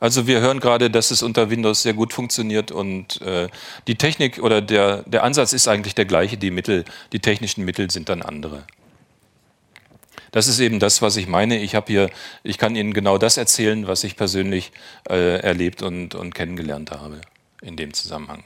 Also 0.00 0.26
wir 0.26 0.40
hören 0.40 0.60
gerade, 0.60 0.90
dass 0.90 1.10
es 1.10 1.22
unter 1.22 1.50
Windows 1.50 1.82
sehr 1.82 1.94
gut 1.94 2.12
funktioniert 2.12 2.70
und 2.70 3.20
äh, 3.22 3.48
die 3.86 3.96
Technik 3.96 4.42
oder 4.42 4.60
der, 4.60 5.02
der 5.04 5.24
Ansatz 5.24 5.52
ist 5.52 5.68
eigentlich 5.68 5.94
der 5.94 6.04
gleiche, 6.04 6.36
die 6.36 6.50
Mittel, 6.50 6.84
die 7.12 7.20
technischen 7.20 7.64
Mittel 7.64 7.90
sind 7.90 8.08
dann 8.08 8.22
andere. 8.22 8.64
Das 10.32 10.48
ist 10.48 10.60
eben 10.60 10.80
das, 10.80 11.00
was 11.00 11.16
ich 11.16 11.28
meine. 11.28 11.58
Ich 11.58 11.74
habe 11.74 11.86
hier, 11.86 12.10
ich 12.42 12.58
kann 12.58 12.76
Ihnen 12.76 12.92
genau 12.92 13.16
das 13.16 13.38
erzählen, 13.38 13.86
was 13.86 14.04
ich 14.04 14.16
persönlich 14.16 14.70
äh, 15.08 15.38
erlebt 15.40 15.82
und, 15.82 16.14
und 16.14 16.34
kennengelernt 16.34 16.90
habe 16.90 17.22
in 17.62 17.76
dem 17.76 17.94
Zusammenhang. 17.94 18.44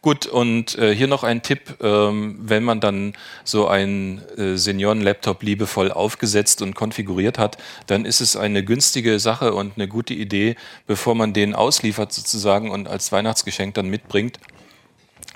Gut, 0.00 0.26
und 0.26 0.78
äh, 0.78 0.94
hier 0.94 1.08
noch 1.08 1.24
ein 1.24 1.42
Tipp, 1.42 1.82
ähm, 1.82 2.38
wenn 2.40 2.62
man 2.62 2.80
dann 2.80 3.14
so 3.42 3.66
einen 3.66 4.22
äh, 4.36 4.56
Senioren-Laptop 4.56 5.42
liebevoll 5.42 5.90
aufgesetzt 5.90 6.62
und 6.62 6.76
konfiguriert 6.76 7.36
hat, 7.36 7.58
dann 7.88 8.04
ist 8.04 8.20
es 8.20 8.36
eine 8.36 8.64
günstige 8.64 9.18
Sache 9.18 9.54
und 9.54 9.72
eine 9.74 9.88
gute 9.88 10.14
Idee, 10.14 10.54
bevor 10.86 11.16
man 11.16 11.32
den 11.32 11.52
ausliefert 11.52 12.12
sozusagen 12.12 12.70
und 12.70 12.86
als 12.86 13.10
Weihnachtsgeschenk 13.10 13.74
dann 13.74 13.88
mitbringt, 13.88 14.38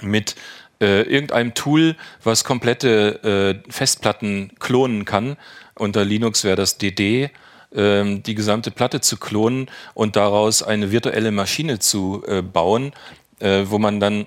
mit 0.01 0.37
äh, 0.81 1.03
irgendeinem 1.03 1.55
Tool, 1.55 1.97
was 2.23 2.45
komplette 2.45 3.63
äh, 3.67 3.73
Festplatten 3.73 4.53
klonen 4.61 5.05
kann. 5.05 5.37
Unter 5.75 6.05
Linux 6.05 6.45
wäre 6.45 6.57
das 6.57 6.79
DD 6.79 7.31
ähm, 7.75 8.23
die 8.23 8.35
gesamte 8.35 8.71
Platte 8.71 9.01
zu 9.01 9.17
klonen 9.17 9.69
und 9.95 10.15
daraus 10.17 10.63
eine 10.63 10.93
virtuelle 10.93 11.33
Maschine 11.33 11.79
zu 11.79 12.23
äh, 12.27 12.43
bauen, 12.43 12.93
äh, 13.41 13.65
wo 13.67 13.79
man 13.79 13.99
dann 13.99 14.27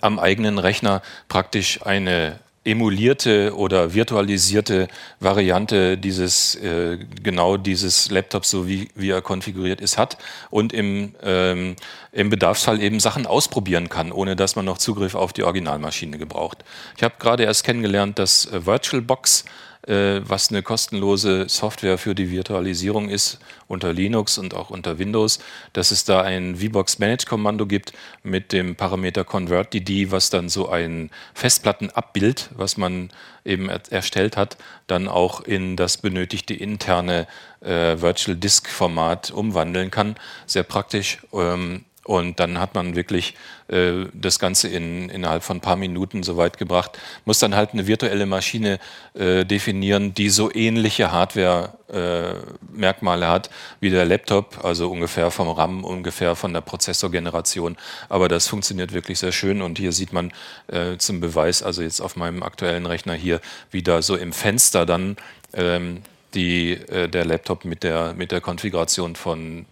am 0.00 0.18
eigenen 0.18 0.58
Rechner 0.58 1.02
praktisch 1.28 1.82
eine 1.84 2.38
emulierte 2.64 3.56
oder 3.56 3.94
virtualisierte 3.94 4.88
Variante 5.18 5.96
dieses 5.96 6.54
äh, 6.56 6.98
genau 7.22 7.56
dieses 7.56 8.10
Laptops, 8.10 8.50
so 8.50 8.68
wie, 8.68 8.88
wie 8.94 9.10
er 9.10 9.22
konfiguriert 9.22 9.80
ist, 9.80 9.96
hat. 9.96 10.18
Und 10.50 10.74
im, 10.74 11.14
ähm, 11.22 11.76
im 12.12 12.30
Bedarfsfall 12.30 12.82
eben 12.82 13.00
Sachen 13.00 13.26
ausprobieren 13.26 13.88
kann, 13.88 14.12
ohne 14.12 14.36
dass 14.36 14.56
man 14.56 14.64
noch 14.64 14.78
Zugriff 14.78 15.14
auf 15.14 15.32
die 15.32 15.44
Originalmaschine 15.44 16.18
gebraucht. 16.18 16.64
Ich 16.96 17.02
habe 17.02 17.14
gerade 17.18 17.44
erst 17.44 17.64
kennengelernt, 17.64 18.18
dass 18.18 18.46
äh, 18.46 18.66
VirtualBox 18.66 19.44
äh, 19.86 20.20
was 20.28 20.50
eine 20.50 20.62
kostenlose 20.62 21.48
Software 21.48 21.96
für 21.96 22.14
die 22.14 22.30
Virtualisierung 22.30 23.08
ist, 23.08 23.38
unter 23.66 23.92
Linux 23.92 24.36
und 24.36 24.54
auch 24.54 24.70
unter 24.70 24.98
Windows, 24.98 25.38
dass 25.72 25.90
es 25.90 26.04
da 26.04 26.20
ein 26.20 26.56
VBox 26.56 26.98
Manage 26.98 27.26
Kommando 27.26 27.66
gibt 27.66 27.92
mit 28.22 28.52
dem 28.52 28.76
Parameter 28.76 29.24
ConvertDD, 29.24 30.10
was 30.10 30.28
dann 30.28 30.48
so 30.48 30.68
ein 30.68 31.10
Festplattenabbild, 31.34 32.50
was 32.54 32.76
man 32.76 33.08
eben 33.44 33.68
er 33.68 33.80
erstellt 33.90 34.36
hat, 34.36 34.56
dann 34.86 35.08
auch 35.08 35.40
in 35.40 35.76
das 35.76 35.96
benötigte 35.96 36.54
interne 36.54 37.26
äh, 37.60 38.00
Virtual 38.00 38.36
Disk 38.36 38.68
Format 38.68 39.30
umwandeln 39.30 39.90
kann. 39.90 40.16
Sehr 40.46 40.62
praktisch. 40.62 41.18
Ähm, 41.32 41.84
und 42.04 42.40
dann 42.40 42.58
hat 42.58 42.74
man 42.74 42.96
wirklich 42.96 43.34
äh, 43.70 44.06
das 44.12 44.38
Ganze 44.38 44.68
in, 44.68 45.08
innerhalb 45.08 45.42
von 45.42 45.56
ein 45.58 45.60
paar 45.60 45.76
Minuten 45.76 46.22
so 46.22 46.36
weit 46.36 46.58
gebracht. 46.58 46.98
Muss 47.24 47.38
dann 47.38 47.54
halt 47.54 47.72
eine 47.72 47.86
virtuelle 47.86 48.26
Maschine 48.26 48.78
äh, 49.14 49.44
definieren, 49.44 50.12
die 50.14 50.28
so 50.28 50.52
ähnliche 50.52 51.12
Hardware-Merkmale 51.12 53.24
äh, 53.24 53.28
hat 53.28 53.50
wie 53.80 53.90
der 53.90 54.04
Laptop, 54.04 54.64
also 54.64 54.90
ungefähr 54.90 55.30
vom 55.30 55.48
RAM, 55.48 55.84
ungefähr 55.84 56.34
von 56.36 56.52
der 56.52 56.62
Prozessorgeneration. 56.62 57.76
Aber 58.08 58.28
das 58.28 58.48
funktioniert 58.48 58.92
wirklich 58.92 59.20
sehr 59.20 59.32
schön 59.32 59.62
und 59.62 59.78
hier 59.78 59.92
sieht 59.92 60.12
man 60.12 60.32
äh, 60.68 60.96
zum 60.98 61.20
Beweis, 61.20 61.62
also 61.62 61.82
jetzt 61.82 62.00
auf 62.00 62.16
meinem 62.16 62.42
aktuellen 62.42 62.86
Rechner 62.86 63.14
hier, 63.14 63.40
wie 63.70 63.82
da 63.82 64.02
so 64.02 64.16
im 64.16 64.32
Fenster 64.32 64.84
dann 64.84 65.16
ähm, 65.54 66.02
die, 66.34 66.72
äh, 66.72 67.08
der 67.08 67.24
Laptop 67.24 67.64
mit 67.64 67.82
der, 67.82 68.12
mit 68.14 68.30
der 68.32 68.40
Konfiguration 68.40 69.16
von 69.16 69.66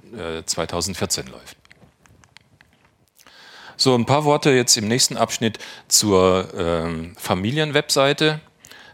2014 0.47 1.27
äh, 1.27 1.31
läuft. 1.31 1.58
So, 3.81 3.95
ein 3.95 4.07
paar 4.07 4.25
Worte 4.25 4.51
jetzt 4.51 4.77
im 4.77 4.89
nächsten 4.89 5.17
Abschnitt 5.17 5.61
zur 5.87 6.49
ähm, 6.59 7.15
Familienwebseite. 7.17 8.41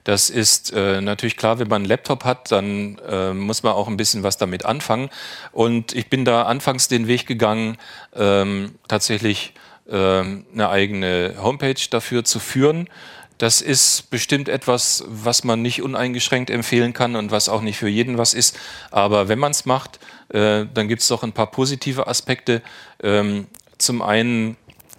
Das 0.05 0.28
ist 0.28 0.74
äh, 0.74 1.01
natürlich 1.01 1.39
klar, 1.39 1.59
wenn 1.59 1.68
man 1.68 1.76
einen 1.76 1.85
Laptop 1.87 2.24
hat, 2.24 2.53
dann 2.53 2.99
äh, 3.09 3.32
muss 3.32 3.62
man 3.62 3.72
auch 3.72 3.89
ein 3.89 3.97
bisschen 3.97 4.24
was 4.24 4.37
damit 4.37 4.66
anfangen. 4.66 5.09
Und 5.53 5.95
ich 5.95 6.11
bin 6.11 6.26
da 6.26 6.43
anfangs 6.43 6.89
den 6.89 7.07
Weg 7.07 7.26
gegangen, 7.26 7.78
ähm, 8.14 8.74
tatsächlich 8.87 9.55
ähm, 9.89 10.45
eine 10.53 10.68
eigene 10.68 11.37
Homepage 11.41 11.80
dafür 11.89 12.22
zu 12.24 12.39
führen. 12.39 12.91
Das 13.39 13.62
ist 13.62 14.11
bestimmt 14.11 14.51
etwas, 14.51 15.03
was 15.09 15.45
man 15.45 15.62
nicht 15.62 15.80
uneingeschränkt 15.80 16.51
empfehlen 16.51 16.93
kann 16.93 17.16
und 17.16 17.30
was 17.30 17.49
auch 17.49 17.62
nicht 17.62 17.78
für 17.78 17.89
jeden 17.89 18.18
was 18.18 18.35
ist. 18.35 18.59
Aber 18.91 19.28
wenn 19.28 19.39
man 19.39 19.53
es 19.53 19.64
macht, 19.64 19.99
äh, 20.28 20.66
dann 20.74 20.89
gibt 20.89 21.01
es 21.01 21.09
doch 21.09 21.22
ein 21.22 21.32
paar 21.32 21.51
positive 21.51 22.07
Aspekte. 22.07 22.61
Ähm, 23.03 23.47
zum 23.78 24.03
einen 24.03 24.57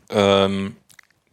ähm, 0.09 0.75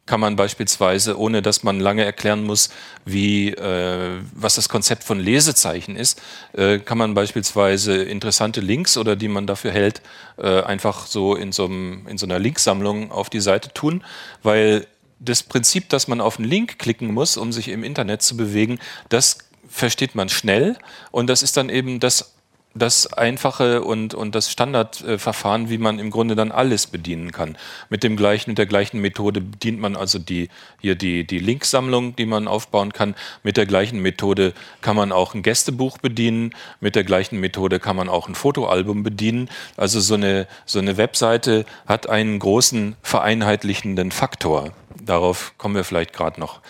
kann 0.04 0.20
man 0.20 0.34
beispielsweise, 0.36 1.18
ohne 1.18 1.42
dass 1.42 1.62
man 1.62 1.78
lange 1.78 2.04
erklären 2.04 2.44
muss, 2.44 2.70
wie, 3.04 3.50
äh, 3.50 4.18
was 4.34 4.56
das 4.56 4.68
Konzept 4.68 5.04
von 5.04 5.20
Lesezeichen 5.20 5.96
ist, 5.96 6.20
äh, 6.54 6.80
kann 6.80 6.98
man 6.98 7.14
beispielsweise 7.14 8.02
interessante 8.02 8.60
Links 8.60 8.96
oder 8.96 9.14
die 9.14 9.28
man 9.28 9.46
dafür 9.46 9.70
hält, 9.70 10.02
äh, 10.38 10.62
einfach 10.62 11.06
so 11.06 11.36
in 11.36 11.52
so, 11.52 11.66
einem, 11.66 12.06
in 12.08 12.18
so 12.18 12.26
einer 12.26 12.40
Linksammlung 12.40 13.12
auf 13.12 13.30
die 13.30 13.40
Seite 13.40 13.72
tun, 13.72 14.02
weil 14.42 14.86
das 15.20 15.44
Prinzip, 15.44 15.88
dass 15.88 16.08
man 16.08 16.20
auf 16.20 16.38
einen 16.38 16.48
Link 16.48 16.80
klicken 16.80 17.14
muss, 17.14 17.36
um 17.36 17.52
sich 17.52 17.68
im 17.68 17.84
Internet 17.84 18.22
zu 18.22 18.36
bewegen, 18.36 18.80
das 19.08 19.38
versteht 19.68 20.16
man 20.16 20.28
schnell 20.28 20.76
und 21.12 21.28
das 21.28 21.42
ist 21.42 21.56
dann 21.56 21.68
eben 21.68 22.00
das 22.00 22.34
das 22.74 23.12
einfache 23.12 23.82
und, 23.82 24.14
und 24.14 24.34
das 24.34 24.50
Standardverfahren, 24.50 25.68
wie 25.68 25.78
man 25.78 25.98
im 25.98 26.10
Grunde 26.10 26.34
dann 26.34 26.50
alles 26.50 26.86
bedienen 26.86 27.32
kann. 27.32 27.56
Mit 27.90 28.02
dem 28.02 28.16
gleichen, 28.16 28.50
mit 28.50 28.58
der 28.58 28.66
gleichen 28.66 29.00
Methode 29.00 29.40
bedient 29.40 29.80
man 29.80 29.96
also 29.96 30.18
die, 30.18 30.48
hier 30.80 30.94
die, 30.94 31.24
die 31.26 31.38
Linksammlung, 31.38 32.16
die 32.16 32.26
man 32.26 32.48
aufbauen 32.48 32.92
kann. 32.92 33.14
Mit 33.42 33.56
der 33.56 33.66
gleichen 33.66 34.00
Methode 34.00 34.54
kann 34.80 34.96
man 34.96 35.12
auch 35.12 35.34
ein 35.34 35.42
Gästebuch 35.42 35.98
bedienen. 35.98 36.54
Mit 36.80 36.96
der 36.96 37.04
gleichen 37.04 37.40
Methode 37.40 37.78
kann 37.78 37.96
man 37.96 38.08
auch 38.08 38.28
ein 38.28 38.34
Fotoalbum 38.34 39.02
bedienen. 39.02 39.50
Also 39.76 40.00
so 40.00 40.14
eine, 40.14 40.46
so 40.64 40.78
eine 40.78 40.96
Webseite 40.96 41.66
hat 41.86 42.08
einen 42.08 42.38
großen 42.38 42.96
vereinheitlichenden 43.02 44.12
Faktor. 44.12 44.72
Darauf 45.00 45.52
kommen 45.58 45.74
wir 45.74 45.84
vielleicht 45.84 46.12
gerade 46.12 46.40
noch. 46.40 46.60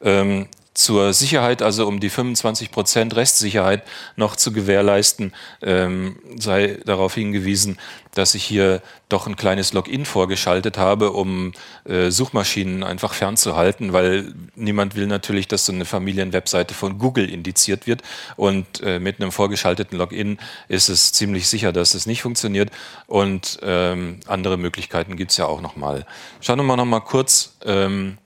Ähm, 0.00 0.48
zur 0.74 1.12
Sicherheit, 1.12 1.62
also 1.62 1.86
um 1.86 2.00
die 2.00 2.10
25% 2.10 3.14
Restsicherheit 3.14 3.82
noch 4.16 4.36
zu 4.36 4.52
gewährleisten, 4.52 5.32
ähm, 5.62 6.16
sei 6.38 6.78
darauf 6.84 7.14
hingewiesen, 7.14 7.78
dass 8.14 8.34
ich 8.34 8.44
hier 8.44 8.82
doch 9.08 9.26
ein 9.26 9.36
kleines 9.36 9.72
Login 9.72 10.04
vorgeschaltet 10.04 10.76
habe, 10.78 11.12
um 11.12 11.52
äh, 11.84 12.10
Suchmaschinen 12.10 12.82
einfach 12.82 13.14
fernzuhalten, 13.14 13.92
weil 13.92 14.34
niemand 14.54 14.96
will 14.96 15.06
natürlich, 15.06 15.48
dass 15.48 15.66
so 15.66 15.72
eine 15.72 15.84
Familienwebseite 15.84 16.74
von 16.74 16.98
Google 16.98 17.30
indiziert 17.30 17.86
wird. 17.86 18.02
Und 18.36 18.82
äh, 18.82 18.98
mit 18.98 19.20
einem 19.20 19.32
vorgeschalteten 19.32 19.98
Login 19.98 20.38
ist 20.68 20.88
es 20.88 21.12
ziemlich 21.12 21.48
sicher, 21.48 21.72
dass 21.72 21.94
es 21.94 22.06
nicht 22.06 22.22
funktioniert. 22.22 22.70
Und 23.06 23.58
ähm, 23.62 24.20
andere 24.26 24.58
Möglichkeiten 24.58 25.16
gibt 25.16 25.30
es 25.30 25.38
ja 25.38 25.46
auch 25.46 25.60
nochmal. 25.60 26.06
Schauen 26.40 26.58
wir 26.58 26.64
mal 26.64 26.76
noch 26.76 26.84
mal 26.84 27.00
kurz. 27.00 27.56
Ähm, 27.64 28.18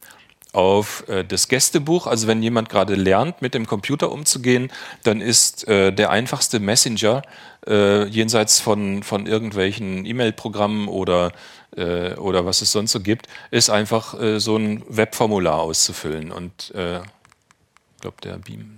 auf 0.57 1.07
äh, 1.09 1.25
das 1.25 1.49
Gästebuch. 1.49 2.07
Also 2.07 2.27
wenn 2.27 2.43
jemand 2.43 2.69
gerade 2.69 2.95
lernt, 2.95 3.43
mit 3.43 3.55
dem 3.55 3.67
Computer 3.67 4.11
umzugehen, 4.11 4.73
dann 5.03 5.21
ist 5.21 5.69
äh, 5.69 5.93
der 5.93 6.11
einfachste 6.11 6.61
Messenger 6.61 7.23
äh, 7.67 8.07
jenseits 8.07 8.61
von, 8.61 9.03
von 9.03 9.27
irgendwelchen 9.27 10.07
E-Mail-Programmen 10.07 10.89
oder, 10.89 11.33
äh, 11.77 12.15
oder 12.15 12.47
was 12.47 12.63
es 12.63 12.73
sonst 12.73 12.93
so 12.93 13.01
gibt, 13.01 13.27
ist 13.51 13.71
einfach 13.71 14.19
äh, 14.21 14.41
so 14.41 14.57
ein 14.57 14.83
Webformular 14.89 15.59
auszufüllen. 15.61 16.33
Und 16.33 16.73
ich 16.75 18.03
glaube, 18.03 18.17
der 18.23 18.39
Beam 18.39 18.76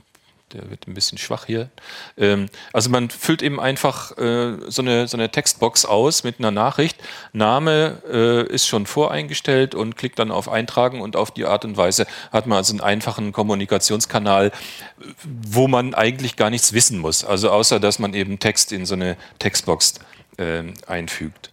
der 0.53 0.71
wird 0.71 0.87
ein 0.87 0.95
bisschen 0.95 1.19
schwach 1.19 1.47
hier. 1.47 1.71
Ähm, 2.17 2.49
also 2.73 2.91
man 2.91 3.11
füllt 3.11 3.43
eben 3.43 3.61
einfach 3.61 4.17
äh, 4.19 4.57
so, 4.69 4.83
eine, 4.83 5.09
so 5.09 5.17
eine 5.17 5.31
Textbox 5.31 5.85
aus 5.85 6.25
mit 6.25 6.39
einer 6.39 6.51
Nachricht. 6.51 6.97
Name 7.33 8.03
äh, 8.11 8.53
ist 8.53 8.67
schon 8.67 8.87
voreingestellt 8.87 9.75
und 9.75 9.97
klickt 9.97 10.19
dann 10.19 10.31
auf 10.31 10.49
Eintragen 10.49 11.01
und 11.01 11.17
auf 11.17 11.31
die 11.31 11.45
Art 11.45 11.65
und 11.65 11.77
Weise 11.77 12.07
hat 12.33 12.47
man 12.47 12.59
also 12.59 12.73
einen 12.73 12.81
einfachen 12.81 13.33
Kommunikationskanal, 13.33 14.53
wo 15.25 15.69
man 15.69 15.95
eigentlich 15.95 16.37
gar 16.37 16.51
nichts 16.51 16.73
wissen 16.73 16.99
muss. 16.99 17.25
Also 17.25 17.51
außer, 17.51 17.81
dass 17.81 17.99
man 17.99 18.15
eben 18.15 18.39
Text 18.39 18.73
in 18.73 18.87
so 18.87 18.95
eine 18.95 19.17
Textbox 19.39 19.95
äh, 20.39 20.65
einfügt. 20.87 21.51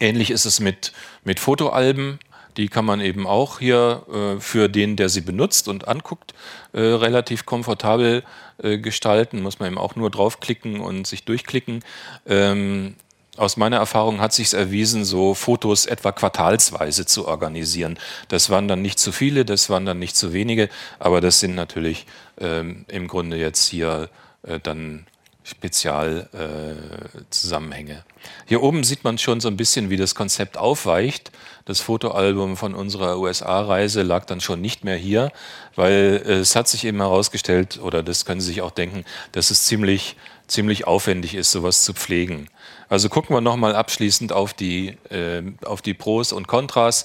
Ähnlich 0.00 0.30
ist 0.30 0.44
es 0.44 0.60
mit, 0.60 0.92
mit 1.24 1.40
Fotoalben. 1.40 2.18
Die 2.56 2.68
kann 2.68 2.84
man 2.84 3.00
eben 3.00 3.26
auch 3.26 3.58
hier 3.58 4.02
äh, 4.12 4.40
für 4.40 4.68
den, 4.68 4.96
der 4.96 5.08
sie 5.08 5.20
benutzt 5.20 5.68
und 5.68 5.88
anguckt, 5.88 6.34
äh, 6.72 6.80
relativ 6.80 7.46
komfortabel 7.46 8.22
äh, 8.62 8.78
gestalten. 8.78 9.42
Muss 9.42 9.58
man 9.58 9.68
eben 9.68 9.78
auch 9.78 9.96
nur 9.96 10.10
draufklicken 10.10 10.80
und 10.80 11.06
sich 11.06 11.24
durchklicken. 11.24 11.84
Ähm, 12.26 12.96
aus 13.36 13.56
meiner 13.58 13.76
Erfahrung 13.76 14.20
hat 14.20 14.32
sich 14.32 14.54
erwiesen, 14.54 15.04
so 15.04 15.34
Fotos 15.34 15.84
etwa 15.86 16.12
quartalsweise 16.12 17.04
zu 17.04 17.28
organisieren. 17.28 17.98
Das 18.28 18.48
waren 18.48 18.66
dann 18.66 18.80
nicht 18.80 18.98
zu 18.98 19.12
viele, 19.12 19.44
das 19.44 19.68
waren 19.68 19.84
dann 19.84 19.98
nicht 19.98 20.16
zu 20.16 20.32
wenige, 20.32 20.70
aber 20.98 21.20
das 21.20 21.40
sind 21.40 21.54
natürlich 21.54 22.06
ähm, 22.38 22.86
im 22.88 23.08
Grunde 23.08 23.36
jetzt 23.36 23.66
hier 23.68 24.08
äh, 24.42 24.58
dann 24.58 25.06
Spezialzusammenhänge. 25.46 27.92
Äh, 27.92 28.02
Hier 28.46 28.64
oben 28.64 28.82
sieht 28.82 29.04
man 29.04 29.16
schon 29.16 29.40
so 29.40 29.46
ein 29.46 29.56
bisschen, 29.56 29.90
wie 29.90 29.96
das 29.96 30.16
Konzept 30.16 30.58
aufweicht. 30.58 31.30
Das 31.66 31.78
Fotoalbum 31.80 32.56
von 32.56 32.74
unserer 32.74 33.16
USA-Reise 33.18 34.02
lag 34.02 34.24
dann 34.24 34.40
schon 34.40 34.60
nicht 34.60 34.82
mehr 34.82 34.96
hier, 34.96 35.30
weil 35.76 36.20
es 36.26 36.56
hat 36.56 36.66
sich 36.66 36.84
eben 36.84 36.98
herausgestellt, 36.98 37.78
oder 37.80 38.02
das 38.02 38.24
können 38.24 38.40
Sie 38.40 38.48
sich 38.48 38.60
auch 38.60 38.72
denken, 38.72 39.04
dass 39.30 39.50
es 39.50 39.66
ziemlich, 39.66 40.16
ziemlich 40.48 40.88
aufwendig 40.88 41.36
ist, 41.36 41.52
sowas 41.52 41.84
zu 41.84 41.94
pflegen. 41.94 42.48
Also 42.88 43.08
gucken 43.08 43.36
wir 43.36 43.40
nochmal 43.40 43.76
abschließend 43.76 44.32
auf 44.32 44.52
die, 44.52 44.96
äh, 45.10 45.44
auf 45.64 45.80
die 45.80 45.94
Pros 45.94 46.32
und 46.32 46.48
Kontras. 46.48 47.04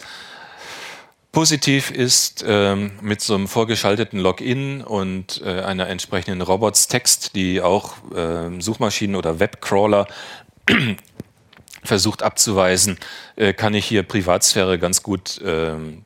Positiv 1.32 1.92
ist 1.92 2.44
ähm, 2.46 2.92
mit 3.02 3.22
so 3.22 3.36
einem 3.36 3.48
vorgeschalteten 3.48 4.20
Login 4.20 4.82
und 4.82 5.42
äh, 5.46 5.62
einer 5.62 5.88
entsprechenden 5.88 6.42
Robots-Text, 6.42 7.36
die 7.36 7.62
auch 7.62 7.94
äh, 8.14 8.60
Suchmaschinen 8.60 9.16
oder 9.16 9.40
Webcrawler 9.40 10.08
versucht 11.84 12.22
abzuweisen, 12.22 12.98
äh, 13.38 13.54
kann 13.54 13.74
ich 13.74 13.86
hier 13.86 14.04
Privatsphäre 14.04 14.78
ganz 14.78 15.04
gut 15.04 15.40
ähm, 15.46 16.04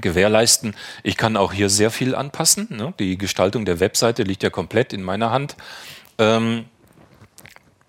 gewährleisten. 0.00 0.74
Ich 1.04 1.16
kann 1.16 1.36
auch 1.36 1.52
hier 1.52 1.68
sehr 1.68 1.92
viel 1.92 2.16
anpassen. 2.16 2.66
Ne? 2.70 2.92
Die 2.98 3.16
Gestaltung 3.16 3.66
der 3.66 3.78
Webseite 3.78 4.24
liegt 4.24 4.42
ja 4.42 4.50
komplett 4.50 4.92
in 4.92 5.02
meiner 5.02 5.30
Hand. 5.30 5.56
Ähm, 6.18 6.64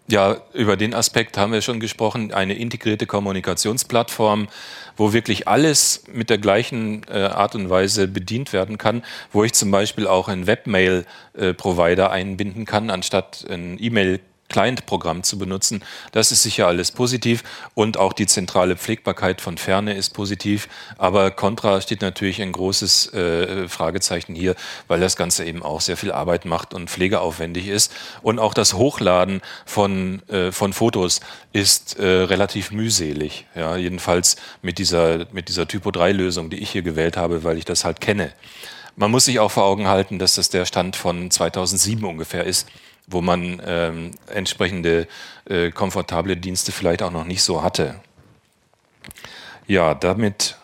ja, 0.10 0.38
über 0.54 0.78
den 0.78 0.94
Aspekt 0.94 1.38
haben 1.38 1.52
wir 1.52 1.62
schon 1.62 1.80
gesprochen. 1.80 2.34
Eine 2.34 2.54
integrierte 2.54 3.06
Kommunikationsplattform, 3.06 4.48
wo 4.96 5.12
wirklich 5.12 5.48
alles 5.48 6.04
mit 6.12 6.30
der 6.30 6.38
gleichen 6.38 7.04
äh, 7.10 7.24
Art 7.24 7.56
und 7.56 7.70
Weise 7.70 8.08
bedient 8.08 8.54
werden 8.54 8.78
kann, 8.78 9.04
wo 9.34 9.44
ich 9.44 9.54
zum 9.54 9.70
Beispiel 9.70 10.08
auch 10.08 10.30
einen 10.30 10.48
Webmail-Provider 10.48 12.06
äh, 12.06 12.10
einbinden 12.10 12.66
kann, 12.66 12.90
anstatt 12.90 13.46
ein 13.50 13.78
E-Mail 13.80 14.22
Client-Programm 14.50 15.24
zu 15.24 15.38
benutzen. 15.38 15.84
Das 16.12 16.32
ist 16.32 16.44
sicher 16.44 16.68
alles 16.68 16.92
positiv 16.92 17.44
und 17.74 17.98
auch 17.98 18.14
die 18.14 18.28
zentrale 18.28 18.78
Pflegbarkeit 18.78 19.42
von 19.42 19.58
Ferne 19.58 19.94
ist 19.94 20.12
positiv. 20.12 20.70
Aber 20.98 21.32
Contra 21.32 21.82
steht 21.82 22.02
natürlich 22.02 22.42
ein 22.42 22.52
großes 22.52 23.14
äh, 23.14 23.68
Fragezeichen 23.68 24.36
hier, 24.36 24.56
weil 24.88 25.00
das 25.00 25.16
Ganze 25.16 25.46
eben 25.46 25.64
auch 25.64 25.82
sehr 25.82 25.98
viel 25.98 26.12
Arbeit 26.12 26.46
macht 26.46 26.74
und 26.74 26.90
pflegeaufwendig 26.90 27.68
ist. 27.68 27.92
Und 28.22 28.40
auch 28.40 28.54
das 28.54 28.74
Hochladen 28.74 29.42
von, 29.66 30.22
äh, 30.30 30.52
von 30.52 30.74
Fotos 30.74 31.20
ist 31.54 32.00
äh, 32.00 32.06
relativ 32.06 32.72
mühselig. 32.72 33.46
Ja, 33.56 33.76
jedenfalls 33.76 34.38
mit 34.62 34.78
dieser, 34.78 35.28
mit 35.32 35.50
dieser 35.50 35.68
Typo-3-Lösung, 35.68 36.50
die 36.50 36.58
ich 36.58 36.70
hier 36.70 36.84
gewählt 36.84 37.18
habe, 37.18 37.44
weil 37.44 37.58
ich 37.58 37.66
das 37.66 37.84
halt 37.84 38.02
kenne. 38.02 38.32
Man 38.96 39.12
muss 39.12 39.26
sich 39.26 39.40
auch 39.40 39.52
vor 39.52 39.66
Augen 39.66 39.88
halten, 39.88 40.18
dass 40.18 40.36
das 40.36 40.50
der 40.50 40.66
Stand 40.66 40.96
von 40.96 41.30
2007 41.30 42.04
ungefähr 42.04 42.46
ist 42.46 42.68
wo 43.08 43.22
man 43.22 43.62
ähm, 43.66 44.12
entsprechende 44.28 45.08
äh, 45.46 45.72
komfortable 45.72 46.38
Dienste 46.38 46.72
vielleicht 46.72 47.02
auch 47.02 47.12
noch 47.12 47.24
nicht 47.24 47.42
so 47.42 47.64
hatte. 47.64 47.96
Ja, 49.66 49.96
damit 49.96 50.58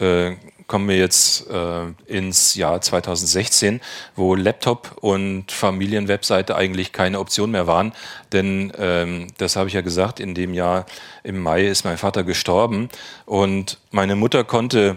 äh, 0.00 0.36
kommen 0.66 0.88
wir 0.88 0.96
jetzt 0.96 1.50
äh, 1.50 1.86
ins 2.06 2.54
Jahr 2.54 2.80
2016, 2.80 3.80
wo 4.16 4.34
Laptop 4.34 4.96
und 5.00 5.52
Familienwebseite 5.52 6.56
eigentlich 6.56 6.92
keine 6.92 7.20
Option 7.20 7.50
mehr 7.50 7.66
waren. 7.66 7.92
Denn 8.32 8.72
ähm, 8.78 9.26
das 9.38 9.56
habe 9.56 9.68
ich 9.68 9.74
ja 9.74 9.82
gesagt, 9.82 10.18
in 10.18 10.34
dem 10.34 10.54
Jahr 10.54 10.86
im 11.24 11.40
Mai 11.40 11.66
ist 11.66 11.84
mein 11.84 11.98
Vater 11.98 12.24
gestorben 12.24 12.88
und 13.26 13.78
meine 13.90 14.16
Mutter 14.16 14.44
konnte 14.44 14.96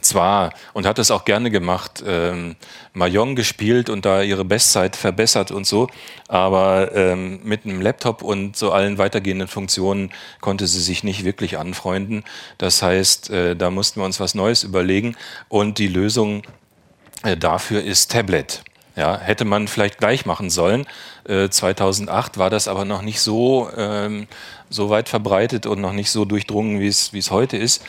zwar 0.00 0.52
und 0.72 0.86
hat 0.86 0.98
es 0.98 1.10
auch 1.10 1.24
gerne 1.24 1.50
gemacht, 1.50 2.02
ähm, 2.06 2.56
Mahjong 2.92 3.36
gespielt 3.36 3.90
und 3.90 4.04
da 4.04 4.22
ihre 4.22 4.44
Bestzeit 4.44 4.96
verbessert 4.96 5.50
und 5.50 5.66
so, 5.66 5.88
aber 6.28 6.94
ähm, 6.94 7.40
mit 7.44 7.64
einem 7.64 7.80
Laptop 7.80 8.22
und 8.22 8.56
so 8.56 8.72
allen 8.72 8.98
weitergehenden 8.98 9.48
Funktionen 9.48 10.10
konnte 10.40 10.66
sie 10.66 10.80
sich 10.80 11.04
nicht 11.04 11.24
wirklich 11.24 11.58
anfreunden. 11.58 12.24
Das 12.58 12.82
heißt, 12.82 13.30
äh, 13.30 13.56
da 13.56 13.70
mussten 13.70 14.00
wir 14.00 14.04
uns 14.04 14.20
was 14.20 14.34
Neues 14.34 14.62
überlegen 14.62 15.16
und 15.48 15.78
die 15.78 15.88
Lösung 15.88 16.42
äh, 17.22 17.36
dafür 17.36 17.82
ist 17.82 18.10
Tablet. 18.10 18.62
Ja, 18.96 19.16
hätte 19.16 19.44
man 19.44 19.68
vielleicht 19.68 19.98
gleich 19.98 20.26
machen 20.26 20.50
sollen. 20.50 20.84
Äh, 21.22 21.50
2008 21.50 22.36
war 22.36 22.50
das 22.50 22.66
aber 22.66 22.84
noch 22.84 23.02
nicht 23.02 23.20
so, 23.20 23.70
ähm, 23.76 24.26
so 24.70 24.90
weit 24.90 25.08
verbreitet 25.08 25.66
und 25.66 25.80
noch 25.80 25.92
nicht 25.92 26.10
so 26.10 26.24
durchdrungen, 26.24 26.80
wie 26.80 26.88
es 26.88 27.30
heute 27.30 27.56
ist. 27.56 27.84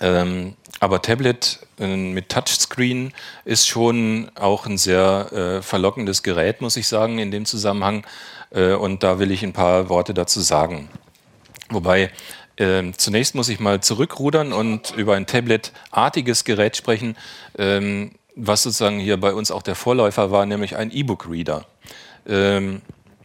Ähm, 0.00 0.56
aber 0.84 1.00
Tablet 1.00 1.60
äh, 1.80 1.96
mit 1.96 2.28
Touchscreen 2.28 3.14
ist 3.46 3.66
schon 3.66 4.30
auch 4.34 4.66
ein 4.66 4.76
sehr 4.76 5.32
äh, 5.32 5.62
verlockendes 5.62 6.22
Gerät, 6.22 6.60
muss 6.60 6.76
ich 6.76 6.86
sagen, 6.86 7.18
in 7.18 7.30
dem 7.30 7.46
Zusammenhang. 7.46 8.06
Äh, 8.50 8.74
und 8.74 9.02
da 9.02 9.18
will 9.18 9.30
ich 9.30 9.42
ein 9.42 9.54
paar 9.54 9.88
Worte 9.88 10.12
dazu 10.12 10.40
sagen. 10.40 10.90
Wobei 11.70 12.10
äh, 12.56 12.82
zunächst 12.98 13.34
muss 13.34 13.48
ich 13.48 13.60
mal 13.60 13.80
zurückrudern 13.80 14.52
und 14.52 14.92
über 14.94 15.16
ein 15.16 15.26
Tablet-artiges 15.26 16.44
Gerät 16.44 16.76
sprechen, 16.76 17.16
ähm, 17.56 18.12
was 18.36 18.62
sozusagen 18.62 19.00
hier 19.00 19.16
bei 19.16 19.32
uns 19.32 19.50
auch 19.50 19.62
der 19.62 19.76
Vorläufer 19.76 20.30
war, 20.30 20.44
nämlich 20.44 20.76
ein 20.76 20.90
E-Book-Reader. 20.90 21.64
Ähm, 22.28 22.82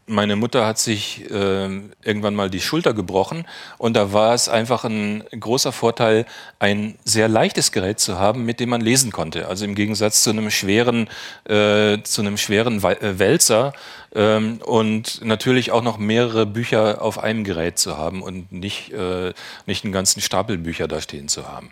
meine 0.09 0.35
Mutter 0.35 0.65
hat 0.65 0.79
sich 0.79 1.29
äh, 1.29 1.69
irgendwann 2.03 2.35
mal 2.35 2.49
die 2.49 2.59
Schulter 2.59 2.93
gebrochen 2.93 3.45
und 3.77 3.95
da 3.95 4.11
war 4.11 4.33
es 4.33 4.49
einfach 4.49 4.83
ein 4.83 5.23
großer 5.31 5.71
Vorteil, 5.71 6.25
ein 6.57 6.97
sehr 7.05 7.27
leichtes 7.27 7.71
Gerät 7.71 7.99
zu 7.99 8.19
haben, 8.19 8.43
mit 8.43 8.59
dem 8.59 8.69
man 8.69 8.81
lesen 8.81 9.11
konnte. 9.11 9.47
Also 9.47 9.65
im 9.65 9.75
Gegensatz 9.75 10.23
zu 10.23 10.31
einem 10.31 10.49
schweren, 10.51 11.07
äh, 11.45 12.01
zu 12.03 12.21
einem 12.21 12.37
schweren 12.37 12.83
äh, 12.83 13.19
Wälzer 13.19 13.73
ähm, 14.15 14.59
und 14.65 15.23
natürlich 15.23 15.71
auch 15.71 15.83
noch 15.83 15.97
mehrere 15.97 16.45
Bücher 16.45 17.01
auf 17.01 17.19
einem 17.19 17.43
Gerät 17.43 17.77
zu 17.77 17.97
haben 17.97 18.21
und 18.21 18.51
nicht, 18.51 18.91
äh, 18.91 19.33
nicht 19.67 19.83
einen 19.83 19.93
ganzen 19.93 20.21
Stapel 20.21 20.57
Bücher 20.57 20.87
da 20.87 21.01
stehen 21.01 21.27
zu 21.27 21.47
haben. 21.47 21.69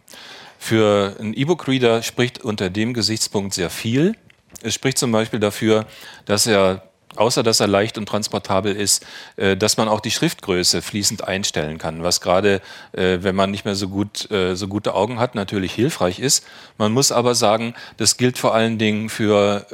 Für 0.59 1.15
einen 1.19 1.33
E-Book-Reader 1.33 2.03
spricht 2.03 2.43
unter 2.43 2.69
dem 2.69 2.93
Gesichtspunkt 2.93 3.53
sehr 3.53 3.69
viel. 3.69 4.15
Es 4.61 4.73
spricht 4.73 4.97
zum 4.97 5.11
Beispiel 5.11 5.39
dafür, 5.39 5.85
dass 6.25 6.47
er 6.47 6.86
außer 7.17 7.43
dass 7.43 7.59
er 7.59 7.67
leicht 7.67 7.97
und 7.97 8.07
transportabel 8.07 8.75
ist, 8.75 9.05
äh, 9.35 9.57
dass 9.57 9.77
man 9.77 9.87
auch 9.87 9.99
die 9.99 10.11
Schriftgröße 10.11 10.81
fließend 10.81 11.27
einstellen 11.27 11.77
kann, 11.77 12.03
was 12.03 12.21
gerade, 12.21 12.61
äh, 12.93 13.19
wenn 13.21 13.35
man 13.35 13.51
nicht 13.51 13.65
mehr 13.65 13.75
so 13.75 13.89
gut 13.89 14.29
äh, 14.31 14.55
so 14.55 14.67
gute 14.67 14.93
Augen 14.93 15.19
hat, 15.19 15.35
natürlich 15.35 15.73
hilfreich 15.73 16.19
ist. 16.19 16.45
Man 16.77 16.91
muss 16.91 17.11
aber 17.11 17.35
sagen, 17.35 17.73
das 17.97 18.17
gilt 18.17 18.37
vor 18.37 18.53
allen 18.53 18.77
Dingen 18.77 19.09
für 19.09 19.65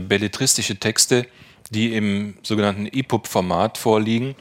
belletristische 0.00 0.76
Texte, 0.76 1.26
die 1.70 1.94
im 1.94 2.34
sogenannten 2.42 2.86
EPUB-Format 2.86 3.78
vorliegen. 3.78 4.34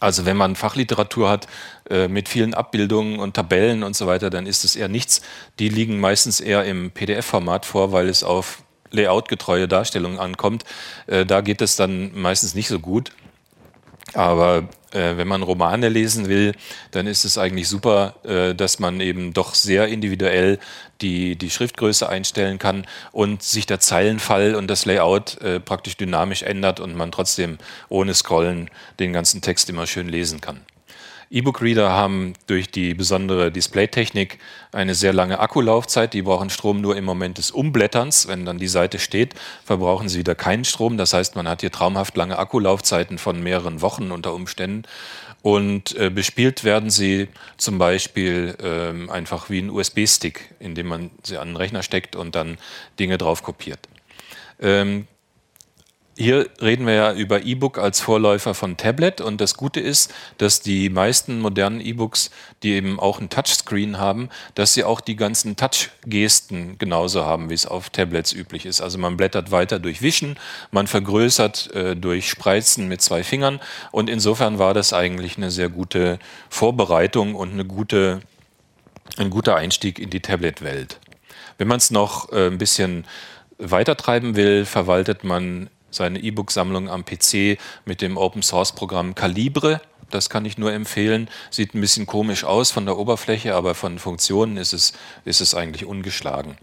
Also 0.00 0.24
wenn 0.24 0.36
man 0.36 0.56
Fachliteratur 0.56 1.28
hat 1.28 1.46
äh, 1.90 2.08
mit 2.08 2.28
vielen 2.28 2.54
Abbildungen 2.54 3.18
und 3.18 3.34
Tabellen 3.34 3.82
und 3.82 3.94
so 3.94 4.06
weiter, 4.06 4.30
dann 4.30 4.46
ist 4.46 4.64
es 4.64 4.74
eher 4.74 4.88
nichts. 4.88 5.20
Die 5.58 5.68
liegen 5.68 6.00
meistens 6.00 6.40
eher 6.40 6.64
im 6.64 6.90
PDF-Format 6.90 7.66
vor, 7.66 7.92
weil 7.92 8.08
es 8.08 8.24
auf 8.24 8.62
layoutgetreue 8.90 9.68
Darstellungen 9.68 10.18
ankommt. 10.18 10.64
Äh, 11.06 11.26
da 11.26 11.40
geht 11.40 11.62
es 11.62 11.76
dann 11.76 12.12
meistens 12.14 12.54
nicht 12.54 12.68
so 12.68 12.78
gut. 12.78 13.12
Aber 14.14 14.68
äh, 14.92 15.16
wenn 15.16 15.28
man 15.28 15.42
Romane 15.42 15.88
lesen 15.88 16.28
will, 16.28 16.54
dann 16.90 17.06
ist 17.06 17.24
es 17.24 17.38
eigentlich 17.38 17.68
super, 17.68 18.14
äh, 18.24 18.54
dass 18.54 18.78
man 18.78 19.00
eben 19.00 19.32
doch 19.32 19.54
sehr 19.54 19.86
individuell 19.88 20.58
die, 21.00 21.36
die 21.36 21.50
Schriftgröße 21.50 22.08
einstellen 22.08 22.58
kann 22.58 22.86
und 23.12 23.42
sich 23.42 23.66
der 23.66 23.78
Zeilenfall 23.78 24.54
und 24.54 24.68
das 24.68 24.84
Layout 24.84 25.40
äh, 25.40 25.60
praktisch 25.60 25.96
dynamisch 25.96 26.42
ändert 26.42 26.80
und 26.80 26.96
man 26.96 27.12
trotzdem 27.12 27.58
ohne 27.88 28.14
Scrollen 28.14 28.68
den 28.98 29.12
ganzen 29.12 29.42
Text 29.42 29.70
immer 29.70 29.86
schön 29.86 30.08
lesen 30.08 30.40
kann. 30.40 30.60
E-Book-Reader 31.32 31.90
haben 31.90 32.32
durch 32.48 32.72
die 32.72 32.92
besondere 32.92 33.52
Displaytechnik 33.52 34.38
eine 34.72 34.96
sehr 34.96 35.12
lange 35.12 35.38
Akkulaufzeit. 35.38 36.12
Die 36.12 36.22
brauchen 36.22 36.50
Strom 36.50 36.80
nur 36.80 36.96
im 36.96 37.04
Moment 37.04 37.38
des 37.38 37.52
Umblätterns. 37.52 38.26
Wenn 38.26 38.44
dann 38.44 38.58
die 38.58 38.66
Seite 38.66 38.98
steht, 38.98 39.34
verbrauchen 39.64 40.08
sie 40.08 40.18
wieder 40.18 40.34
keinen 40.34 40.64
Strom. 40.64 40.96
Das 40.96 41.12
heißt, 41.12 41.36
man 41.36 41.46
hat 41.46 41.60
hier 41.60 41.70
traumhaft 41.70 42.16
lange 42.16 42.36
Akkulaufzeiten 42.36 43.16
von 43.18 43.40
mehreren 43.40 43.80
Wochen 43.80 44.10
unter 44.10 44.34
Umständen. 44.34 44.82
Und 45.42 45.96
äh, 45.96 46.10
bespielt 46.10 46.64
werden 46.64 46.90
sie 46.90 47.28
zum 47.56 47.78
Beispiel 47.78 48.56
ähm, 48.60 49.08
einfach 49.08 49.48
wie 49.48 49.60
ein 49.60 49.70
USB-Stick, 49.70 50.52
indem 50.58 50.88
man 50.88 51.10
sie 51.22 51.38
an 51.38 51.50
den 51.50 51.56
Rechner 51.56 51.84
steckt 51.84 52.16
und 52.16 52.34
dann 52.34 52.58
Dinge 52.98 53.18
drauf 53.18 53.44
kopiert. 53.44 53.88
Ähm, 54.60 55.06
hier 56.20 56.50
reden 56.60 56.86
wir 56.86 56.92
ja 56.92 57.12
über 57.14 57.44
E-Book 57.44 57.78
als 57.78 58.02
Vorläufer 58.02 58.52
von 58.52 58.76
Tablet 58.76 59.22
und 59.22 59.40
das 59.40 59.54
Gute 59.54 59.80
ist, 59.80 60.12
dass 60.36 60.60
die 60.60 60.90
meisten 60.90 61.40
modernen 61.40 61.80
E-Books, 61.80 62.30
die 62.62 62.72
eben 62.72 63.00
auch 63.00 63.20
ein 63.20 63.30
Touchscreen 63.30 63.96
haben, 63.96 64.28
dass 64.54 64.74
sie 64.74 64.84
auch 64.84 65.00
die 65.00 65.16
ganzen 65.16 65.56
Touch-Gesten 65.56 66.76
genauso 66.76 67.24
haben, 67.24 67.48
wie 67.48 67.54
es 67.54 67.64
auf 67.64 67.88
Tablets 67.88 68.34
üblich 68.34 68.66
ist. 68.66 68.82
Also 68.82 68.98
man 68.98 69.16
blättert 69.16 69.50
weiter 69.50 69.78
durch 69.78 70.02
Wischen, 70.02 70.38
man 70.70 70.86
vergrößert 70.86 71.74
äh, 71.74 71.96
durch 71.96 72.28
Spreizen 72.28 72.86
mit 72.86 73.00
zwei 73.00 73.22
Fingern 73.22 73.58
und 73.90 74.10
insofern 74.10 74.58
war 74.58 74.74
das 74.74 74.92
eigentlich 74.92 75.38
eine 75.38 75.50
sehr 75.50 75.70
gute 75.70 76.18
Vorbereitung 76.50 77.34
und 77.34 77.52
eine 77.52 77.64
gute, 77.64 78.20
ein 79.16 79.30
guter 79.30 79.56
Einstieg 79.56 79.98
in 79.98 80.10
die 80.10 80.20
Tablet-Welt. 80.20 81.00
Wenn 81.56 81.68
man 81.68 81.78
es 81.78 81.90
noch 81.90 82.30
äh, 82.30 82.48
ein 82.48 82.58
bisschen 82.58 83.06
weitertreiben 83.56 84.36
will, 84.36 84.66
verwaltet 84.66 85.24
man 85.24 85.70
seine 85.90 86.18
E-Book-Sammlung 86.20 86.88
am 86.88 87.04
PC 87.04 87.58
mit 87.84 88.00
dem 88.00 88.16
Open-Source-Programm 88.16 89.14
Calibre. 89.14 89.80
Das 90.10 90.28
kann 90.28 90.44
ich 90.44 90.58
nur 90.58 90.72
empfehlen. 90.72 91.28
Sieht 91.50 91.74
ein 91.74 91.80
bisschen 91.80 92.06
komisch 92.06 92.44
aus 92.44 92.70
von 92.70 92.84
der 92.84 92.98
Oberfläche, 92.98 93.54
aber 93.54 93.74
von 93.74 93.98
Funktionen 93.98 94.56
ist 94.56 94.72
es, 94.72 94.92
ist 95.24 95.40
es 95.40 95.54
eigentlich 95.54 95.84
ungeschlagen. 95.84 96.56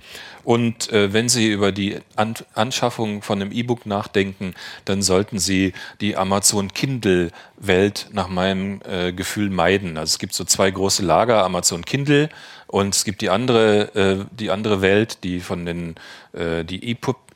Und 0.44 0.92
äh, 0.92 1.14
wenn 1.14 1.30
Sie 1.30 1.52
über 1.52 1.72
die 1.72 2.00
An 2.16 2.36
Anschaffung 2.54 3.22
von 3.22 3.42
einem 3.42 3.52
E-Book 3.52 3.86
nachdenken, 3.86 4.54
dann 4.86 5.02
sollten 5.02 5.40
Sie 5.40 5.74
die 6.02 6.16
Amazon 6.16 6.74
Kindle-Welt 6.74 8.08
nach 8.12 8.28
meinem 8.28 8.82
äh, 8.88 9.14
Gefühl 9.14 9.50
meiden. 9.50 9.98
Also 9.98 10.12
es 10.12 10.20
gibt 10.20 10.34
so 10.34 10.44
zwei 10.44 10.70
große 10.70 11.04
Lager, 11.04 11.44
Amazon 11.44 11.86
Kindle 11.86 12.30
und 12.68 12.96
es 12.96 13.06
gibt 13.06 13.22
die 13.22 13.30
andere, 13.30 13.96
äh, 13.96 14.26
die 14.38 14.52
andere 14.52 14.82
Welt, 14.82 15.24
die 15.24 15.40
von 15.40 15.66
den 15.66 15.96
äh, 16.34 16.64
die 16.64 16.84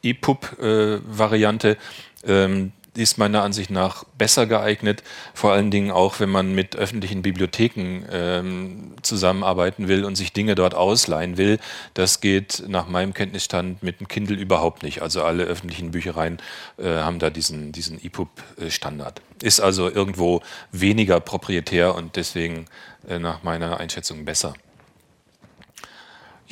EPUB-Variante. 0.04 1.78
Äh, 2.24 2.43
ähm, 2.43 2.72
ist 2.95 3.18
meiner 3.18 3.43
Ansicht 3.43 3.70
nach 3.70 4.04
besser 4.18 4.45
geeignet, 4.47 5.02
vor 5.34 5.54
allen 5.54 5.72
Dingen 5.72 5.91
auch, 5.91 6.20
wenn 6.20 6.30
man 6.30 6.54
mit 6.54 6.76
öffentlichen 6.76 7.22
Bibliotheken 7.22 8.04
ähm, 8.12 8.95
zusammenarbeiten 9.02 9.88
will 9.88 10.04
und 10.04 10.16
sich 10.16 10.34
Dinge 10.34 10.56
dort 10.56 10.76
ausleihen 10.76 11.38
will. 11.38 11.60
Das 11.93 12.20
geht 12.20 12.64
nach 12.68 12.88
meinem 12.88 13.14
Kenntnisstand 13.14 13.82
mit 13.82 14.02
dem 14.02 14.10
Kindle 14.10 14.36
überhaupt 14.36 14.84
nicht. 14.84 15.02
Also 15.02 15.24
alle 15.24 15.43
öffentlichen 15.43 15.91
Büchereien 15.91 16.39
äh, 16.78 16.88
haben 16.97 17.20
da 17.20 17.30
diesen, 17.30 17.72
diesen 17.72 18.04
EPUB-Standard. 18.04 19.22
Ist 19.41 19.62
also 19.62 19.89
irgendwo 19.89 20.41
weniger 20.74 21.22
proprietär 21.22 21.95
und 21.95 22.18
deswegen 22.18 22.66
äh, 23.08 23.20
nach 23.20 23.43
meiner 23.43 23.80
Einschätzung 23.80 24.26
besser. 24.26 24.54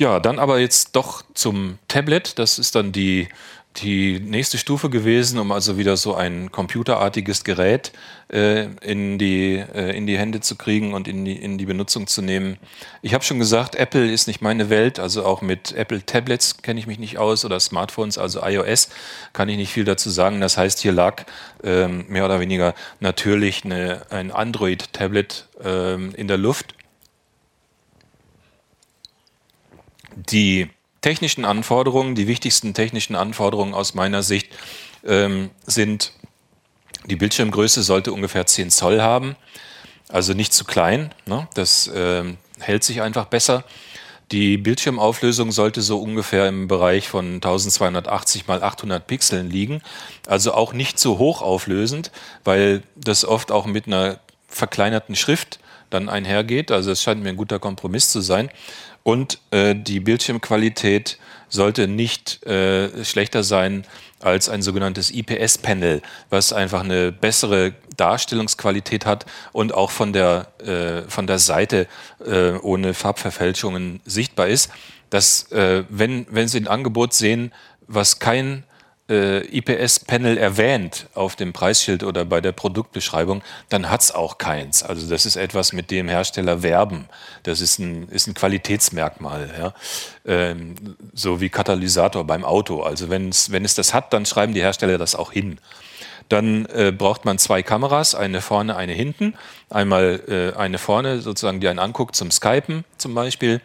Ja, 0.00 0.18
dann 0.18 0.38
aber 0.38 0.60
jetzt 0.60 0.96
doch 0.96 1.22
zum 1.34 1.78
Tablet. 1.86 2.38
Das 2.38 2.58
ist 2.58 2.74
dann 2.74 2.90
die, 2.90 3.28
die 3.76 4.18
nächste 4.18 4.56
Stufe 4.56 4.88
gewesen, 4.88 5.38
um 5.38 5.52
also 5.52 5.76
wieder 5.76 5.98
so 5.98 6.14
ein 6.14 6.50
computerartiges 6.50 7.44
Gerät 7.44 7.92
äh, 8.32 8.68
in, 8.80 9.18
die, 9.18 9.56
äh, 9.56 9.94
in 9.94 10.06
die 10.06 10.16
Hände 10.16 10.40
zu 10.40 10.56
kriegen 10.56 10.94
und 10.94 11.06
in 11.06 11.26
die, 11.26 11.36
in 11.36 11.58
die 11.58 11.66
Benutzung 11.66 12.06
zu 12.06 12.22
nehmen. 12.22 12.56
Ich 13.02 13.12
habe 13.12 13.24
schon 13.24 13.38
gesagt, 13.38 13.74
Apple 13.74 14.10
ist 14.10 14.26
nicht 14.26 14.40
meine 14.40 14.70
Welt, 14.70 14.98
also 14.98 15.22
auch 15.26 15.42
mit 15.42 15.72
Apple 15.72 16.02
Tablets 16.06 16.62
kenne 16.62 16.80
ich 16.80 16.86
mich 16.86 16.98
nicht 16.98 17.18
aus 17.18 17.44
oder 17.44 17.60
Smartphones, 17.60 18.16
also 18.16 18.40
iOS 18.42 18.88
kann 19.34 19.50
ich 19.50 19.58
nicht 19.58 19.70
viel 19.70 19.84
dazu 19.84 20.08
sagen. 20.08 20.40
Das 20.40 20.56
heißt, 20.56 20.78
hier 20.78 20.92
lag 20.92 21.24
ähm, 21.62 22.06
mehr 22.08 22.24
oder 22.24 22.40
weniger 22.40 22.74
natürlich 23.00 23.66
eine, 23.66 24.00
ein 24.08 24.30
Android-Tablet 24.30 25.46
ähm, 25.62 26.14
in 26.16 26.26
der 26.26 26.38
Luft 26.38 26.74
Die 30.28 30.68
technischen 31.00 31.44
Anforderungen, 31.44 32.14
die 32.14 32.26
wichtigsten 32.26 32.74
technischen 32.74 33.16
Anforderungen 33.16 33.74
aus 33.74 33.94
meiner 33.94 34.22
Sicht 34.22 34.50
ähm, 35.04 35.50
sind, 35.64 36.12
die 37.06 37.16
Bildschirmgröße 37.16 37.82
sollte 37.82 38.12
ungefähr 38.12 38.46
10 38.46 38.70
Zoll 38.70 39.00
haben, 39.00 39.36
also 40.08 40.34
nicht 40.34 40.52
zu 40.52 40.64
klein, 40.64 41.14
ne? 41.26 41.48
das 41.54 41.90
ähm, 41.94 42.36
hält 42.58 42.84
sich 42.84 43.00
einfach 43.00 43.26
besser. 43.26 43.64
Die 44.32 44.58
Bildschirmauflösung 44.58 45.50
sollte 45.50 45.80
so 45.82 45.98
ungefähr 45.98 46.46
im 46.48 46.68
Bereich 46.68 47.08
von 47.08 47.34
1280 47.36 48.46
mal 48.46 48.62
800 48.62 49.04
Pixeln 49.04 49.50
liegen, 49.50 49.82
also 50.26 50.52
auch 50.52 50.72
nicht 50.72 50.98
zu 50.98 51.18
hoch 51.18 51.42
auflösend, 51.42 52.12
weil 52.44 52.82
das 52.94 53.24
oft 53.24 53.50
auch 53.50 53.66
mit 53.66 53.86
einer 53.86 54.20
verkleinerten 54.46 55.16
Schrift 55.16 55.58
dann 55.90 56.08
einhergeht. 56.08 56.70
Also 56.70 56.92
es 56.92 57.02
scheint 57.02 57.22
mir 57.22 57.30
ein 57.30 57.36
guter 57.36 57.58
Kompromiss 57.58 58.10
zu 58.10 58.20
sein. 58.20 58.50
Und 59.10 59.40
äh, 59.50 59.74
die 59.74 59.98
Bildschirmqualität 59.98 61.18
sollte 61.48 61.88
nicht 61.88 62.46
äh, 62.46 63.04
schlechter 63.04 63.42
sein 63.42 63.84
als 64.20 64.48
ein 64.48 64.62
sogenanntes 64.62 65.10
IPS-Panel, 65.10 66.00
was 66.28 66.52
einfach 66.52 66.84
eine 66.84 67.10
bessere 67.10 67.74
Darstellungsqualität 67.96 69.06
hat 69.06 69.26
und 69.50 69.74
auch 69.74 69.90
von 69.90 70.12
der, 70.12 70.52
äh, 70.64 71.10
von 71.10 71.26
der 71.26 71.40
Seite 71.40 71.88
äh, 72.24 72.52
ohne 72.52 72.94
Farbverfälschungen 72.94 74.00
sichtbar 74.04 74.46
ist. 74.46 74.70
Dass, 75.08 75.50
äh, 75.50 75.82
wenn, 75.88 76.28
wenn 76.30 76.46
Sie 76.46 76.60
ein 76.60 76.68
Angebot 76.68 77.12
sehen, 77.12 77.50
was 77.88 78.20
kein 78.20 78.62
äh, 79.10 79.40
IPS-Panel 79.40 80.38
erwähnt 80.38 81.06
auf 81.14 81.36
dem 81.36 81.52
Preisschild 81.52 82.04
oder 82.04 82.24
bei 82.24 82.40
der 82.40 82.52
Produktbeschreibung, 82.52 83.42
dann 83.68 83.90
hat 83.90 84.02
es 84.02 84.14
auch 84.14 84.38
keins. 84.38 84.82
Also 84.82 85.08
das 85.10 85.26
ist 85.26 85.36
etwas, 85.36 85.72
mit 85.72 85.90
dem 85.90 86.08
Hersteller 86.08 86.62
werben. 86.62 87.06
Das 87.42 87.60
ist 87.60 87.78
ein, 87.78 88.08
ist 88.08 88.28
ein 88.28 88.34
Qualitätsmerkmal, 88.34 89.50
ja? 89.58 89.74
ähm, 90.24 90.76
so 91.12 91.40
wie 91.40 91.50
Katalysator 91.50 92.24
beim 92.24 92.44
Auto. 92.44 92.82
Also 92.82 93.10
wenn 93.10 93.28
es 93.28 93.74
das 93.74 93.92
hat, 93.92 94.12
dann 94.12 94.24
schreiben 94.24 94.54
die 94.54 94.62
Hersteller 94.62 94.96
das 94.96 95.14
auch 95.14 95.32
hin. 95.32 95.58
Dann 96.30 96.66
äh, 96.66 96.92
braucht 96.92 97.24
man 97.24 97.38
zwei 97.38 97.62
Kameras, 97.64 98.14
eine 98.14 98.40
vorne, 98.40 98.76
eine 98.76 98.92
hinten. 98.92 99.34
Einmal 99.68 100.20
äh, 100.28 100.56
eine 100.56 100.78
vorne, 100.78 101.20
sozusagen, 101.20 101.60
die 101.60 101.66
einen 101.66 101.80
anguckt 101.80 102.14
zum 102.14 102.30
Skypen 102.30 102.84
zum 102.98 103.14
Beispiel. 103.14 103.60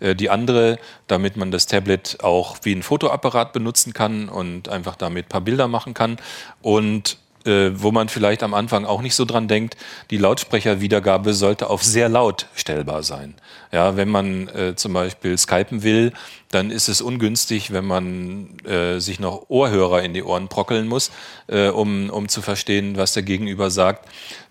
Äh, 0.00 0.14
die 0.14 0.30
andere, 0.30 0.78
damit 1.06 1.36
man 1.36 1.50
das 1.50 1.66
Tablet 1.66 2.18
auch 2.22 2.58
wie 2.62 2.74
ein 2.74 2.82
Fotoapparat 2.82 3.52
benutzen 3.52 3.92
kann 3.92 4.28
und 4.28 4.68
einfach 4.68 4.96
damit 4.96 5.26
ein 5.26 5.28
paar 5.28 5.40
Bilder 5.40 5.68
machen 5.68 5.94
kann. 5.94 6.16
Und 6.62 7.18
äh, 7.44 7.70
wo 7.74 7.92
man 7.92 8.08
vielleicht 8.08 8.42
am 8.42 8.52
Anfang 8.52 8.84
auch 8.84 9.00
nicht 9.00 9.14
so 9.14 9.24
dran 9.24 9.48
denkt, 9.48 9.76
die 10.10 10.18
Lautsprecherwiedergabe 10.18 11.34
sollte 11.34 11.70
auf 11.70 11.82
sehr 11.82 12.08
laut 12.08 12.46
stellbar 12.54 13.02
sein. 13.02 13.34
Ja, 13.72 13.96
wenn 13.96 14.08
man 14.08 14.48
äh, 14.48 14.74
zum 14.76 14.92
Beispiel 14.92 15.36
skypen 15.38 15.82
will, 15.82 16.12
dann 16.50 16.70
ist 16.70 16.88
es 16.88 17.00
ungünstig, 17.00 17.72
wenn 17.72 17.84
man 17.84 18.58
äh, 18.64 18.98
sich 18.98 19.20
noch 19.20 19.46
Ohrhörer 19.48 20.02
in 20.02 20.14
die 20.14 20.22
Ohren 20.22 20.48
brockeln 20.48 20.88
muss, 20.88 21.10
äh, 21.46 21.68
um, 21.68 22.10
um 22.10 22.28
zu 22.28 22.42
verstehen, 22.42 22.96
was 22.96 23.12
der 23.12 23.22
Gegenüber 23.22 23.70
sagt. 23.70 24.08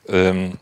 Ähm, 0.07 0.57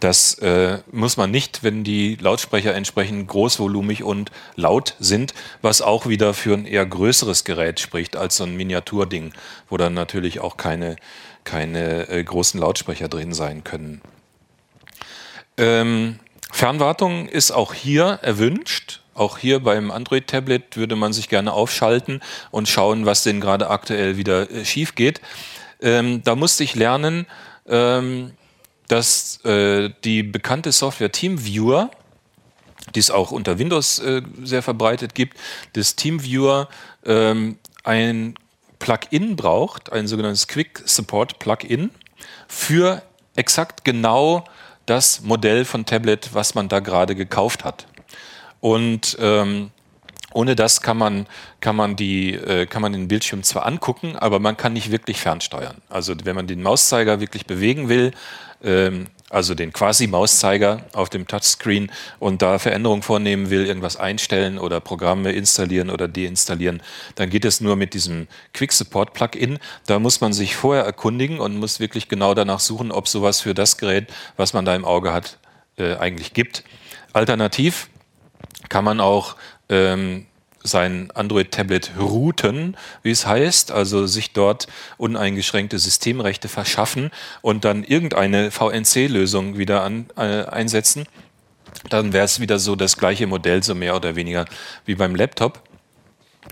Das 0.00 0.34
äh, 0.38 0.78
muss 0.90 1.16
man 1.16 1.30
nicht, 1.30 1.62
wenn 1.62 1.84
die 1.84 2.16
Lautsprecher 2.16 2.74
entsprechend 2.74 3.28
großvolumig 3.28 4.02
und 4.02 4.30
laut 4.56 4.96
sind, 4.98 5.34
was 5.60 5.82
auch 5.82 6.06
wieder 6.06 6.34
für 6.34 6.54
ein 6.54 6.66
eher 6.66 6.86
größeres 6.86 7.44
Gerät 7.44 7.78
spricht 7.78 8.16
als 8.16 8.36
so 8.36 8.44
ein 8.44 8.56
Miniaturding, 8.56 9.32
wo 9.68 9.76
dann 9.76 9.94
natürlich 9.94 10.40
auch 10.40 10.56
keine, 10.56 10.96
keine 11.44 12.08
äh, 12.08 12.24
großen 12.24 12.58
Lautsprecher 12.58 13.08
drin 13.08 13.32
sein 13.32 13.64
können. 13.64 14.00
Ähm, 15.56 16.18
Fernwartung 16.50 17.28
ist 17.28 17.50
auch 17.50 17.74
hier 17.74 18.18
erwünscht. 18.22 19.00
Auch 19.14 19.38
hier 19.38 19.60
beim 19.60 19.90
Android-Tablet 19.90 20.76
würde 20.76 20.96
man 20.96 21.12
sich 21.12 21.28
gerne 21.28 21.52
aufschalten 21.52 22.22
und 22.50 22.68
schauen, 22.68 23.04
was 23.04 23.22
denn 23.22 23.40
gerade 23.40 23.68
aktuell 23.68 24.16
wieder 24.16 24.50
äh, 24.50 24.64
schief 24.64 24.94
geht. 24.94 25.20
Ähm, 25.80 26.22
da 26.24 26.34
musste 26.34 26.64
ich 26.64 26.74
lernen, 26.74 27.26
ähm, 27.66 28.32
dass 28.92 29.42
äh, 29.46 29.88
die 30.04 30.22
bekannte 30.22 30.70
Software 30.70 31.10
TeamViewer, 31.10 31.90
die 32.94 33.00
es 33.00 33.10
auch 33.10 33.30
unter 33.30 33.58
Windows 33.58 33.98
äh, 34.00 34.20
sehr 34.42 34.60
verbreitet 34.60 35.14
gibt, 35.14 35.38
das 35.72 35.96
TeamViewer 35.96 36.68
ähm, 37.06 37.56
ein 37.84 38.34
Plugin 38.80 39.34
braucht, 39.34 39.90
ein 39.92 40.06
sogenanntes 40.06 40.46
Quick 40.46 40.82
Support 40.84 41.38
Plugin 41.38 41.90
für 42.48 43.02
exakt 43.34 43.82
genau 43.86 44.44
das 44.84 45.22
Modell 45.22 45.64
von 45.64 45.86
Tablet, 45.86 46.34
was 46.34 46.54
man 46.54 46.68
da 46.68 46.80
gerade 46.80 47.14
gekauft 47.14 47.64
hat. 47.64 47.86
Und 48.60 49.16
ähm, 49.20 49.70
ohne 50.34 50.54
das 50.54 50.82
kann 50.82 50.98
man, 50.98 51.26
kann, 51.60 51.76
man 51.76 51.96
die, 51.96 52.34
äh, 52.34 52.66
kann 52.66 52.82
man 52.82 52.92
den 52.92 53.08
Bildschirm 53.08 53.42
zwar 53.42 53.64
angucken, 53.64 54.16
aber 54.16 54.38
man 54.38 54.58
kann 54.58 54.74
nicht 54.74 54.90
wirklich 54.90 55.18
fernsteuern. 55.18 55.76
Also 55.88 56.14
wenn 56.24 56.36
man 56.36 56.46
den 56.46 56.62
Mauszeiger 56.62 57.20
wirklich 57.20 57.46
bewegen 57.46 57.88
will, 57.88 58.12
ähm, 58.62 59.06
also 59.32 59.54
den 59.54 59.72
Quasi-Mauszeiger 59.72 60.84
auf 60.92 61.08
dem 61.08 61.26
Touchscreen 61.26 61.90
und 62.18 62.42
da 62.42 62.58
Veränderungen 62.58 63.02
vornehmen 63.02 63.48
will, 63.48 63.66
irgendwas 63.66 63.96
einstellen 63.96 64.58
oder 64.58 64.78
Programme 64.80 65.32
installieren 65.32 65.88
oder 65.88 66.06
deinstallieren, 66.06 66.82
dann 67.14 67.30
geht 67.30 67.46
es 67.46 67.62
nur 67.62 67.76
mit 67.76 67.94
diesem 67.94 68.28
Quick 68.52 68.72
Support 68.72 69.14
Plugin. 69.14 69.58
Da 69.86 69.98
muss 69.98 70.20
man 70.20 70.34
sich 70.34 70.54
vorher 70.54 70.84
erkundigen 70.84 71.40
und 71.40 71.56
muss 71.56 71.80
wirklich 71.80 72.08
genau 72.08 72.34
danach 72.34 72.60
suchen, 72.60 72.92
ob 72.92 73.08
sowas 73.08 73.40
für 73.40 73.54
das 73.54 73.78
Gerät, 73.78 74.12
was 74.36 74.52
man 74.52 74.66
da 74.66 74.74
im 74.74 74.84
Auge 74.84 75.14
hat, 75.14 75.38
äh, 75.78 75.96
eigentlich 75.96 76.34
gibt. 76.34 76.62
Alternativ 77.14 77.88
kann 78.68 78.84
man 78.84 79.00
auch 79.00 79.36
ähm, 79.70 80.26
sein 80.62 81.10
Android-Tablet 81.14 81.92
routen, 81.98 82.76
wie 83.02 83.10
es 83.10 83.26
heißt, 83.26 83.72
also 83.72 84.06
sich 84.06 84.32
dort 84.32 84.66
uneingeschränkte 84.96 85.78
Systemrechte 85.78 86.48
verschaffen 86.48 87.10
und 87.40 87.64
dann 87.64 87.84
irgendeine 87.84 88.50
VNC-Lösung 88.50 89.58
wieder 89.58 89.82
an, 89.82 90.06
äh, 90.16 90.44
einsetzen. 90.44 91.06
Dann 91.88 92.12
wäre 92.12 92.24
es 92.24 92.40
wieder 92.40 92.58
so 92.58 92.76
das 92.76 92.96
gleiche 92.96 93.26
Modell, 93.26 93.62
so 93.62 93.74
mehr 93.74 93.96
oder 93.96 94.14
weniger 94.16 94.44
wie 94.84 94.94
beim 94.94 95.14
Laptop. 95.14 95.62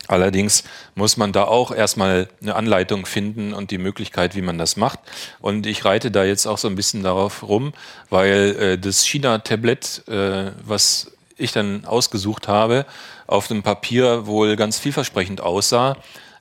Allerdings 0.06 0.64
muss 0.94 1.16
man 1.16 1.32
da 1.32 1.44
auch 1.44 1.72
erstmal 1.72 2.28
eine 2.40 2.54
Anleitung 2.54 3.06
finden 3.06 3.52
und 3.52 3.70
die 3.70 3.78
Möglichkeit, 3.78 4.36
wie 4.36 4.42
man 4.42 4.56
das 4.56 4.76
macht. 4.76 5.00
Und 5.40 5.66
ich 5.66 5.84
reite 5.84 6.10
da 6.10 6.24
jetzt 6.24 6.46
auch 6.46 6.58
so 6.58 6.68
ein 6.68 6.76
bisschen 6.76 7.02
darauf 7.02 7.42
rum, 7.42 7.72
weil 8.08 8.56
äh, 8.58 8.78
das 8.78 9.04
China-Tablet, 9.06 10.08
äh, 10.08 10.52
was 10.64 11.12
ich 11.40 11.52
dann 11.52 11.84
ausgesucht 11.84 12.48
habe, 12.48 12.86
auf 13.26 13.48
dem 13.48 13.62
Papier 13.62 14.26
wohl 14.26 14.56
ganz 14.56 14.78
vielversprechend 14.78 15.40
aussah, 15.40 15.96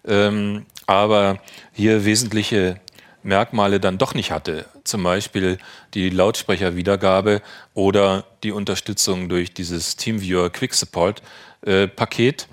ähm, 0.08 0.66
aber 0.86 1.40
hier 1.74 2.06
wesentliche 2.06 2.80
Merkmale 3.24 3.80
dann 3.80 3.98
doch 3.98 4.14
nicht 4.14 4.32
hatte. 4.32 4.66
Zum 4.84 5.04
Beispiel 5.04 5.58
die 5.94 6.10
Lautsprecherwiedergabe 6.10 7.42
oder 7.74 8.26
die 8.44 8.52
Unterstützung 8.52 9.30
durch 9.30 9.54
dieses 9.54 9.96
TeamViewer 9.98 10.50
Quick 10.50 10.74
Support 10.74 11.22
äh, 11.62 11.88
Paket. 11.88 12.48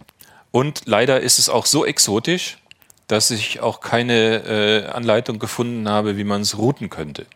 Und 0.51 0.83
leider 0.87 1.21
ist 1.21 1.39
es 1.39 1.49
auch 1.49 1.67
so 1.67 1.85
exotisch, 1.85 2.59
dass 3.07 3.31
ich 3.31 3.61
auch 3.61 3.81
keine 3.81 4.45
äh, 4.45 4.87
Anleitung 4.87 5.39
gefunden 5.39 5.89
habe, 5.89 6.17
wie 6.17 6.25
man 6.25 6.41
es 6.41 6.59
routen 6.59 6.91
könnte. 6.91 7.27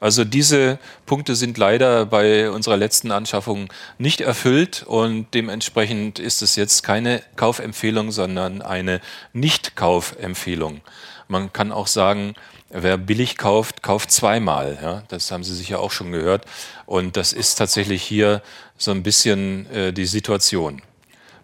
Also 0.00 0.24
diese 0.24 0.78
Punkte 1.06 1.34
sind 1.34 1.56
leider 1.56 2.04
bei 2.04 2.50
unserer 2.50 2.76
letzten 2.76 3.10
Anschaffung 3.10 3.72
nicht 3.96 4.20
erfüllt 4.20 4.84
und 4.86 5.28
dementsprechend 5.32 6.18
ist 6.18 6.42
es 6.42 6.56
jetzt 6.56 6.82
keine 6.82 7.22
Kaufempfehlung, 7.36 8.12
sondern 8.12 8.60
eine 8.60 9.00
Nicht-Kaufempfehlung. 9.32 10.82
Man 11.28 11.52
kann 11.52 11.72
auch 11.72 11.86
sagen, 11.86 12.34
wer 12.68 12.98
billig 12.98 13.38
kauft, 13.38 13.82
kauft 13.82 14.10
zweimal. 14.10 14.78
Ja? 14.82 15.04
Das 15.08 15.30
haben 15.30 15.44
Sie 15.44 15.54
sicher 15.54 15.80
auch 15.80 15.90
schon 15.90 16.12
gehört. 16.12 16.44
Und 16.86 17.16
das 17.16 17.32
ist 17.32 17.54
tatsächlich 17.54 18.02
hier 18.02 18.42
so 18.76 18.90
ein 18.90 19.02
bisschen 19.02 19.70
äh, 19.70 19.92
die 19.92 20.06
Situation. 20.06 20.82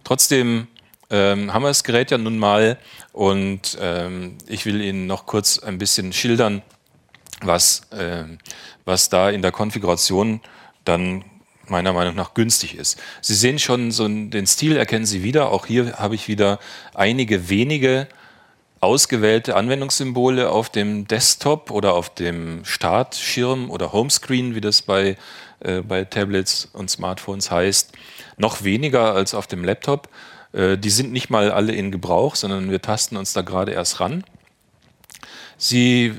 Trotzdem 0.05 0.67
ähm, 1.11 1.53
haben 1.53 1.63
wir 1.63 1.69
das 1.69 1.85
Gerät 1.85 2.11
ja 2.11 2.19
nun 2.19 2.39
mal 2.39 2.79
und 3.13 3.77
ähm, 3.81 4.39
ich 4.47 4.65
will 4.67 4.81
Ihnen 4.81 5.07
noch 5.07 5.27
kurz 5.27 5.59
ein 5.59 5.79
bisschen 5.79 6.13
schildern, 6.13 6.63
was, 7.43 7.83
äh, 7.91 8.25
was 8.85 9.09
da 9.09 9.31
in 9.31 9.43
der 9.43 9.53
Konfiguration 9.53 10.41
dann 10.85 11.25
meiner 11.67 11.93
Meinung 11.93 12.15
nach 12.15 12.35
günstig 12.35 12.77
ist. 12.77 12.99
Sie 13.21 13.35
sehen 13.35 13.59
schon 13.59 13.93
so 13.93 14.07
den 14.07 14.47
Stil, 14.47 14.77
erkennen 14.77 15.07
Sie 15.07 15.23
wieder. 15.23 15.51
Auch 15.51 15.67
hier 15.67 15.95
habe 15.99 16.15
ich 16.15 16.29
wieder 16.29 16.59
einige 16.95 17.49
wenige 17.49 18.09
ausgewählte 18.81 19.57
Anwendungssymbole 19.57 20.51
auf 20.51 20.71
dem 20.71 21.07
Desktop 21.07 21.71
oder 21.71 21.95
auf 21.95 22.15
dem 22.15 22.65
Startschirm 22.65 23.71
oder 23.71 23.93
Homescreen, 23.93 24.55
wie 24.55 24.61
das 24.61 24.83
bei, 24.83 25.17
äh, 25.61 25.83
bei 25.83 26.05
Tablets 26.05 26.69
und 26.73 26.91
Smartphones 26.91 27.51
heißt. 27.51 27.93
Noch 28.39 28.65
weniger 28.65 29.15
als 29.15 29.35
auf 29.35 29.47
dem 29.47 29.65
Laptop. 29.65 30.09
Äh, 30.53 30.79
die 30.79 30.91
sind 30.91 31.13
nicht 31.13 31.31
mal 31.31 31.51
alle 31.51 31.73
in 31.73 31.91
Gebrauch, 31.91 32.35
sondern 32.35 32.71
wir 32.71 32.83
tasten 32.83 33.17
uns 33.17 33.33
da 33.33 33.43
gerade 33.43 33.73
erst 33.73 34.01
ran. 34.01 34.25
Sie 35.57 36.15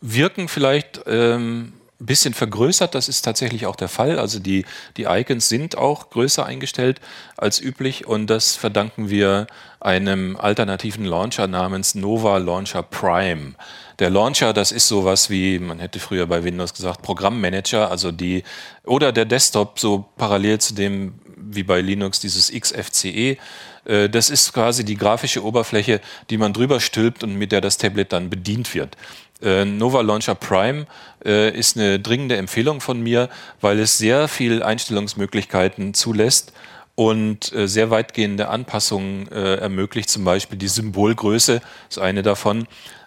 wirken 0.00 0.48
vielleicht 0.48 1.00
ähm, 1.06 1.72
ein 2.00 2.06
bisschen 2.06 2.34
vergrößert, 2.34 2.94
das 2.94 3.08
ist 3.08 3.22
tatsächlich 3.22 3.66
auch 3.66 3.76
der 3.76 3.88
Fall. 3.88 4.18
Also 4.18 4.38
die, 4.38 4.64
die 4.96 5.04
Icons 5.04 5.48
sind 5.48 5.76
auch 5.76 6.10
größer 6.10 6.44
eingestellt 6.44 7.00
als 7.36 7.60
üblich 7.60 8.06
und 8.06 8.28
das 8.28 8.56
verdanken 8.56 9.10
wir 9.10 9.46
einem 9.80 10.36
alternativen 10.36 11.04
Launcher 11.04 11.46
namens 11.46 11.94
Nova 11.94 12.38
Launcher 12.38 12.82
Prime. 12.82 13.54
Der 14.00 14.10
Launcher, 14.10 14.52
das 14.52 14.72
ist 14.72 14.88
sowas 14.88 15.30
wie, 15.30 15.58
man 15.58 15.78
hätte 15.78 16.00
früher 16.00 16.26
bei 16.26 16.44
Windows 16.44 16.74
gesagt, 16.74 17.02
Programmmanager, 17.02 17.90
also 17.90 18.12
die, 18.12 18.42
oder 18.84 19.12
der 19.12 19.24
Desktop, 19.24 19.78
so 19.78 20.04
parallel 20.16 20.58
zu 20.58 20.74
dem 20.74 21.14
wie 21.36 21.62
bei 21.62 21.80
Linux 21.80 22.20
dieses 22.20 22.50
XFCE. 22.50 23.36
Äh, 23.84 24.08
das 24.08 24.30
ist 24.30 24.52
quasi 24.52 24.84
die 24.84 24.96
grafische 24.96 25.44
Oberfläche, 25.44 26.00
die 26.30 26.38
man 26.38 26.52
drüber 26.52 26.80
stülpt 26.80 27.24
und 27.24 27.34
mit 27.36 27.52
der 27.52 27.60
das 27.60 27.78
Tablet 27.78 28.12
dann 28.12 28.30
bedient 28.30 28.74
wird. 28.74 28.96
Äh, 29.42 29.64
Nova 29.64 30.00
Launcher 30.00 30.34
Prime 30.34 30.86
äh, 31.24 31.50
ist 31.56 31.76
eine 31.76 31.98
dringende 31.98 32.36
Empfehlung 32.36 32.80
von 32.80 33.02
mir, 33.02 33.28
weil 33.60 33.78
es 33.78 33.98
sehr 33.98 34.28
viel 34.28 34.62
Einstellungsmöglichkeiten 34.62 35.94
zulässt 35.94 36.52
und 36.94 37.52
äh, 37.52 37.66
sehr 37.66 37.90
weitgehende 37.90 38.48
Anpassungen 38.48 39.30
äh, 39.32 39.56
ermöglicht, 39.56 40.08
zum 40.08 40.24
Beispiel 40.24 40.58
die 40.58 40.68
Symbolgröße 40.68 41.60
ist 41.88 41.98
eine 41.98 42.22
davon. 42.22 42.66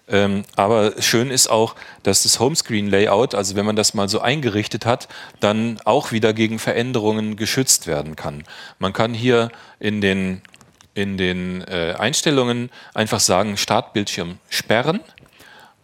Ähm, 0.09 0.43
aber 0.55 1.01
schön 1.01 1.31
ist 1.31 1.49
auch, 1.49 1.75
dass 2.03 2.23
das 2.23 2.39
Homescreen-Layout, 2.39 3.35
also 3.35 3.55
wenn 3.55 3.65
man 3.65 3.75
das 3.75 3.93
mal 3.93 4.07
so 4.07 4.21
eingerichtet 4.21 4.85
hat, 4.85 5.09
dann 5.41 5.79
auch 5.83 6.11
wieder 6.11 6.33
gegen 6.33 6.59
Veränderungen 6.59 7.35
geschützt 7.35 7.87
werden 7.87 8.15
kann. 8.15 8.43
Man 8.79 8.93
kann 8.93 9.13
hier 9.13 9.49
in 9.79 9.99
den, 9.99 10.41
in 10.97 11.17
den 11.17 11.61
äh, 11.61 11.93
Einstellungen 11.97 12.69
einfach 12.93 13.19
sagen, 13.19 13.55
Startbildschirm 13.55 14.39
sperren 14.49 14.99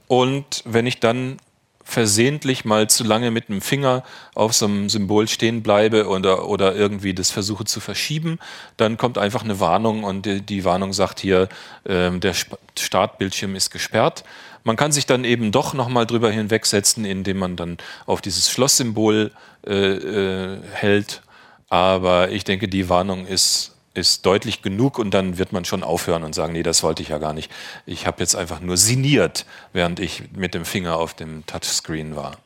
und 0.07 0.63
wenn 0.65 0.85
ich 0.87 0.99
dann 0.99 1.37
versehentlich 1.83 2.65
mal 2.65 2.89
zu 2.89 3.03
lange 3.03 3.29
mit 3.29 3.49
dem 3.49 3.61
Finger 3.61 4.03
auf 4.33 4.53
so 4.53 4.65
einem 4.65 4.89
Symbol 4.89 5.27
stehen 5.27 5.63
bleibe 5.63 6.07
oder, 6.07 6.47
oder 6.47 6.75
irgendwie 6.75 7.13
das 7.13 7.29
versuche 7.29 7.65
zu 7.65 7.79
verschieben, 7.79 8.39
dann 8.77 8.97
kommt 8.97 9.17
einfach 9.17 9.43
eine 9.43 9.59
Warnung 9.59 10.03
und 10.03 10.25
die, 10.25 10.41
die 10.41 10.65
Warnung 10.65 10.93
sagt 10.93 11.19
hier, 11.19 11.49
äh, 11.83 12.09
der 12.11 12.33
Startbildschirm 12.77 13.55
ist 13.55 13.69
gesperrt. 13.69 14.23
Man 14.63 14.77
kann 14.77 14.93
sich 14.93 15.05
dann 15.05 15.25
eben 15.25 15.51
doch 15.51 15.73
nochmal 15.73 16.05
drüber 16.05 16.31
hinwegsetzen, 16.31 17.03
indem 17.05 17.37
man 17.37 17.57
dann 17.57 17.77
auf 18.05 18.21
dieses 18.21 18.49
Schlosssymbol 18.49 19.31
äh, 19.67 19.73
äh, 19.73 20.59
hält. 20.71 21.21
Aber 21.69 22.31
ich 22.31 22.43
denke, 22.45 22.69
die 22.69 22.87
Warnung 22.87 23.27
ist 23.27 23.72
ist 23.93 24.25
deutlich 24.25 24.61
genug 24.61 24.97
und 24.97 25.11
dann 25.13 25.37
wird 25.37 25.53
man 25.53 25.65
schon 25.65 25.83
aufhören 25.83 26.23
und 26.23 26.33
sagen, 26.33 26.53
nee, 26.53 26.63
das 26.63 26.83
wollte 26.83 27.03
ich 27.03 27.09
ja 27.09 27.19
gar 27.19 27.33
nicht. 27.33 27.51
Ich 27.85 28.07
habe 28.07 28.21
jetzt 28.21 28.35
einfach 28.35 28.59
nur 28.59 28.77
siniert, 28.77 29.45
während 29.71 29.99
ich 29.99 30.23
mit 30.35 30.53
dem 30.53 30.65
Finger 30.65 30.97
auf 30.97 31.13
dem 31.13 31.45
Touchscreen 31.45 32.15
war. 32.15 32.37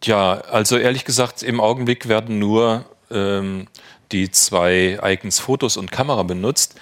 Tja, 0.00 0.40
also 0.50 0.76
ehrlich 0.76 1.04
gesagt, 1.04 1.42
im 1.42 1.60
Augenblick 1.60 2.08
werden 2.08 2.38
nur 2.38 2.84
ähm, 3.10 3.68
die 4.12 4.30
zwei 4.30 4.98
Icons 5.02 5.38
Fotos 5.38 5.76
und 5.76 5.90
Kamera 5.90 6.22
benutzt. 6.22 6.78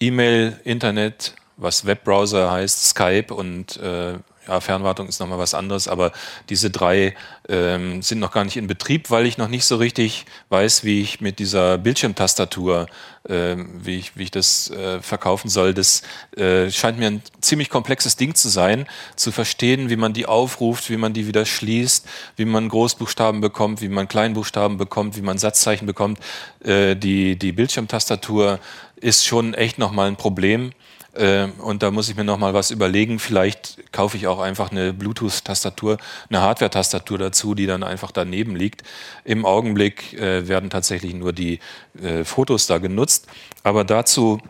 E-Mail, 0.00 0.60
Internet, 0.64 1.34
was 1.56 1.86
Webbrowser 1.86 2.50
heißt, 2.50 2.90
Skype 2.90 3.34
und 3.34 3.76
äh, 3.76 4.14
ja, 4.48 4.60
Fernwartung 4.60 5.08
ist 5.08 5.20
nochmal 5.20 5.38
was 5.38 5.54
anderes, 5.54 5.88
aber 5.88 6.12
diese 6.48 6.70
drei 6.70 7.14
ähm, 7.48 8.02
sind 8.02 8.18
noch 8.18 8.32
gar 8.32 8.44
nicht 8.44 8.56
in 8.56 8.66
Betrieb, 8.66 9.10
weil 9.10 9.26
ich 9.26 9.38
noch 9.38 9.48
nicht 9.48 9.64
so 9.64 9.76
richtig 9.76 10.26
weiß, 10.50 10.84
wie 10.84 11.00
ich 11.00 11.20
mit 11.20 11.38
dieser 11.38 11.78
Bildschirmtastatur, 11.78 12.86
äh, 13.28 13.56
wie, 13.56 13.98
ich, 13.98 14.16
wie 14.16 14.24
ich 14.24 14.30
das 14.30 14.70
äh, 14.70 15.00
verkaufen 15.00 15.48
soll. 15.48 15.74
Das 15.74 16.02
äh, 16.36 16.70
scheint 16.70 16.98
mir 16.98 17.06
ein 17.06 17.22
ziemlich 17.40 17.70
komplexes 17.70 18.16
Ding 18.16 18.34
zu 18.34 18.48
sein, 18.48 18.86
zu 19.16 19.32
verstehen, 19.32 19.88
wie 19.90 19.96
man 19.96 20.12
die 20.12 20.26
aufruft, 20.26 20.90
wie 20.90 20.96
man 20.96 21.12
die 21.12 21.26
wieder 21.26 21.46
schließt, 21.46 22.06
wie 22.36 22.44
man 22.44 22.68
Großbuchstaben 22.68 23.40
bekommt, 23.40 23.80
wie 23.80 23.88
man 23.88 24.08
Kleinbuchstaben 24.08 24.76
bekommt, 24.76 25.16
wie 25.16 25.22
man 25.22 25.38
Satzzeichen 25.38 25.86
bekommt. 25.86 26.18
Äh, 26.62 26.96
die, 26.96 27.36
die 27.38 27.52
Bildschirmtastatur 27.52 28.58
ist 28.96 29.26
schon 29.26 29.54
echt 29.54 29.78
nochmal 29.78 30.08
ein 30.08 30.16
Problem. 30.16 30.72
Ähm, 31.16 31.52
und 31.58 31.82
da 31.82 31.90
muss 31.90 32.08
ich 32.08 32.16
mir 32.16 32.24
noch 32.24 32.38
mal 32.38 32.54
was 32.54 32.70
überlegen. 32.70 33.18
Vielleicht 33.18 33.92
kaufe 33.92 34.16
ich 34.16 34.26
auch 34.26 34.40
einfach 34.40 34.70
eine 34.70 34.92
Bluetooth-Tastatur, 34.92 35.98
eine 36.28 36.40
Hardware-Tastatur 36.40 37.18
dazu, 37.18 37.54
die 37.54 37.66
dann 37.66 37.82
einfach 37.82 38.10
daneben 38.10 38.56
liegt. 38.56 38.82
Im 39.24 39.44
Augenblick 39.46 40.14
äh, 40.14 40.48
werden 40.48 40.70
tatsächlich 40.70 41.14
nur 41.14 41.32
die 41.32 41.60
äh, 42.02 42.24
Fotos 42.24 42.66
da 42.66 42.78
genutzt. 42.78 43.28
Aber 43.62 43.84
dazu 43.84 44.40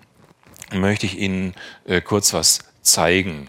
möchte 0.73 1.05
ich 1.07 1.19
Ihnen 1.19 1.55
äh, 1.85 2.01
kurz 2.01 2.33
was 2.33 2.61
zeigen. 2.83 3.49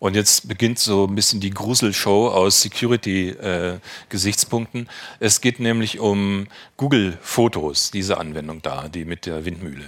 Und 0.00 0.16
jetzt 0.16 0.48
beginnt 0.48 0.78
so 0.78 1.06
ein 1.06 1.14
bisschen 1.14 1.40
die 1.40 1.50
Gruselshow 1.50 2.28
aus 2.28 2.60
Security-Gesichtspunkten. 2.60 4.90
es 5.18 5.40
geht 5.40 5.60
nämlich 5.60 5.98
um 5.98 6.46
Google 6.76 7.16
Fotos, 7.22 7.90
diese 7.90 8.18
Anwendung 8.18 8.60
da, 8.60 8.88
die 8.88 9.06
mit 9.06 9.24
der 9.24 9.46
Windmühle. 9.46 9.86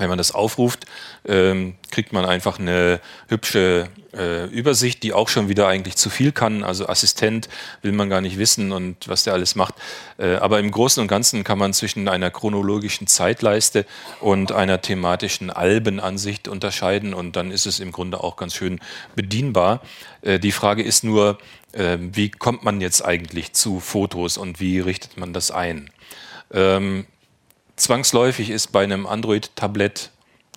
Wenn 0.00 0.08
man 0.08 0.18
das 0.18 0.32
aufruft, 0.32 0.86
ähm, 1.26 1.76
kriegt 1.90 2.12
man 2.12 2.24
einfach 2.24 2.58
eine 2.58 3.00
hübsche 3.28 3.88
äh, 4.14 4.46
Übersicht, 4.46 5.02
die 5.02 5.12
auch 5.12 5.28
schon 5.28 5.48
wieder 5.48 5.68
eigentlich 5.68 5.96
zu 5.96 6.10
viel 6.10 6.32
kann. 6.32 6.64
Also 6.64 6.88
Assistent 6.88 7.48
will 7.82 7.92
man 7.92 8.08
gar 8.10 8.20
nicht 8.20 8.38
wissen 8.38 8.72
und 8.72 9.08
was 9.08 9.24
der 9.24 9.34
alles 9.34 9.54
macht. 9.54 9.74
Äh, 10.18 10.36
aber 10.36 10.58
im 10.58 10.70
Großen 10.70 11.00
und 11.00 11.06
Ganzen 11.06 11.44
kann 11.44 11.58
man 11.58 11.72
zwischen 11.72 12.08
einer 12.08 12.30
chronologischen 12.30 13.06
Zeitleiste 13.06 13.86
und 14.20 14.52
einer 14.52 14.80
thematischen 14.80 15.50
Albenansicht 15.50 16.48
unterscheiden 16.48 17.14
und 17.14 17.36
dann 17.36 17.50
ist 17.50 17.66
es 17.66 17.78
im 17.78 17.92
Grunde 17.92 18.22
auch 18.24 18.36
ganz 18.36 18.54
schön 18.54 18.80
bedienbar. 19.14 19.82
Äh, 20.22 20.38
die 20.38 20.52
Frage 20.52 20.82
ist 20.82 21.04
nur, 21.04 21.38
äh, 21.72 21.98
wie 22.00 22.30
kommt 22.30 22.64
man 22.64 22.80
jetzt 22.80 23.04
eigentlich 23.04 23.52
zu 23.52 23.80
Fotos 23.80 24.38
und 24.38 24.60
wie 24.60 24.80
richtet 24.80 25.16
man 25.16 25.32
das 25.32 25.50
ein? 25.50 25.90
Ähm, 26.52 27.06
zwangsläufig 27.80 28.50
ist 28.50 28.68
bei 28.68 28.84
einem 28.84 29.06
Android-Tablett 29.06 30.10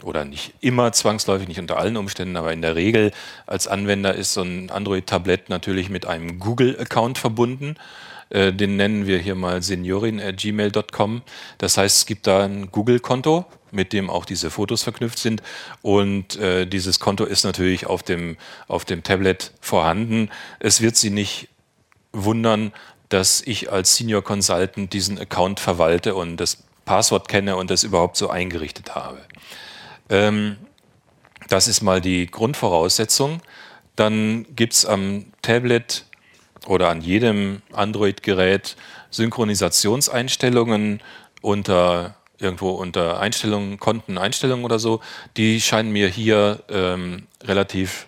oder 0.03 0.25
nicht 0.25 0.53
immer 0.59 0.91
zwangsläufig, 0.91 1.47
nicht 1.47 1.59
unter 1.59 1.77
allen 1.77 1.97
Umständen, 1.97 2.35
aber 2.35 2.51
in 2.51 2.61
der 2.61 2.75
Regel 2.75 3.11
als 3.45 3.67
Anwender 3.67 4.13
ist 4.15 4.33
so 4.33 4.41
ein 4.41 4.69
Android-Tablett 4.69 5.49
natürlich 5.49 5.89
mit 5.89 6.05
einem 6.05 6.39
Google-Account 6.39 7.17
verbunden. 7.17 7.75
Äh, 8.29 8.51
den 8.51 8.75
nennen 8.75 9.07
wir 9.07 9.19
hier 9.19 9.35
mal 9.35 9.61
seniorin.gmail.com. 9.61 11.21
Das 11.57 11.77
heißt, 11.77 11.97
es 11.97 12.05
gibt 12.05 12.27
da 12.27 12.43
ein 12.43 12.71
Google-Konto, 12.71 13.45
mit 13.71 13.93
dem 13.93 14.09
auch 14.09 14.25
diese 14.25 14.49
Fotos 14.51 14.83
verknüpft 14.83 15.19
sind. 15.19 15.41
Und 15.81 16.35
äh, 16.37 16.65
dieses 16.65 16.99
Konto 16.99 17.25
ist 17.25 17.43
natürlich 17.43 17.85
auf 17.85 18.03
dem, 18.03 18.37
auf 18.67 18.85
dem 18.85 19.03
Tablet 19.03 19.51
vorhanden. 19.61 20.29
Es 20.59 20.81
wird 20.81 20.95
Sie 20.95 21.09
nicht 21.09 21.47
wundern, 22.11 22.73
dass 23.09 23.41
ich 23.41 23.71
als 23.71 23.95
Senior 23.95 24.23
Consultant 24.23 24.91
diesen 24.93 25.19
Account 25.19 25.59
verwalte 25.59 26.15
und 26.15 26.37
das 26.37 26.63
Passwort 26.85 27.27
kenne 27.27 27.55
und 27.55 27.69
das 27.69 27.83
überhaupt 27.83 28.17
so 28.17 28.29
eingerichtet 28.29 28.95
habe. 28.95 29.19
Ähm, 30.09 30.57
das 31.47 31.67
ist 31.67 31.81
mal 31.81 32.01
die 32.01 32.27
Grundvoraussetzung. 32.27 33.41
Dann 33.95 34.45
gibt 34.55 34.73
es 34.73 34.85
am 34.85 35.25
Tablet 35.41 36.05
oder 36.67 36.89
an 36.89 37.01
jedem 37.01 37.61
Android-Gerät 37.71 38.75
Synchronisationseinstellungen 39.11 41.01
unter 41.41 42.15
irgendwo 42.39 42.71
unter 42.71 43.19
Einstellungen, 43.19 43.79
Konteneinstellungen 43.79 44.65
oder 44.65 44.79
so. 44.79 45.01
Die 45.37 45.61
scheinen 45.61 45.91
mir 45.91 46.07
hier 46.07 46.63
ähm, 46.69 47.27
relativ 47.43 48.07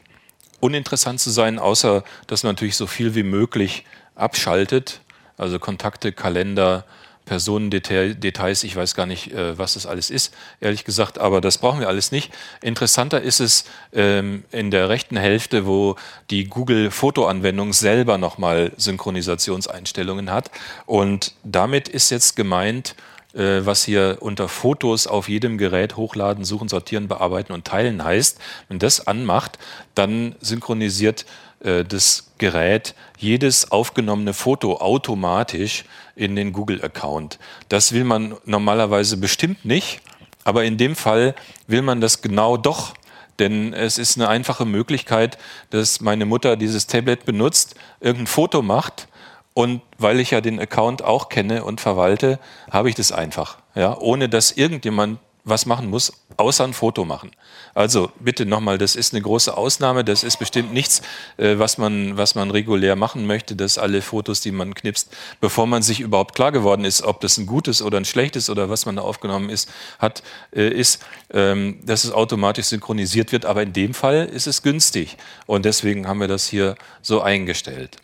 uninteressant 0.60 1.20
zu 1.20 1.30
sein, 1.30 1.60
außer 1.60 2.04
dass 2.28 2.44
man 2.44 2.52
natürlich 2.52 2.76
so 2.76 2.88
viel 2.88 3.16
wie 3.16 3.24
möglich 3.24 3.86
abschaltet. 4.16 5.02
Also 5.38 5.60
Kontakte, 5.60 6.12
Kalender, 6.12 6.86
Personendetails, 7.26 8.64
ich 8.64 8.76
weiß 8.76 8.96
gar 8.96 9.06
nicht, 9.06 9.32
äh, 9.32 9.58
was 9.58 9.74
das 9.74 9.86
alles 9.86 10.10
ist, 10.10 10.34
ehrlich 10.62 10.86
gesagt, 10.86 11.18
aber 11.18 11.42
das 11.42 11.58
brauchen 11.58 11.80
wir 11.80 11.88
alles 11.88 12.12
nicht. 12.12 12.32
Interessanter 12.62 13.22
ist 13.22 13.40
es 13.40 13.66
ähm, 13.94 14.44
in 14.52 14.72
der 14.72 14.90
rechten 14.90 15.18
Hälfte, 15.18 15.66
wo 15.66 15.96
die 16.30 16.46
Google-Fotoanwendung 16.46 17.74
selber 17.74 18.18
nochmal 18.18 18.72
Synchronisationseinstellungen 18.78 20.32
hat. 20.32 20.52
Und 20.86 21.34
damit 21.44 21.88
ist 21.88 22.12
jetzt 22.12 22.36
gemeint, 22.36 22.96
äh, 23.36 23.66
was 23.66 23.84
hier 23.84 24.18
unter 24.22 24.48
Fotos 24.48 25.08
auf 25.08 25.28
jedem 25.28 25.58
Gerät 25.58 25.98
hochladen, 25.98 26.46
suchen, 26.46 26.70
sortieren, 26.70 27.10
bearbeiten 27.10 27.52
und 27.52 27.66
teilen 27.66 28.04
heißt. 28.04 28.40
Wenn 28.70 28.80
das 28.80 29.08
anmacht, 29.08 29.60
dann 29.94 30.36
synchronisiert 30.40 31.26
das 31.66 32.32
Gerät 32.38 32.94
jedes 33.18 33.72
aufgenommene 33.72 34.34
Foto 34.34 34.78
automatisch 34.78 35.86
in 36.16 36.36
den 36.36 36.54
Google-Account. 36.54 37.40
Das 37.70 37.92
will 37.92 38.04
man 38.04 38.36
normalerweise 38.46 39.18
bestimmt 39.18 39.66
nicht, 39.66 40.02
aber 40.44 40.64
in 40.64 40.78
dem 40.78 40.96
Fall 40.96 41.34
will 41.68 41.82
man 41.82 42.02
das 42.02 42.22
genau 42.22 42.58
doch. 42.58 42.94
Denn 43.40 43.74
es 43.74 43.98
ist 43.98 44.18
eine 44.18 44.30
einfache 44.30 44.66
Möglichkeit, 44.66 45.38
dass 45.70 46.00
meine 46.00 46.26
Mutter 46.26 46.56
dieses 46.56 46.88
Tablet 46.88 47.26
benutzt, 47.26 47.76
irgendein 48.00 48.28
Foto 48.28 48.62
macht 48.62 49.08
und 49.54 49.82
weil 49.98 50.20
ich 50.20 50.32
ja 50.32 50.42
den 50.42 50.60
Account 50.60 51.04
auch 51.04 51.30
kenne 51.30 51.64
und 51.64 51.82
verwalte, 51.82 52.40
habe 52.72 52.90
ich 52.90 52.96
das 52.96 53.12
einfach. 53.12 53.58
Ja, 53.74 53.98
ohne 53.98 54.30
dass 54.30 54.52
irgendjemand 54.52 55.20
was 55.46 55.68
machen 55.68 55.90
muss, 55.92 56.12
außer 56.38 56.64
ein 56.64 56.74
Foto 56.74 57.06
machen. 57.06 57.32
Also 57.76 58.12
bitte 58.20 58.46
nochmal, 58.46 58.80
das 58.80 58.96
ist 58.96 59.14
eine 59.14 59.22
große 59.22 59.56
Ausnahme, 59.56 60.04
das 60.04 60.24
ist 60.24 60.38
bestimmt 60.38 60.74
nichts, 60.74 61.04
äh, 61.38 61.60
was, 61.60 61.78
man, 61.78 62.18
was 62.18 62.34
man 62.34 62.50
regulär 62.50 62.96
machen 62.96 63.28
möchte, 63.28 63.56
dass 63.56 63.78
alle 63.78 64.02
Fotos, 64.02 64.42
die 64.42 64.52
man 64.52 64.74
knipst, 64.74 65.16
bevor 65.40 65.68
man 65.68 65.84
sich 65.84 66.00
überhaupt 66.00 66.36
klar 66.36 66.52
geworden 66.52 66.84
ist, 66.84 67.04
ob 67.04 67.22
das 67.22 67.38
ein 67.38 67.46
gutes 67.46 67.84
oder 67.84 67.98
ein 67.98 68.06
schlechtes 68.06 68.50
oder 68.50 68.70
was 68.70 68.88
man 68.88 68.96
da 68.96 69.04
aufgenommen 69.04 69.50
ist, 69.50 69.70
hat, 70.00 70.24
äh, 70.54 70.68
ist, 70.68 71.06
ähm, 71.32 71.80
dass 71.86 72.04
es 72.04 72.12
automatisch 72.12 72.66
synchronisiert 72.66 73.32
wird. 73.32 73.46
Aber 73.46 73.62
in 73.62 73.72
dem 73.72 73.94
Fall 73.94 74.26
ist 74.26 74.48
es 74.48 74.64
günstig 74.64 75.18
und 75.46 75.64
deswegen 75.64 76.08
haben 76.08 76.20
wir 76.20 76.28
das 76.28 76.48
hier 76.48 76.76
so 77.04 77.22
eingestellt. 77.22 77.98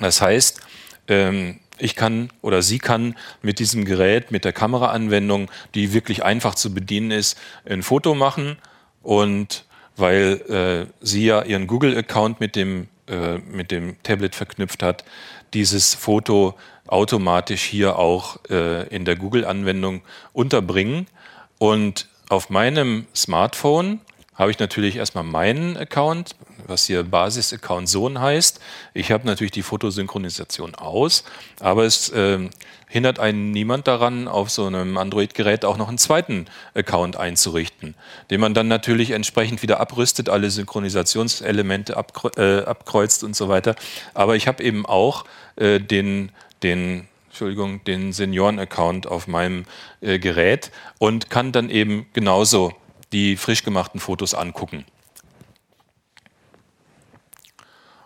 Das 0.00 0.20
heißt, 0.20 0.60
ähm, 1.08 1.60
ich 1.82 1.96
kann 1.96 2.30
oder 2.40 2.62
sie 2.62 2.78
kann 2.78 3.16
mit 3.42 3.58
diesem 3.58 3.84
Gerät, 3.84 4.30
mit 4.30 4.44
der 4.44 4.52
Kameraanwendung, 4.52 5.50
die 5.74 5.92
wirklich 5.92 6.24
einfach 6.24 6.54
zu 6.54 6.72
bedienen 6.72 7.10
ist, 7.10 7.38
ein 7.64 7.82
Foto 7.82 8.14
machen 8.14 8.56
und 9.02 9.64
weil 9.96 10.88
äh, 10.90 11.04
sie 11.04 11.26
ja 11.26 11.42
ihren 11.42 11.66
Google-Account 11.66 12.40
mit 12.40 12.56
dem, 12.56 12.88
äh, 13.08 13.38
mit 13.38 13.70
dem 13.70 14.02
Tablet 14.02 14.34
verknüpft 14.34 14.82
hat, 14.82 15.04
dieses 15.54 15.94
Foto 15.94 16.54
automatisch 16.86 17.62
hier 17.62 17.98
auch 17.98 18.38
äh, 18.48 18.86
in 18.88 19.04
der 19.04 19.16
Google-Anwendung 19.16 20.02
unterbringen. 20.32 21.06
Und 21.58 22.08
auf 22.28 22.48
meinem 22.48 23.06
Smartphone 23.14 24.00
habe 24.34 24.50
ich 24.50 24.58
natürlich 24.58 24.96
erstmal 24.96 25.24
meinen 25.24 25.76
Account, 25.76 26.36
was 26.66 26.86
hier 26.86 27.02
Basis-Account 27.02 27.88
Sohn 27.88 28.20
heißt. 28.20 28.60
Ich 28.94 29.12
habe 29.12 29.26
natürlich 29.26 29.50
die 29.50 29.62
Fotosynchronisation 29.62 30.74
aus, 30.74 31.24
aber 31.60 31.84
es 31.84 32.08
äh, 32.10 32.48
hindert 32.88 33.18
einen 33.18 33.50
niemand 33.52 33.88
daran, 33.88 34.28
auf 34.28 34.50
so 34.50 34.66
einem 34.66 34.96
Android-Gerät 34.96 35.64
auch 35.64 35.76
noch 35.76 35.88
einen 35.88 35.98
zweiten 35.98 36.46
Account 36.74 37.16
einzurichten, 37.16 37.94
den 38.30 38.40
man 38.40 38.54
dann 38.54 38.68
natürlich 38.68 39.10
entsprechend 39.10 39.62
wieder 39.62 39.80
abrüstet, 39.80 40.28
alle 40.28 40.50
Synchronisationselemente 40.50 41.94
äh, 42.36 42.60
abkreuzt 42.64 43.24
und 43.24 43.36
so 43.36 43.48
weiter. 43.48 43.76
Aber 44.14 44.36
ich 44.36 44.46
habe 44.46 44.62
eben 44.62 44.86
auch 44.86 45.24
äh, 45.56 45.78
den, 45.78 46.32
den 46.62 47.08
Entschuldigung, 47.28 47.82
den 47.84 48.12
Senioren-Account 48.12 49.06
auf 49.06 49.26
meinem 49.26 49.64
äh, 50.02 50.18
Gerät 50.18 50.70
und 50.98 51.30
kann 51.30 51.50
dann 51.50 51.70
eben 51.70 52.06
genauso 52.12 52.74
die 53.12 53.36
frisch 53.36 53.62
gemachten 53.62 54.00
Fotos 54.00 54.34
angucken. 54.34 54.84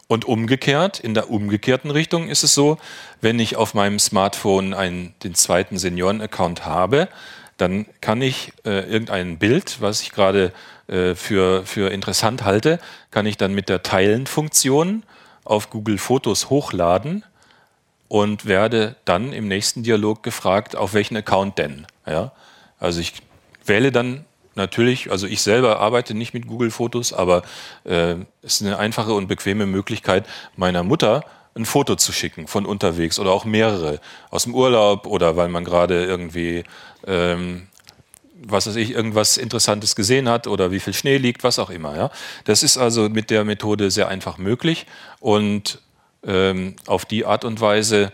Und 0.09 0.25
umgekehrt, 0.25 1.01
in 1.01 1.15
der 1.15 1.31
umgekehrten 1.31 1.91
Richtung 1.91 2.29
ist 2.29 2.45
es 2.45 2.55
so, 2.55 2.79
wenn 3.21 3.41
ich 3.41 3.57
auf 3.57 3.75
meinem 3.75 3.99
Smartphone 3.99 4.73
einen, 4.73 5.15
den 5.25 5.35
zweiten 5.35 5.79
Senioren-Account 5.79 6.65
habe, 6.65 7.09
dann 7.57 7.87
kann 8.01 8.23
ich 8.23 8.53
äh, 8.65 8.89
irgendein 8.89 9.39
Bild, 9.39 9.81
was 9.81 10.03
ich 10.03 10.13
gerade 10.13 10.53
äh, 10.89 11.15
für, 11.15 11.65
für 11.67 11.91
interessant 11.91 12.45
halte, 12.45 12.79
kann 13.11 13.27
ich 13.27 13.37
dann 13.37 13.55
mit 13.55 13.69
der 13.69 13.83
Teilen-Funktion 13.83 15.03
auf 15.45 15.71
Google 15.71 15.99
Fotos 15.99 16.51
hochladen 16.51 17.25
und 18.09 18.47
werde 18.47 18.97
dann 19.05 19.33
im 19.33 19.49
nächsten 19.49 19.83
Dialog 19.83 20.23
gefragt, 20.23 20.77
auf 20.77 20.95
welchen 20.95 21.17
Account 21.17 21.59
denn. 21.59 21.87
Ja? 22.07 22.33
Also 22.79 23.01
ich 23.01 23.15
wähle 23.65 23.91
dann 23.91 24.25
natürlich, 24.57 25.11
also 25.11 25.27
ich 25.27 25.43
selber 25.43 25.81
arbeite 25.81 26.15
nicht 26.15 26.35
mit 26.35 26.47
Google 26.47 26.71
Fotos, 26.71 27.13
aber 27.13 27.43
äh, 27.85 28.17
es 28.43 28.61
ist 28.61 28.63
eine 28.63 28.79
einfache 28.79 29.13
und 29.13 29.29
bequeme 29.29 29.67
Möglichkeit, 29.67 30.27
meiner 30.57 30.83
Mutter 30.83 31.25
ein 31.55 31.65
Foto 31.65 31.97
zu 31.97 32.13
schicken 32.13 32.47
von 32.47 32.67
unterwegs 32.67 33.19
oder 33.19 33.31
auch 33.31 33.45
mehrere 33.45 34.01
aus 34.31 34.45
dem 34.45 34.55
Urlaub 34.55 35.07
oder 35.07 35.37
weil 35.37 35.49
man 35.49 35.65
gerade 35.65 36.05
irgendwie 36.05 36.65
ähm, 37.07 37.69
was 38.49 38.67
weiß 38.67 38.77
ich, 38.77 38.91
irgendwas 38.91 39.37
Interessantes 39.37 39.97
gesehen 39.97 40.29
hat 40.29 40.47
oder 40.47 40.71
wie 40.71 40.81
viel 40.81 40.93
Schnee 40.93 41.17
liegt, 41.17 41.43
was 41.43 41.59
auch 41.59 41.71
immer. 41.71 41.97
Ja? 41.97 42.11
Das 42.45 42.63
ist 42.63 42.77
also 42.77 43.09
mit 43.09 43.31
der 43.31 43.45
Methode 43.45 43.91
sehr 43.91 44.09
einfach 44.09 44.39
möglich 44.39 44.87
und 45.21 45.81
ähm, 46.25 46.77
auf 46.87 47.05
die 47.05 47.25
Art 47.25 47.45
und 47.45 47.61
Weise 47.61 48.13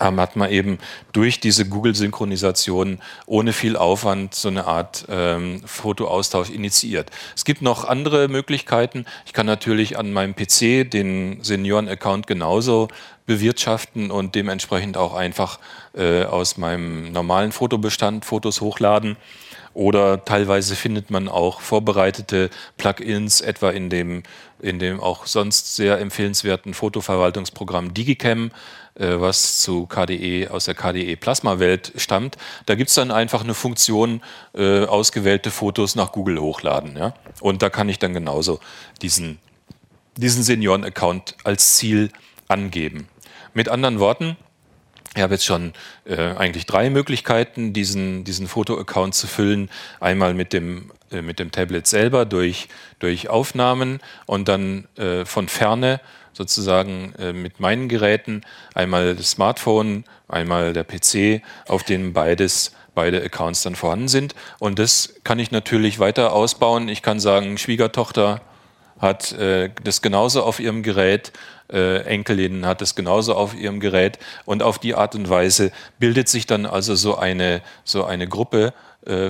ähm, 0.00 0.18
hat 0.20 0.36
man 0.36 0.50
eben 0.50 0.78
durch 1.12 1.40
diese 1.40 1.68
Google-Synchronisation 1.68 3.00
ohne 3.26 3.52
viel 3.52 3.76
Aufwand 3.76 4.34
so 4.34 4.48
eine 4.48 4.66
Art 4.66 5.04
ähm, 5.08 5.60
Fotoaustausch 5.64 6.50
initiiert. 6.50 7.10
Es 7.36 7.44
gibt 7.44 7.62
noch 7.62 7.84
andere 7.84 8.28
Möglichkeiten. 8.28 9.04
Ich 9.26 9.32
kann 9.32 9.46
natürlich 9.46 9.98
an 9.98 10.12
meinem 10.12 10.34
PC 10.34 10.90
den 10.90 11.42
Senioren-Account 11.42 12.26
genauso 12.26 12.88
bewirtschaften 13.26 14.10
und 14.10 14.34
dementsprechend 14.34 14.96
auch 14.96 15.14
einfach 15.14 15.60
äh, 15.94 16.24
aus 16.24 16.56
meinem 16.56 17.12
normalen 17.12 17.52
Fotobestand 17.52 18.24
Fotos 18.24 18.60
hochladen. 18.60 19.16
Oder 19.72 20.24
teilweise 20.24 20.74
findet 20.74 21.10
man 21.10 21.28
auch 21.28 21.60
vorbereitete 21.60 22.50
Plugins, 22.76 23.40
etwa 23.40 23.70
in 23.70 23.88
dem, 23.88 24.24
in 24.60 24.80
dem 24.80 25.00
auch 25.00 25.26
sonst 25.26 25.76
sehr 25.76 26.00
empfehlenswerten 26.00 26.74
Fotoverwaltungsprogramm 26.74 27.94
Digicam, 27.94 28.50
was 28.96 29.60
zu 29.60 29.86
KDE 29.86 30.48
aus 30.50 30.64
der 30.64 30.74
KDE 30.74 31.16
Plasma-Welt 31.16 31.92
stammt. 31.96 32.36
Da 32.66 32.74
gibt 32.74 32.88
es 32.88 32.94
dann 32.94 33.10
einfach 33.10 33.42
eine 33.42 33.54
Funktion, 33.54 34.22
äh, 34.54 34.84
ausgewählte 34.84 35.50
Fotos 35.50 35.94
nach 35.94 36.12
Google 36.12 36.40
hochladen. 36.40 36.96
Ja? 36.96 37.14
Und 37.40 37.62
da 37.62 37.70
kann 37.70 37.88
ich 37.88 37.98
dann 37.98 38.14
genauso 38.14 38.60
diesen, 39.02 39.38
diesen 40.16 40.42
Senioren-Account 40.42 41.36
als 41.44 41.74
Ziel 41.76 42.10
angeben. 42.48 43.08
Mit 43.54 43.68
anderen 43.68 43.98
Worten, 43.98 44.36
ich 45.16 45.22
habe 45.22 45.34
jetzt 45.34 45.44
schon 45.44 45.72
äh, 46.04 46.16
eigentlich 46.16 46.66
drei 46.66 46.88
Möglichkeiten, 46.88 47.72
diesen, 47.72 48.22
diesen 48.22 48.46
Foto-Account 48.46 49.14
zu 49.14 49.26
füllen. 49.26 49.68
Einmal 49.98 50.34
mit 50.34 50.52
dem, 50.52 50.92
äh, 51.10 51.20
mit 51.20 51.40
dem 51.40 51.50
Tablet 51.50 51.88
selber 51.88 52.24
durch, 52.24 52.68
durch 53.00 53.28
Aufnahmen 53.28 53.98
und 54.26 54.46
dann 54.46 54.86
äh, 54.96 55.24
von 55.24 55.48
ferne 55.48 56.00
sozusagen 56.32 57.14
äh, 57.18 57.32
mit 57.32 57.60
meinen 57.60 57.88
Geräten. 57.88 58.42
Einmal 58.74 59.14
das 59.14 59.32
Smartphone, 59.32 60.04
einmal 60.28 60.72
der 60.72 60.84
PC, 60.84 61.42
auf 61.68 61.82
dem 61.82 62.12
beides 62.12 62.72
beide 62.94 63.22
Accounts 63.22 63.62
dann 63.62 63.76
vorhanden 63.76 64.08
sind. 64.08 64.34
Und 64.58 64.78
das 64.78 65.14
kann 65.24 65.38
ich 65.38 65.50
natürlich 65.50 65.98
weiter 65.98 66.32
ausbauen. 66.32 66.88
Ich 66.88 67.02
kann 67.02 67.20
sagen, 67.20 67.56
Schwiegertochter 67.56 68.40
hat 68.98 69.32
äh, 69.32 69.70
das 69.82 70.02
genauso 70.02 70.42
auf 70.42 70.60
ihrem 70.60 70.82
Gerät, 70.82 71.32
äh, 71.72 72.02
Enkelin 72.02 72.66
hat 72.66 72.82
es 72.82 72.94
genauso 72.94 73.34
auf 73.34 73.54
ihrem 73.54 73.80
Gerät 73.80 74.18
und 74.44 74.62
auf 74.62 74.78
die 74.78 74.94
Art 74.94 75.14
und 75.14 75.30
Weise 75.30 75.72
bildet 75.98 76.28
sich 76.28 76.46
dann 76.46 76.66
also 76.66 76.94
so 76.94 77.16
eine, 77.16 77.62
so 77.84 78.04
eine 78.04 78.28
Gruppe 78.28 78.74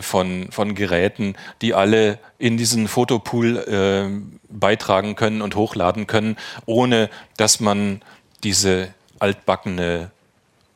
von, 0.00 0.48
von 0.50 0.74
Geräten, 0.74 1.36
die 1.62 1.74
alle 1.74 2.18
in 2.38 2.56
diesen 2.56 2.88
Fotopool 2.88 3.56
äh, 3.56 4.08
beitragen 4.48 5.14
können 5.14 5.42
und 5.42 5.54
hochladen 5.54 6.06
können, 6.06 6.36
ohne 6.66 7.08
dass 7.36 7.60
man 7.60 8.02
diese 8.42 8.88
altbackene 9.18 10.10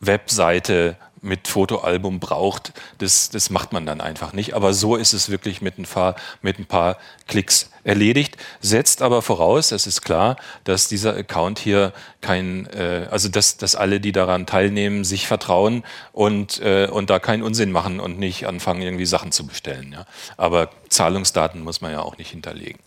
Webseite 0.01 0.97
mit 1.25 1.49
Fotoalbum 1.49 2.21
braucht, 2.21 2.73
das, 2.99 3.31
das 3.31 3.51
macht 3.51 3.73
man 3.73 3.87
dann 3.87 4.01
einfach 4.01 4.33
nicht. 4.33 4.55
Aber 4.55 4.75
so 4.75 4.97
ist 4.97 5.13
es 5.13 5.31
wirklich 5.31 5.63
mit 5.63 5.79
ein 5.79 5.85
paar, 5.85 6.15
mit 6.43 6.59
ein 6.59 6.67
paar 6.67 6.99
Klicks 7.27 7.71
erledigt, 7.83 8.37
setzt 8.61 9.03
aber 9.03 9.23
voraus, 9.23 9.73
es 9.73 9.87
ist 9.87 10.03
klar, 10.03 10.37
dass 10.65 10.89
dieser 10.89 11.17
Account 11.17 11.59
hier 11.59 11.93
kein, 12.21 12.67
äh, 12.67 13.09
also 13.11 13.29
dass, 13.29 13.57
dass 13.57 13.75
alle, 13.75 14.01
die 14.01 14.13
daran 14.13 14.47
teilnehmen, 14.47 15.05
sich 15.05 15.27
vertrauen 15.27 15.85
und, 16.13 16.61
äh, 16.61 16.89
und 16.91 17.11
da 17.11 17.19
keinen 17.19 17.43
Unsinn 17.43 17.73
machen 17.73 18.01
und 18.01 18.19
nicht 18.19 18.47
anfangen, 18.47 18.83
irgendwie 18.83 19.07
Sachen 19.07 19.33
zu 19.33 19.47
bestellen. 19.47 19.93
Ja. 19.93 20.07
Aber 20.37 20.71
Zahlungsdaten 20.89 21.63
muss 21.63 21.81
man 21.81 21.93
ja 21.93 22.01
auch 22.01 22.19
nicht 22.19 22.31
hinterlegen. 22.31 22.84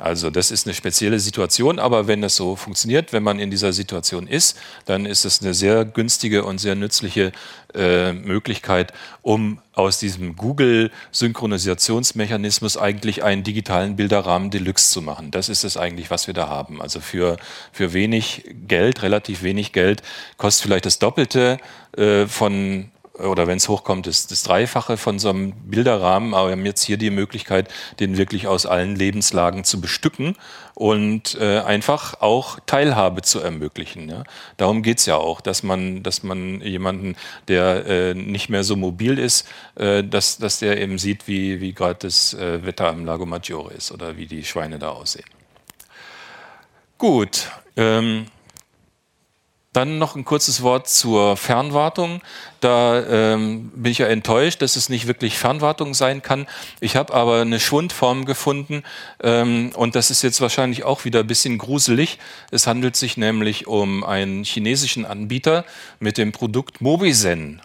Also 0.00 0.30
das 0.30 0.50
ist 0.50 0.66
eine 0.66 0.74
spezielle 0.74 1.20
Situation, 1.20 1.78
aber 1.78 2.06
wenn 2.06 2.22
das 2.22 2.34
so 2.34 2.56
funktioniert, 2.56 3.12
wenn 3.12 3.22
man 3.22 3.38
in 3.38 3.50
dieser 3.50 3.74
Situation 3.74 4.26
ist, 4.26 4.58
dann 4.86 5.04
ist 5.04 5.26
es 5.26 5.42
eine 5.42 5.52
sehr 5.52 5.84
günstige 5.84 6.44
und 6.44 6.56
sehr 6.58 6.74
nützliche 6.74 7.32
äh, 7.74 8.12
Möglichkeit, 8.12 8.94
um 9.22 9.60
aus 9.74 9.98
diesem 9.98 10.36
Google-Synchronisationsmechanismus 10.36 12.78
eigentlich 12.78 13.22
einen 13.22 13.42
digitalen 13.42 13.96
Bilderrahmen 13.96 14.50
Deluxe 14.50 14.90
zu 14.90 15.02
machen. 15.02 15.30
Das 15.30 15.48
ist 15.48 15.64
es 15.64 15.76
eigentlich, 15.76 16.10
was 16.10 16.26
wir 16.26 16.34
da 16.34 16.48
haben. 16.48 16.80
Also 16.80 17.00
für, 17.00 17.36
für 17.72 17.92
wenig 17.92 18.44
Geld, 18.66 19.02
relativ 19.02 19.42
wenig 19.42 19.72
Geld, 19.72 20.02
kostet 20.38 20.64
vielleicht 20.64 20.86
das 20.86 20.98
Doppelte 20.98 21.58
äh, 21.96 22.26
von 22.26 22.90
oder 23.20 23.46
wenn 23.46 23.56
es 23.56 23.68
hochkommt, 23.68 24.06
das, 24.06 24.26
das 24.26 24.42
Dreifache 24.42 24.96
von 24.96 25.18
so 25.18 25.30
einem 25.30 25.52
Bilderrahmen. 25.52 26.34
Aber 26.34 26.48
wir 26.48 26.52
haben 26.52 26.66
jetzt 26.66 26.82
hier 26.82 26.96
die 26.96 27.10
Möglichkeit, 27.10 27.68
den 28.00 28.16
wirklich 28.16 28.46
aus 28.46 28.66
allen 28.66 28.96
Lebenslagen 28.96 29.64
zu 29.64 29.80
bestücken 29.80 30.36
und 30.74 31.36
äh, 31.40 31.60
einfach 31.60 32.20
auch 32.20 32.58
Teilhabe 32.66 33.22
zu 33.22 33.40
ermöglichen. 33.40 34.08
Ja? 34.08 34.24
Darum 34.56 34.82
geht 34.82 34.98
es 34.98 35.06
ja 35.06 35.16
auch, 35.16 35.40
dass 35.40 35.62
man, 35.62 36.02
dass 36.02 36.22
man 36.22 36.60
jemanden, 36.62 37.16
der 37.48 37.86
äh, 37.86 38.14
nicht 38.14 38.48
mehr 38.48 38.64
so 38.64 38.76
mobil 38.76 39.18
ist, 39.18 39.46
äh, 39.74 40.02
dass, 40.02 40.38
dass 40.38 40.58
der 40.58 40.80
eben 40.80 40.98
sieht, 40.98 41.28
wie, 41.28 41.60
wie 41.60 41.72
gerade 41.72 41.98
das 42.00 42.34
äh, 42.34 42.64
Wetter 42.64 42.88
am 42.88 43.04
Lago 43.04 43.26
Maggiore 43.26 43.74
ist 43.74 43.92
oder 43.92 44.16
wie 44.16 44.26
die 44.26 44.44
Schweine 44.44 44.78
da 44.78 44.90
aussehen. 44.90 45.28
Gut. 46.98 47.50
Ähm, 47.76 48.26
dann 49.72 49.98
noch 49.98 50.16
ein 50.16 50.24
kurzes 50.24 50.62
Wort 50.62 50.88
zur 50.88 51.36
Fernwartung. 51.36 52.20
Da 52.60 53.02
ähm, 53.34 53.70
bin 53.74 53.92
ich 53.92 53.98
ja 53.98 54.06
enttäuscht, 54.08 54.62
dass 54.62 54.76
es 54.76 54.88
nicht 54.88 55.06
wirklich 55.06 55.38
Fernwartung 55.38 55.94
sein 55.94 56.22
kann. 56.22 56.46
Ich 56.80 56.96
habe 56.96 57.14
aber 57.14 57.40
eine 57.40 57.60
Schwundform 57.60 58.24
gefunden 58.24 58.82
ähm, 59.22 59.70
und 59.74 59.94
das 59.94 60.10
ist 60.10 60.22
jetzt 60.22 60.40
wahrscheinlich 60.40 60.84
auch 60.84 61.04
wieder 61.04 61.20
ein 61.20 61.26
bisschen 61.26 61.56
gruselig. 61.58 62.18
Es 62.50 62.66
handelt 62.66 62.96
sich 62.96 63.16
nämlich 63.16 63.68
um 63.68 64.02
einen 64.02 64.44
chinesischen 64.44 65.06
Anbieter 65.06 65.64
mit 66.00 66.18
dem 66.18 66.32
Produkt 66.32 66.80
Mobisen. 66.80 67.62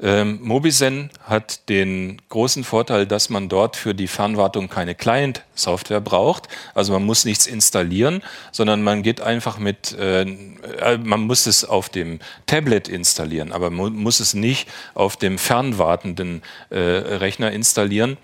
Ähm, 0.00 0.38
Mobisen 0.42 1.10
hat 1.24 1.68
den 1.68 2.22
großen 2.28 2.62
Vorteil, 2.62 3.04
dass 3.04 3.30
man 3.30 3.48
dort 3.48 3.74
für 3.74 3.96
die 3.96 4.06
Fernwartung 4.06 4.68
keine 4.68 4.94
Client-Software 4.94 6.00
braucht. 6.00 6.46
Also 6.72 6.92
man 6.92 7.04
muss 7.04 7.24
nichts 7.24 7.48
installieren, 7.48 8.22
sondern 8.52 8.82
man 8.82 9.02
geht 9.02 9.20
einfach 9.20 9.58
mit, 9.58 9.98
äh, 9.98 10.22
äh 10.22 10.98
man 10.98 11.22
muss 11.22 11.46
es 11.46 11.64
auf 11.64 11.88
dem 11.88 12.20
Tablet 12.46 12.86
installieren, 12.86 13.50
aber 13.50 13.70
man 13.70 13.92
muss 13.94 14.20
es 14.20 14.34
nicht 14.34 14.68
auf 14.94 15.16
dem 15.16 15.36
fernwartenden 15.36 16.42
äh, 16.70 16.78
Rechner 16.78 17.50
installieren. 17.50 18.18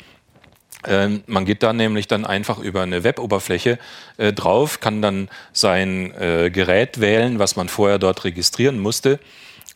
Ähm, 0.87 1.25
man 1.27 1.45
geht 1.45 1.65
da 1.65 1.73
nämlich 1.73 2.07
dann 2.07 2.25
einfach 2.25 2.61
über 2.61 2.83
eine 2.83 3.03
Web-Oberfläche 3.03 3.81
äh, 4.17 4.33
drauf, 4.33 4.79
kann 4.79 5.03
dann 5.03 5.29
sein 5.53 6.13
äh, 6.21 6.51
Gerät 6.51 7.01
wählen, 7.01 7.41
was 7.41 7.57
man 7.57 7.69
vorher 7.69 7.99
dort 7.99 8.23
registrieren 8.23 8.79
musste 8.79 9.19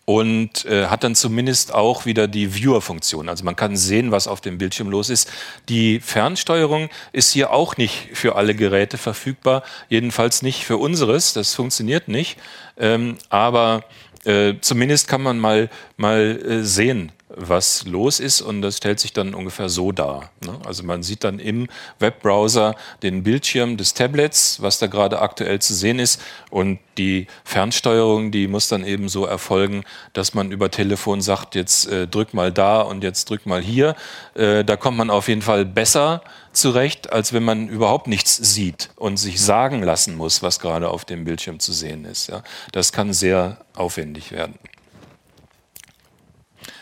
und 0.09 0.65
äh, 0.65 0.87
hat 0.87 1.05
dann 1.05 1.15
zumindest 1.15 1.75
auch 1.75 2.07
wieder 2.07 2.29
die 2.29 2.55
Viewer-Funktion. 2.55 3.29
Also 3.29 3.45
man 3.45 3.57
kann 3.57 3.77
sehen, 3.77 4.11
was 4.11 4.27
auf 4.27 4.41
dem 4.41 4.57
Bildschirm 4.57 4.89
los 4.89 5.11
ist. 5.11 5.31
Die 5.69 6.01
Fernsteuerung 6.01 6.89
ist 7.13 7.31
hier 7.31 7.53
auch 7.53 7.77
nicht 7.77 8.09
für 8.15 8.35
alle 8.35 8.55
Geräte 8.55 8.97
verfügbar, 8.97 9.63
jedenfalls 9.91 10.41
nicht 10.41 10.65
für 10.65 10.79
unseres. 10.79 11.35
Das 11.35 11.55
funktioniert 11.55 12.09
nicht. 12.09 12.39
Ähm, 12.79 13.19
aber 13.29 13.85
äh, 14.25 14.55
zumindest 14.63 15.09
kann 15.09 15.21
man 15.21 15.39
mal, 15.39 15.69
mal 15.99 16.41
äh, 16.43 16.65
sehen, 16.65 17.13
was 17.39 17.85
los 17.87 18.21
ist 18.21 18.41
und 18.41 18.63
das 18.63 18.77
stellt 18.77 19.01
sich 19.01 19.13
dann 19.13 19.35
ungefähr 19.35 19.69
so 19.69 19.93
dar. 19.93 20.31
Ne? 20.45 20.59
Also 20.67 20.83
man 20.83 21.03
sieht 21.03 21.25
dann 21.25 21.39
im 21.39 21.69
Webbrowser 21.99 22.75
den 23.03 23.23
Bildschirm 23.23 23.77
des 23.77 23.95
Tablets, 23.95 24.61
was 24.61 24.79
da 24.79 24.89
gerade 24.89 25.21
aktuell 25.21 25.61
zu 25.61 25.75
sehen 25.75 25.99
ist 25.99 26.21
und 26.51 26.81
die 26.99 27.29
Fernsteuerung, 27.45 28.33
die 28.33 28.49
muss 28.49 28.69
dann 28.69 28.85
eben 28.85 29.09
so 29.09 29.25
erfolgen, 29.25 29.85
dass 30.13 30.35
man 30.35 30.51
über 30.51 30.71
Telefon 30.71 31.21
sagt, 31.21 31.55
jetzt 31.55 31.87
äh, 31.87 32.09
drück 32.09 32.35
mal 32.35 32.53
da 32.53 32.81
und 32.81 33.05
jetzt 33.05 33.31
drück 33.31 33.47
mal 33.47 33.63
hier. 33.63 33.95
Äh, 34.35 34.65
da 34.65 34.77
kommt 34.77 34.99
man 34.99 35.09
auf 35.09 35.29
jeden 35.29 35.43
Fall 35.43 35.65
besser 35.65 36.23
zurecht, 36.53 37.13
als 37.13 37.33
wenn 37.33 37.45
man 37.45 37.69
überhaupt 37.69 38.09
nichts 38.09 38.37
sieht 38.37 38.91
und 38.97 39.17
sich 39.17 39.41
sagen 39.41 39.83
lassen 39.83 40.17
muss, 40.17 40.43
was 40.43 40.59
gerade 40.59 40.91
auf 40.91 41.05
dem 41.05 41.25
Bildschirm 41.25 41.61
zu 41.61 41.73
sehen 41.73 42.05
ist. 42.05 42.29
Ja? 42.29 42.43
Das 42.73 42.93
kann 42.93 43.13
sehr 43.13 43.59
aufwendig 43.75 44.33
werden. 44.33 44.59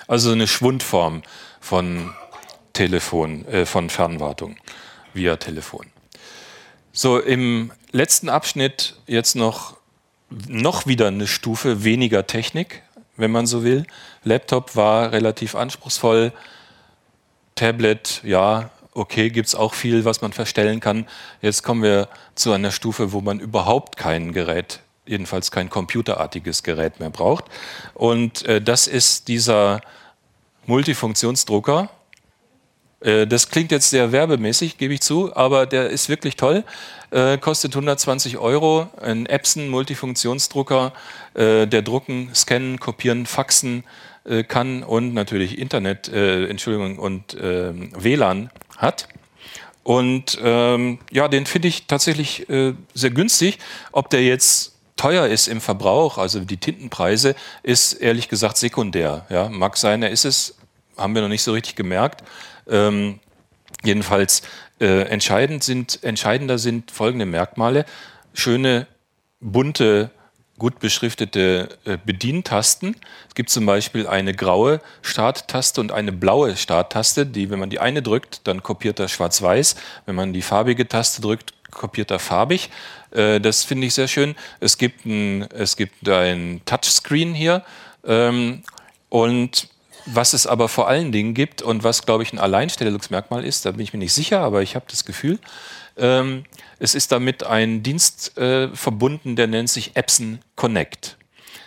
Also 0.06 0.32
eine 0.32 0.46
Schwundform 0.46 1.22
von 1.60 2.12
Telefon, 2.72 3.46
äh, 3.46 3.66
von 3.66 3.90
Fernwartung 3.90 4.56
via 5.14 5.36
Telefon. 5.36 5.86
So, 6.92 7.18
im 7.18 7.72
letzten 7.90 8.28
Abschnitt 8.28 8.96
jetzt 9.06 9.34
noch, 9.34 9.76
noch 10.48 10.86
wieder 10.86 11.08
eine 11.08 11.26
Stufe 11.26 11.84
weniger 11.84 12.26
Technik, 12.26 12.82
wenn 13.16 13.30
man 13.30 13.46
so 13.46 13.64
will. 13.64 13.86
Laptop 14.24 14.76
war 14.76 15.12
relativ 15.12 15.54
anspruchsvoll. 15.54 16.32
Tablet, 17.54 18.20
ja, 18.24 18.70
okay, 18.92 19.30
gibt 19.30 19.48
es 19.48 19.54
auch 19.54 19.74
viel, 19.74 20.04
was 20.04 20.20
man 20.20 20.32
verstellen 20.32 20.80
kann. 20.80 21.06
Jetzt 21.42 21.62
kommen 21.62 21.82
wir 21.82 22.08
zu 22.34 22.52
einer 22.52 22.70
Stufe, 22.70 23.12
wo 23.12 23.20
man 23.20 23.40
überhaupt 23.40 23.96
kein 23.96 24.32
Gerät, 24.32 24.80
jedenfalls 25.06 25.50
kein 25.50 25.70
computerartiges 25.70 26.62
Gerät 26.62 27.00
mehr 27.00 27.10
braucht. 27.10 27.44
Und 27.94 28.44
äh, 28.46 28.60
das 28.60 28.86
ist 28.86 29.28
dieser 29.28 29.80
Multifunktionsdrucker. 30.66 31.90
Äh, 33.00 33.26
das 33.26 33.48
klingt 33.48 33.70
jetzt 33.72 33.90
sehr 33.90 34.12
werbemäßig, 34.12 34.78
gebe 34.78 34.94
ich 34.94 35.00
zu, 35.00 35.34
aber 35.34 35.66
der 35.66 35.90
ist 35.90 36.08
wirklich 36.08 36.36
toll. 36.36 36.64
Äh, 37.10 37.38
kostet 37.38 37.74
120 37.74 38.38
Euro. 38.38 38.88
Ein 39.00 39.26
Epson 39.26 39.68
Multifunktionsdrucker, 39.68 40.92
äh, 41.34 41.66
der 41.66 41.82
drucken, 41.82 42.30
scannen, 42.34 42.80
kopieren, 42.80 43.26
faxen 43.26 43.84
äh, 44.24 44.42
kann 44.42 44.82
und 44.82 45.14
natürlich 45.14 45.58
Internet, 45.58 46.08
Entschuldigung, 46.08 46.98
und 46.98 47.36
ähm, 47.40 47.92
WLAN 47.96 48.50
hat. 48.76 49.08
Und 49.84 50.38
ähm, 50.42 50.98
ja, 51.12 51.28
den 51.28 51.46
finde 51.46 51.68
ich 51.68 51.86
tatsächlich 51.86 52.44
sehr 52.48 53.10
günstig. 53.10 53.58
Ob 53.92 54.10
der 54.10 54.24
jetzt 54.24 54.75
teuer 54.96 55.26
ist 55.26 55.46
im 55.46 55.60
Verbrauch, 55.60 56.18
also 56.18 56.40
die 56.40 56.56
Tintenpreise, 56.56 57.34
ist 57.62 57.94
ehrlich 57.94 58.28
gesagt 58.28 58.56
sekundär. 58.56 59.26
Ja, 59.28 59.48
mag 59.48 59.76
sein, 59.76 60.02
er 60.02 60.10
ist 60.10 60.24
es, 60.24 60.56
haben 60.96 61.14
wir 61.14 61.22
noch 61.22 61.28
nicht 61.28 61.42
so 61.42 61.52
richtig 61.52 61.76
gemerkt. 61.76 62.24
Ähm, 62.68 63.20
jedenfalls 63.84 64.42
äh, 64.80 65.02
entscheidend 65.02 65.62
sind, 65.62 66.02
entscheidender 66.02 66.58
sind 66.58 66.90
folgende 66.90 67.26
Merkmale. 67.26 67.84
Schöne, 68.32 68.86
bunte 69.40 70.10
gut 70.58 70.78
beschriftete 70.78 71.68
äh, 71.84 71.98
Bedientasten. 72.02 72.96
Es 73.28 73.34
gibt 73.34 73.50
zum 73.50 73.66
Beispiel 73.66 74.06
eine 74.06 74.34
graue 74.34 74.80
Starttaste 75.02 75.80
und 75.80 75.92
eine 75.92 76.12
blaue 76.12 76.56
Starttaste, 76.56 77.26
die, 77.26 77.50
wenn 77.50 77.58
man 77.58 77.70
die 77.70 77.80
eine 77.80 78.02
drückt, 78.02 78.46
dann 78.46 78.62
kopiert 78.62 78.98
er 78.98 79.08
schwarz-weiß. 79.08 79.76
Wenn 80.06 80.14
man 80.14 80.32
die 80.32 80.42
farbige 80.42 80.88
Taste 80.88 81.20
drückt, 81.20 81.52
kopiert 81.70 82.10
er 82.10 82.18
farbig. 82.18 82.70
Äh, 83.16 83.40
das 83.40 83.64
finde 83.64 83.86
ich 83.86 83.94
sehr 83.94 84.08
schön. 84.08 84.34
Es 84.60 84.78
gibt 84.78 85.06
ein, 85.06 85.42
es 85.50 85.76
gibt 85.76 86.08
ein 86.08 86.60
Touchscreen 86.66 87.34
hier. 87.34 87.64
Ähm, 88.04 88.62
und 89.08 89.68
was 90.06 90.34
es 90.34 90.46
aber 90.46 90.68
vor 90.68 90.88
allen 90.88 91.10
Dingen 91.10 91.34
gibt 91.34 91.62
und 91.62 91.82
was, 91.82 92.06
glaube 92.06 92.22
ich, 92.22 92.32
ein 92.32 92.38
Alleinstellungsmerkmal 92.38 93.44
ist, 93.44 93.64
da 93.64 93.72
bin 93.72 93.80
ich 93.80 93.92
mir 93.92 93.98
nicht 93.98 94.12
sicher, 94.12 94.40
aber 94.40 94.62
ich 94.62 94.76
habe 94.76 94.86
das 94.88 95.04
Gefühl, 95.04 95.38
ähm, 95.96 96.44
es 96.78 96.94
ist 96.94 97.10
damit 97.10 97.42
ein 97.44 97.82
Dienst 97.82 98.36
äh, 98.38 98.68
verbunden, 98.68 99.34
der 99.34 99.46
nennt 99.48 99.70
sich 99.70 99.96
Epson 99.96 100.38
Connect. 100.54 101.16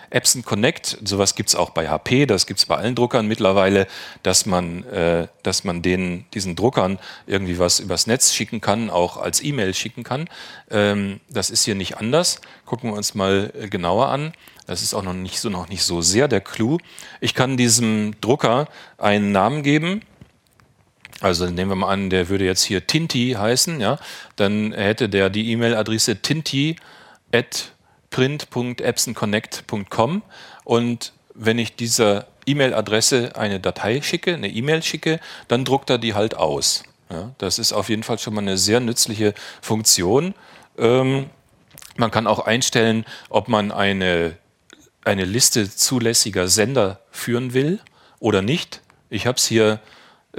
Epson 0.09 0.43
Connect, 0.43 0.97
sowas 1.03 1.35
gibt 1.35 1.49
es 1.49 1.55
auch 1.55 1.69
bei 1.71 1.89
HP, 1.89 2.25
das 2.25 2.47
gibt 2.47 2.59
es 2.59 2.65
bei 2.65 2.75
allen 2.75 2.95
Druckern 2.95 3.27
mittlerweile, 3.27 3.87
dass 4.23 4.45
man, 4.45 4.83
äh, 4.85 5.27
dass 5.43 5.63
man 5.63 5.81
denen, 5.81 6.25
diesen 6.33 6.55
Druckern 6.55 6.99
irgendwie 7.27 7.59
was 7.59 7.79
übers 7.79 8.07
Netz 8.07 8.33
schicken 8.33 8.61
kann, 8.61 8.89
auch 8.89 9.17
als 9.17 9.43
E-Mail 9.43 9.73
schicken 9.73 10.03
kann. 10.03 10.29
Ähm, 10.69 11.19
das 11.29 11.49
ist 11.49 11.65
hier 11.65 11.75
nicht 11.75 11.97
anders. 11.97 12.41
Gucken 12.65 12.91
wir 12.91 12.97
uns 12.97 13.15
mal 13.15 13.51
äh, 13.59 13.67
genauer 13.67 14.09
an. 14.09 14.33
Das 14.67 14.81
ist 14.81 14.93
auch 14.93 15.03
noch 15.03 15.13
nicht 15.13 15.39
so, 15.39 15.49
noch 15.49 15.67
nicht 15.67 15.83
so 15.83 16.01
sehr 16.01 16.27
der 16.27 16.41
Clou. 16.41 16.77
Ich 17.21 17.33
kann 17.33 17.57
diesem 17.57 18.13
Drucker 18.21 18.67
einen 18.97 19.31
Namen 19.31 19.63
geben. 19.63 20.01
Also 21.21 21.47
nehmen 21.47 21.71
wir 21.71 21.75
mal 21.75 21.91
an, 21.91 22.09
der 22.09 22.29
würde 22.29 22.45
jetzt 22.45 22.63
hier 22.63 22.85
Tinti 22.87 23.35
heißen, 23.37 23.81
ja, 23.81 23.99
dann 24.37 24.71
hätte 24.71 25.09
der 25.09 25.29
die 25.29 25.51
E-Mail-Adresse 25.51 26.21
tinti 26.21 26.77
at 27.33 27.73
print.epsonconnect.com 28.09 30.21
und 30.63 31.13
wenn 31.33 31.57
ich 31.57 31.75
dieser 31.75 32.27
E-Mail-Adresse 32.45 33.35
eine 33.35 33.59
Datei 33.59 34.01
schicke, 34.01 34.33
eine 34.33 34.47
E-Mail 34.49 34.81
schicke, 34.83 35.19
dann 35.47 35.65
druckt 35.65 35.89
er 35.89 35.97
die 35.97 36.13
halt 36.13 36.35
aus. 36.35 36.83
Ja, 37.11 37.31
das 37.37 37.59
ist 37.59 37.73
auf 37.73 37.89
jeden 37.89 38.03
Fall 38.03 38.19
schon 38.19 38.35
mal 38.35 38.41
eine 38.41 38.57
sehr 38.57 38.79
nützliche 38.79 39.33
Funktion. 39.61 40.33
Ähm, 40.77 41.29
man 41.97 42.11
kann 42.11 42.27
auch 42.27 42.39
einstellen, 42.39 43.05
ob 43.29 43.47
man 43.47 43.71
eine, 43.71 44.37
eine 45.03 45.25
Liste 45.25 45.69
zulässiger 45.69 46.47
Sender 46.47 47.01
führen 47.11 47.53
will 47.53 47.79
oder 48.19 48.41
nicht. 48.41 48.81
Ich 49.09 49.27
habe 49.27 49.37
es 49.37 49.47
hier 49.47 49.79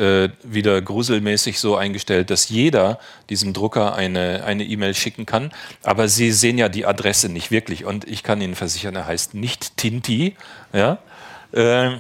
äh, 0.01 0.30
wieder 0.42 0.80
gruselmäßig 0.80 1.61
so 1.61 1.76
eingestellt, 1.76 2.30
dass 2.30 2.48
jeder 2.48 2.98
diesem 3.28 3.53
Drucker 3.53 3.94
eine 3.94 4.64
E-Mail 4.64 4.94
schicken 4.94 5.26
kann. 5.26 5.53
Aber 5.82 6.09
Sie 6.09 6.32
sehen 6.32 6.57
ja 6.59 6.68
die 6.68 6.86
Adresse 6.86 7.28
nicht 7.28 7.51
wirklich. 7.51 7.84
Und 7.84 8.09
ich 8.09 8.22
kann 8.22 8.40
Ihnen 8.40 8.55
versichern, 8.55 8.96
er 8.96 9.07
heißt 9.07 9.34
nicht 9.34 9.76
Tinti. 9.76 10.36
Ja? 10.72 10.98
Äh, 11.53 11.98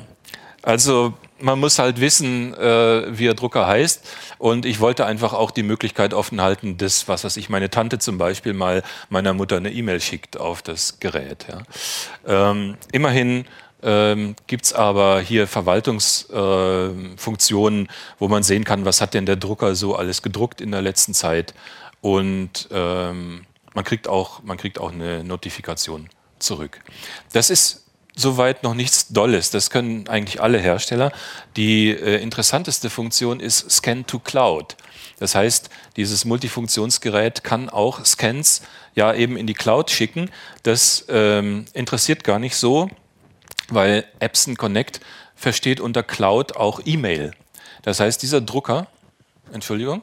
also 0.62 1.14
man 1.38 1.58
muss 1.58 1.78
halt 1.78 2.00
wissen, 2.00 2.54
äh, 2.54 3.18
wie 3.18 3.24
der 3.24 3.34
Drucker 3.34 3.66
heißt. 3.66 4.06
Und 4.38 4.64
ich 4.64 4.80
wollte 4.80 5.06
einfach 5.06 5.32
auch 5.32 5.50
die 5.50 5.62
Möglichkeit 5.62 6.14
offen 6.14 6.40
halten, 6.40 6.78
dass, 6.78 7.08
was 7.08 7.24
weiß 7.24 7.36
ich, 7.36 7.48
meine 7.48 7.70
Tante 7.70 7.98
zum 7.98 8.18
Beispiel 8.18 8.54
mal 8.54 8.82
meiner 9.10 9.34
Mutter 9.34 9.56
eine 9.56 9.70
E-Mail 9.70 10.00
schickt 10.00 10.38
auf 10.38 10.62
das 10.62 11.00
Gerät. 11.00 11.46
Ja. 11.48 12.50
Ähm, 12.50 12.76
immerhin 12.92 13.44
ähm, 13.82 14.36
gibt 14.46 14.66
es 14.66 14.72
aber 14.72 15.20
hier 15.20 15.46
Verwaltungsfunktionen, 15.46 17.86
äh, 17.86 17.88
wo 18.18 18.28
man 18.28 18.42
sehen 18.42 18.64
kann, 18.64 18.84
was 18.84 19.00
hat 19.00 19.14
denn 19.14 19.26
der 19.26 19.36
Drucker 19.36 19.74
so 19.74 19.96
alles 19.96 20.22
gedruckt 20.22 20.60
in 20.60 20.70
der 20.70 20.82
letzten 20.82 21.14
Zeit. 21.14 21.54
Und 22.00 22.68
ähm, 22.70 23.46
man, 23.74 23.84
kriegt 23.84 24.08
auch, 24.08 24.42
man 24.42 24.56
kriegt 24.56 24.80
auch 24.80 24.92
eine 24.92 25.24
Notifikation 25.24 26.08
zurück. 26.38 26.80
Das 27.32 27.50
ist 27.50 27.86
soweit 28.16 28.62
noch 28.62 28.74
nichts 28.74 29.08
Dolles. 29.08 29.50
Das 29.50 29.70
können 29.70 30.08
eigentlich 30.08 30.42
alle 30.42 30.58
Hersteller. 30.58 31.12
Die 31.56 31.90
äh, 31.90 32.22
interessanteste 32.22 32.90
Funktion 32.90 33.40
ist 33.40 33.70
Scan 33.70 34.04
to 34.06 34.18
Cloud. 34.18 34.76
Das 35.18 35.34
heißt, 35.34 35.70
dieses 35.96 36.24
Multifunktionsgerät 36.24 37.44
kann 37.44 37.68
auch 37.68 38.04
Scans 38.04 38.62
ja 38.94 39.14
eben 39.14 39.36
in 39.36 39.46
die 39.46 39.54
Cloud 39.54 39.90
schicken. 39.90 40.30
Das 40.62 41.04
ähm, 41.08 41.66
interessiert 41.74 42.24
gar 42.24 42.38
nicht 42.38 42.56
so 42.56 42.90
weil 43.74 44.04
Epson 44.18 44.56
Connect 44.56 45.00
versteht 45.34 45.80
unter 45.80 46.02
Cloud 46.02 46.56
auch 46.56 46.80
E-Mail. 46.84 47.32
Das 47.82 48.00
heißt, 48.00 48.22
dieser 48.22 48.40
Drucker, 48.40 48.86
Entschuldigung? 49.52 50.02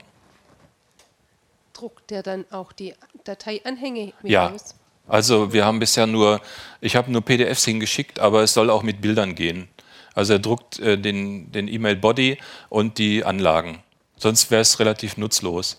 Druckt 1.74 2.10
der 2.10 2.24
dann 2.24 2.46
auch 2.52 2.72
die 2.72 2.96
Dateianhänge 3.24 4.14
mit 4.22 4.32
ja. 4.32 4.50
aus? 4.50 4.76
Also 5.08 5.54
wir 5.54 5.66
haben 5.66 5.80
bisher 5.80 6.08
nur, 6.08 6.42
ich 6.82 6.96
habe 6.96 7.12
nur 7.12 7.22
PDFs 7.22 7.66
hingeschickt, 7.66 8.20
aber 8.20 8.44
es 8.44 8.54
soll 8.54 8.70
auch 8.70 8.84
mit 8.84 9.00
Bildern 9.02 9.36
gehen. 9.36 9.70
Also 10.14 10.34
er 10.34 10.40
druckt 10.40 10.80
äh, 10.80 10.98
den, 10.98 11.52
den 11.52 11.68
E-Mail-Body 11.68 12.40
und 12.70 12.98
die 12.98 13.24
Anlagen. 13.24 13.84
Sonst 14.18 14.50
wäre 14.50 14.62
es 14.62 14.80
relativ 14.80 15.16
nutzlos. 15.18 15.78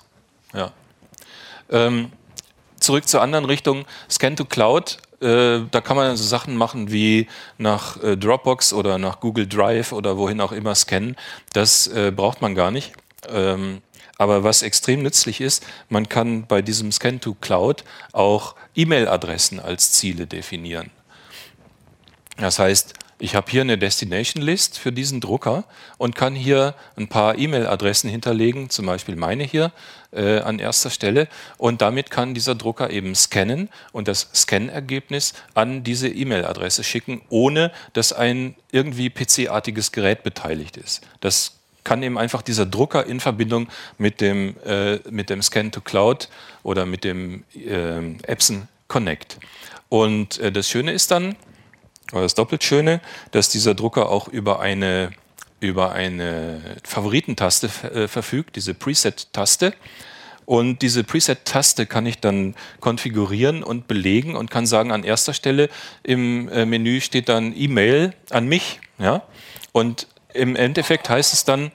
Ja. 0.55 0.73
Ähm, 1.71 2.13
zurück 2.79 3.09
zur 3.09 3.21
anderen 3.21 3.45
Richtung. 3.45 3.85
Scan 4.09 4.37
to 4.37 4.45
Cloud 4.45 4.99
äh, 5.21 5.61
da 5.71 5.81
kann 5.81 5.97
man 5.97 6.17
so 6.17 6.25
Sachen 6.25 6.57
machen 6.57 6.93
wie 6.93 7.27
nach 7.57 8.03
äh, 8.03 8.17
Dropbox 8.17 8.73
oder 8.73 8.99
nach 8.99 9.21
Google 9.21 9.47
Drive 9.47 9.93
oder 9.93 10.17
wohin 10.17 10.41
auch 10.41 10.53
immer 10.53 10.75
scannen. 10.75 11.17
Das 11.53 11.87
äh, 11.89 12.13
braucht 12.15 12.41
man 12.41 12.55
gar 12.55 12.71
nicht. 12.71 12.93
Ähm, 13.29 13.83
aber 14.17 14.43
was 14.43 14.63
extrem 14.63 15.03
nützlich 15.03 15.41
ist, 15.41 15.65
man 15.89 16.09
kann 16.09 16.47
bei 16.47 16.61
diesem 16.61 16.91
Scan 16.91 17.21
to 17.21 17.35
Cloud 17.41 17.85
auch 18.13 18.57
E-Mail-Adressen 18.75 19.61
als 19.61 19.93
Ziele 19.93 20.27
definieren. 20.27 20.91
Das 22.37 22.59
heißt, 22.59 22.95
ich 23.19 23.35
habe 23.35 23.51
hier 23.51 23.63
eine 23.63 23.79
Destination 23.79 24.43
List 24.43 24.79
für 24.79 24.93
diesen 24.93 25.21
Drucker 25.21 25.65
und 25.97 26.15
kann 26.15 26.35
hier 26.35 26.75
ein 26.97 27.09
paar 27.09 27.37
E-Mail-Adressen 27.37 28.09
hinterlegen, 28.09 28.71
zum 28.71 28.87
Beispiel 28.87 29.17
meine 29.17 29.43
hier 29.43 29.73
äh, 30.13 30.39
an 30.39 30.59
erster 30.59 30.91
Stelle. 30.91 31.29
Und 31.57 31.83
damit 31.83 32.11
kann 32.11 32.35
dieser 32.35 32.55
Drucker 32.55 32.91
eben 32.91 33.15
scannen 33.15 33.69
und 33.93 34.07
das 34.07 34.29
Scan-Ergebnis 34.35 35.35
an 35.55 35.83
diese 35.83 36.09
E-Mail-Adresse 36.09 36.85
schicken, 36.85 37.23
ohne 37.29 37.73
dass 37.93 38.13
ein 38.13 38.55
irgendwie 38.71 39.11
PC-artiges 39.11 39.91
Gerät 39.91 40.23
beteiligt 40.23 40.77
ist. 40.77 41.03
Das 41.21 41.55
kann 41.83 42.03
eben 42.03 42.19
einfach 42.19 42.43
dieser 42.43 42.67
Drucker 42.67 43.07
in 43.07 43.19
Verbindung 43.19 43.69
mit 43.97 44.21
dem, 44.21 44.57
äh, 44.65 44.99
dem 44.99 45.43
Scan 45.43 45.71
to 45.71 45.81
Cloud 45.81 46.29
oder 46.63 46.87
mit 46.87 47.03
dem 47.03 47.45
äh, 47.55 47.99
Epson 48.25 48.69
Connect. 48.89 49.39
Und 49.89 50.39
äh, 50.39 50.53
das 50.53 50.69
Schöne 50.69 50.93
ist 50.93 51.11
dann, 51.11 51.35
aber 52.13 52.23
das 52.23 52.35
doppelt 52.35 52.65
Schöne, 52.65 53.01
dass 53.33 53.49
dieser 53.49 53.75
Drucker 53.75 54.09
auch 54.09 54.29
über 54.29 54.61
eine, 54.61 55.11
über 55.61 55.93
eine 55.93 56.61
Favoritentaste 56.85 57.69
äh, 57.83 58.09
verfügt, 58.09 58.57
diese 58.57 58.75
Preset-Taste. 58.75 59.75
Und 60.47 60.81
diese 60.81 61.05
Preset-Taste 61.05 61.85
kann 61.85 62.07
ich 62.07 62.21
dann 62.21 62.55
konfigurieren 62.81 63.63
und 63.63 63.87
belegen 63.87 64.35
und 64.35 64.51
kann 64.51 64.65
sagen, 64.65 64.93
an 64.93 65.05
erster 65.05 65.35
Stelle 65.35 65.69
im 66.03 66.49
äh, 66.49 66.65
Menü 66.65 67.03
steht 67.03 67.29
dann 67.29 67.55
E-Mail 67.55 68.15
an 68.31 68.47
mich. 68.47 68.81
Ja? 68.99 69.23
Und 69.73 70.07
im 70.33 70.57
Endeffekt 70.57 71.11
heißt 71.11 71.35
es 71.35 71.45
dann, 71.45 71.71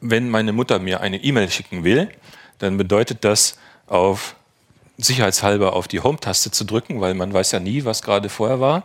wenn 0.00 0.28
meine 0.28 0.52
Mutter 0.52 0.78
mir 0.78 1.00
eine 1.00 1.22
E-Mail 1.22 1.50
schicken 1.50 1.84
will, 1.84 2.10
dann 2.58 2.76
bedeutet 2.76 3.24
das 3.24 3.58
auf 3.86 4.36
sicherheitshalber 4.98 5.74
auf 5.74 5.88
die 5.88 6.00
Home-Taste 6.00 6.50
zu 6.50 6.64
drücken, 6.64 7.00
weil 7.00 7.14
man 7.14 7.32
weiß 7.32 7.52
ja 7.52 7.60
nie, 7.60 7.84
was 7.84 8.02
gerade 8.02 8.28
vorher 8.28 8.60
war. 8.60 8.84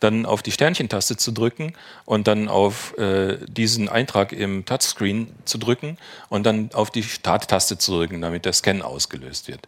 dann 0.00 0.26
auf 0.26 0.42
die 0.42 0.52
Sternchentaste 0.52 1.16
zu 1.16 1.32
drücken 1.32 1.72
und 2.04 2.26
dann 2.26 2.48
auf 2.48 2.96
äh, 2.98 3.38
diesen 3.46 3.88
Eintrag 3.88 4.32
im 4.32 4.66
Touchscreen 4.66 5.28
zu 5.46 5.56
drücken 5.56 5.96
und 6.28 6.44
dann 6.44 6.70
auf 6.74 6.90
die 6.90 7.02
Starttaste 7.02 7.78
zu 7.78 7.92
drücken, 7.92 8.20
damit 8.20 8.44
der 8.44 8.52
Scan 8.52 8.82
ausgelöst 8.82 9.48
wird. 9.48 9.60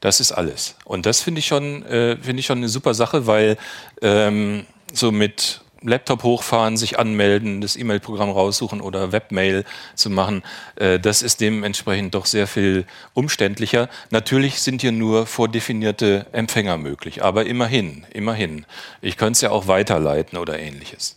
Das 0.00 0.20
ist 0.20 0.32
alles. 0.32 0.74
Und 0.84 1.06
das 1.06 1.22
finde 1.22 1.38
ich, 1.38 1.46
schon, 1.46 1.84
äh, 1.86 2.18
find 2.18 2.38
ich 2.38 2.46
schon 2.46 2.58
eine 2.58 2.68
super 2.68 2.92
Sache, 2.92 3.26
weil 3.26 3.56
ähm, 4.02 4.66
so 4.92 5.10
mit 5.10 5.62
Laptop 5.82 6.22
hochfahren, 6.22 6.76
sich 6.76 6.98
anmelden, 6.98 7.60
das 7.60 7.76
E-Mail-Programm 7.76 8.30
raussuchen 8.30 8.80
oder 8.80 9.12
Webmail 9.12 9.64
zu 9.94 10.10
machen, 10.10 10.42
äh, 10.76 10.98
das 10.98 11.22
ist 11.22 11.40
dementsprechend 11.40 12.14
doch 12.14 12.26
sehr 12.26 12.46
viel 12.46 12.84
umständlicher. 13.14 13.88
Natürlich 14.10 14.60
sind 14.60 14.80
hier 14.80 14.92
nur 14.92 15.26
vordefinierte 15.26 16.26
Empfänger 16.32 16.78
möglich, 16.78 17.22
aber 17.22 17.46
immerhin, 17.46 18.06
immerhin. 18.12 18.66
Ich 19.00 19.16
könnte 19.16 19.32
es 19.32 19.40
ja 19.40 19.50
auch 19.50 19.66
weiterleiten 19.68 20.38
oder 20.38 20.58
ähnliches. 20.58 21.14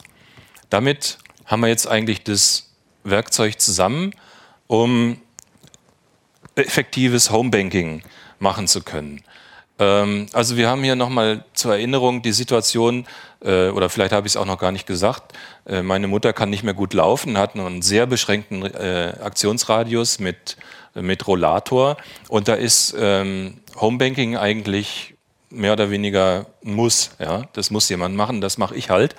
Damit 0.69 1.17
haben 1.45 1.61
wir 1.61 1.67
jetzt 1.67 1.87
eigentlich 1.87 2.23
das 2.23 2.71
Werkzeug 3.03 3.59
zusammen, 3.59 4.13
um 4.67 5.19
effektives 6.55 7.31
Homebanking 7.31 8.03
machen 8.39 8.67
zu 8.67 8.81
können. 8.81 9.23
Ähm, 9.81 10.27
also 10.31 10.55
wir 10.55 10.69
haben 10.69 10.83
hier 10.83 10.95
nochmal 10.95 11.43
zur 11.53 11.73
Erinnerung 11.73 12.21
die 12.21 12.31
Situation, 12.31 13.05
äh, 13.43 13.69
oder 13.69 13.89
vielleicht 13.89 14.13
habe 14.13 14.27
ich 14.27 14.33
es 14.33 14.37
auch 14.37 14.45
noch 14.45 14.59
gar 14.59 14.71
nicht 14.71 14.85
gesagt, 14.85 15.33
äh, 15.65 15.81
meine 15.81 16.07
Mutter 16.07 16.31
kann 16.33 16.51
nicht 16.51 16.63
mehr 16.63 16.75
gut 16.75 16.93
laufen, 16.93 17.37
hat 17.37 17.55
einen 17.55 17.81
sehr 17.81 18.05
beschränkten 18.05 18.63
äh, 18.63 19.15
Aktionsradius 19.21 20.19
mit, 20.19 20.57
mit 20.93 21.27
Rollator 21.27 21.97
und 22.29 22.47
da 22.47 22.53
ist 22.53 22.95
ähm, 22.97 23.55
Homebanking 23.75 24.37
eigentlich 24.37 25.15
mehr 25.49 25.73
oder 25.73 25.89
weniger 25.89 26.45
ein 26.63 26.75
Muss. 26.75 27.11
Ja? 27.19 27.43
Das 27.53 27.71
muss 27.71 27.89
jemand 27.89 28.15
machen, 28.15 28.39
das 28.39 28.57
mache 28.57 28.75
ich 28.75 28.89
halt. 28.89 29.15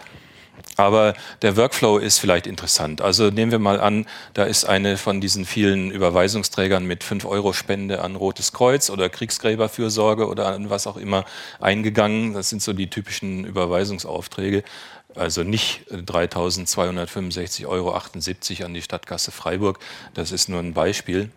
Aber 0.77 1.15
der 1.43 1.57
Workflow 1.57 1.99
ist 1.99 2.19
vielleicht 2.19 2.47
interessant. 2.47 3.03
Also 3.03 3.29
nehmen 3.29 3.53
wir 3.53 3.59
mal 3.59 3.79
an, 3.79 4.07
da 4.33 4.45
ist 4.45 4.65
eine 4.65 4.97
von 4.97 5.21
diesen 5.21 5.45
vielen 5.45 5.91
Überweisungsträgern 5.91 6.87
mit 6.87 7.05
5 7.05 7.27
Euro 7.27 7.53
Spende 7.53 8.01
an 8.01 8.17
Rotes 8.17 8.53
Kreuz 8.53 8.89
oder 8.89 9.11
Kriegsgräberfürsorge 9.11 10.27
oder 10.27 10.47
an 10.49 10.71
was 10.71 10.87
auch 10.87 10.97
immer 10.97 11.25
eingegangen. 11.61 12.33
Das 12.33 12.49
sind 12.49 12.63
so 12.63 12.73
die 12.73 12.89
typischen 12.89 13.45
Überweisungsaufträge. 13.45 14.65
Also 15.15 15.43
nicht 15.43 15.83
3.265,78 15.91 17.67
Euro 17.67 17.95
an 17.95 18.75
die 18.75 18.81
Stadtkasse 18.81 19.31
Freiburg. 19.31 19.79
Das 20.15 20.33
ist 20.33 20.49
nur 20.49 20.61
ein 20.61 20.73
Beispiel. 20.73 21.31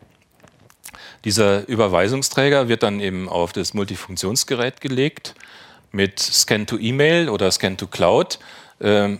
Dieser 1.26 1.68
Überweisungsträger 1.68 2.70
wird 2.70 2.84
dann 2.84 3.02
eben 3.02 3.28
auf 3.28 3.52
das 3.52 3.74
Multifunktionsgerät 3.74 4.80
gelegt 4.80 5.36
mit 5.91 6.20
Scan 6.20 6.66
to 6.66 6.78
E-Mail 6.78 7.28
oder 7.30 7.52
Scan 7.52 7.76
to 7.76 7.88
Cloud 7.88 8.40
äh, 8.80 9.18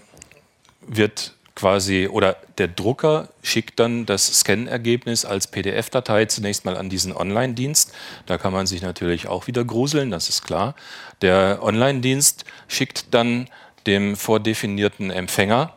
wird 0.88 1.34
quasi 1.56 2.10
oder 2.12 2.36
der 2.58 2.68
Drucker 2.68 3.30
schickt 3.42 3.80
dann 3.80 4.06
das 4.06 4.40
Scan-Ergebnis 4.40 5.24
als 5.24 5.48
PDF-Datei 5.48 6.26
zunächst 6.26 6.66
mal 6.66 6.76
an 6.76 6.90
diesen 6.90 7.16
Online-Dienst. 7.16 7.94
Da 8.26 8.38
kann 8.38 8.52
man 8.52 8.68
sich 8.68 8.82
natürlich 8.82 9.28
auch 9.28 9.48
wieder 9.48 9.64
gruseln, 9.64 10.12
das 10.12 10.30
ist 10.30 10.44
klar. 10.44 10.76
Der 11.22 11.60
Online-Dienst 11.62 12.44
schickt 12.68 13.14
dann 13.14 13.48
dem 13.88 14.16
vordefinierten 14.18 15.12
Empfänger 15.12 15.74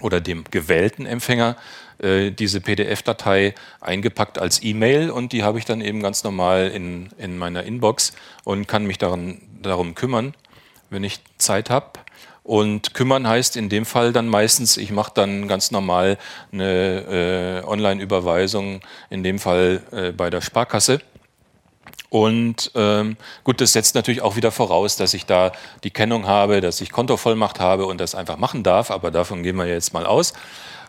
oder 0.00 0.20
dem 0.20 0.44
gewählten 0.50 1.04
Empfänger 1.04 1.56
äh, 1.98 2.30
diese 2.30 2.60
PDF-Datei 2.60 3.54
eingepackt 3.80 4.38
als 4.38 4.62
E-Mail 4.62 5.10
und 5.10 5.32
die 5.32 5.42
habe 5.42 5.58
ich 5.58 5.64
dann 5.64 5.80
eben 5.80 6.00
ganz 6.00 6.24
normal 6.24 6.68
in, 6.68 7.10
in 7.18 7.36
meiner 7.36 7.64
Inbox 7.64 8.12
und 8.44 8.68
kann 8.68 8.86
mich 8.86 8.98
daran, 8.98 9.42
darum 9.60 9.94
kümmern, 9.94 10.34
wenn 10.90 11.04
ich 11.04 11.20
Zeit 11.38 11.70
habe. 11.70 11.98
Und 12.48 12.94
kümmern 12.94 13.28
heißt 13.28 13.58
in 13.58 13.68
dem 13.68 13.84
Fall 13.84 14.14
dann 14.14 14.26
meistens, 14.26 14.78
ich 14.78 14.90
mache 14.90 15.12
dann 15.12 15.48
ganz 15.48 15.70
normal 15.70 16.16
eine 16.50 17.60
äh, 17.62 17.68
Online-Überweisung, 17.68 18.80
in 19.10 19.22
dem 19.22 19.38
Fall 19.38 19.82
äh, 19.92 20.12
bei 20.12 20.30
der 20.30 20.40
Sparkasse. 20.40 21.02
Und 22.08 22.70
ähm, 22.74 23.18
gut, 23.44 23.60
das 23.60 23.74
setzt 23.74 23.94
natürlich 23.94 24.22
auch 24.22 24.36
wieder 24.36 24.50
voraus, 24.50 24.96
dass 24.96 25.12
ich 25.12 25.26
da 25.26 25.52
die 25.84 25.90
Kennung 25.90 26.26
habe, 26.26 26.62
dass 26.62 26.80
ich 26.80 26.90
Kontovollmacht 26.90 27.60
habe 27.60 27.84
und 27.84 28.00
das 28.00 28.14
einfach 28.14 28.38
machen 28.38 28.62
darf, 28.62 28.90
aber 28.90 29.10
davon 29.10 29.42
gehen 29.42 29.56
wir 29.56 29.66
jetzt 29.66 29.92
mal 29.92 30.06
aus. 30.06 30.32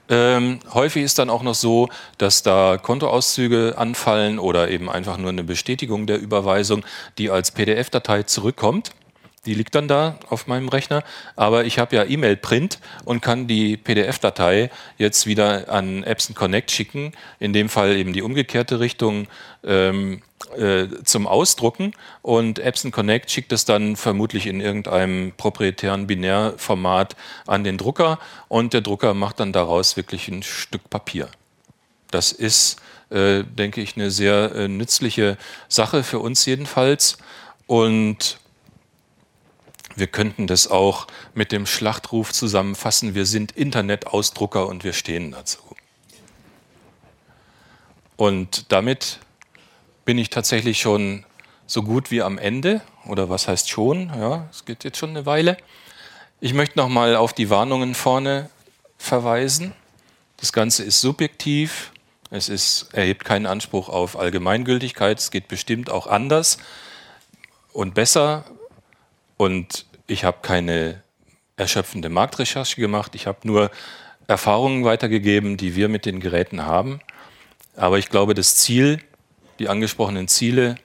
Ähm, 0.08 0.60
häufig 0.74 1.04
ist 1.04 1.20
dann 1.20 1.30
auch 1.30 1.44
noch 1.44 1.56
so, 1.56 1.90
dass 2.18 2.42
da 2.42 2.78
Kontoauszüge 2.82 3.74
anfallen 3.78 4.40
oder 4.40 4.70
eben 4.70 4.90
einfach 4.90 5.18
nur 5.18 5.32
eine 5.32 5.44
Bestätigung 5.44 6.08
der 6.08 6.22
Überweisung, 6.22 6.86
die 7.18 7.30
als 7.30 7.52
PDF-Datei 7.52 8.24
zurückkommt. 8.24 8.92
Die 9.46 9.54
liegt 9.54 9.76
dann 9.76 9.88
da 9.88 10.20
auf 10.30 10.48
meinem 10.48 10.68
Rechner, 10.68 11.04
aber 11.36 11.66
ich 11.66 11.80
habe 11.80 11.96
ja 11.96 12.04
E-Mail-Print 12.04 12.80
und 13.06 13.22
kann 13.22 13.48
die 13.48 13.78
PDF-Datei 13.78 14.70
jetzt 14.98 15.28
wieder 15.28 15.70
an 15.70 16.04
Epson 16.04 16.36
Connect 16.36 16.72
schicken, 16.72 17.14
in 17.40 17.54
dem 17.54 17.70
Fall 17.70 17.96
eben 17.96 18.12
die 18.12 18.22
umgekehrte 18.22 18.80
Richtung 18.80 19.28
ähm, 19.64 20.22
äh, 20.58 20.88
zum 21.06 21.28
Ausdrucken. 21.28 21.94
Und 22.22 22.60
Epson 22.60 22.92
Connect 22.92 23.32
schickt 23.32 23.52
es 23.52 23.66
dann 23.66 23.96
vermutlich 23.96 24.46
in 24.46 24.60
irgendeinem 24.60 25.32
proprietären 25.38 26.08
Binärformat 26.08 27.16
an 27.48 27.64
den 27.64 27.78
Drucker. 27.78 28.20
Und 28.48 28.74
der 28.74 28.82
Drucker 28.82 29.14
macht 29.14 29.40
dann 29.40 29.54
daraus 29.54 29.96
wirklich 29.96 30.28
ein 30.28 30.44
Stück 30.44 30.90
Papier. 30.90 31.30
Das 32.12 32.32
ist, 32.32 32.82
äh, 33.10 33.44
denke 33.44 33.82
ich, 33.82 33.96
eine 33.96 34.12
sehr 34.12 34.54
äh, 34.56 34.68
nützliche 34.68 35.38
Sache 35.68 36.04
für 36.04 36.20
uns 36.20 36.46
jedenfalls. 36.46 37.18
Und 37.68 38.40
wir 40.00 40.08
könnten 40.08 40.48
das 40.48 40.68
auch 40.68 41.08
mit 41.34 41.52
dem 41.52 41.66
Schlachtruf 41.66 42.34
zusammenfassen, 42.34 43.16
wir 43.16 43.26
sind 43.26 43.52
Internetausdrucker 43.52 44.68
und 44.68 44.84
wir 44.84 44.94
stehen 44.94 45.32
dazu. 45.32 45.60
Und 48.16 48.72
damit 48.72 49.20
bin 50.06 50.18
ich 50.18 50.30
tatsächlich 50.30 50.80
schon 50.80 51.26
so 51.68 51.84
gut 51.84 52.12
wie 52.12 52.22
am 52.22 52.38
Ende, 52.38 52.82
oder 53.06 53.30
was 53.30 53.48
heißt 53.48 53.70
schon, 53.70 54.08
ja, 54.10 54.48
es 54.52 54.66
geht 54.66 54.84
jetzt 54.84 54.98
schon 54.98 55.12
eine 55.12 55.26
Weile. 55.26 55.58
Ich 56.42 56.54
möchte 56.54 56.78
noch 56.78 56.90
mal 56.90 57.16
auf 57.16 57.34
die 57.34 57.50
Warnungen 57.50 57.96
vorne 57.96 58.50
verweisen. 58.98 59.74
Das 60.38 60.52
Ganze 60.52 60.84
ist 60.84 61.02
subjektiv, 61.02 61.92
es 62.32 62.50
ist, 62.50 62.94
erhebt 62.94 63.26
keinen 63.26 63.46
Anspruch 63.46 63.90
auf 63.90 64.18
Allgemeingültigkeit, 64.18 65.20
es 65.20 65.32
geht 65.32 65.48
bestimmt 65.48 65.90
auch 65.90 66.08
anders 66.08 66.58
und 67.74 67.94
besser. 67.94 68.46
Und 69.38 69.86
ich 70.10 70.24
habe 70.24 70.40
keine 70.42 71.02
erschöpfende 71.56 72.10
Marktrecherche 72.10 72.82
gemacht. 72.82 73.16
Ich 73.16 73.28
habe 73.28 73.40
nur 73.44 73.70
Erfahrungen 74.28 74.84
weitergegeben, 74.84 75.58
die 75.58 75.76
wir 75.76 75.88
mit 75.90 76.06
den 76.06 76.20
Geräten 76.20 76.66
haben. 76.66 77.00
Aber 77.76 77.98
ich 78.00 78.10
glaube, 78.10 78.34
das 78.34 78.56
Ziel, 78.56 79.00
die 79.60 79.70
angesprochenen 79.70 80.28
Ziele, 80.28 80.76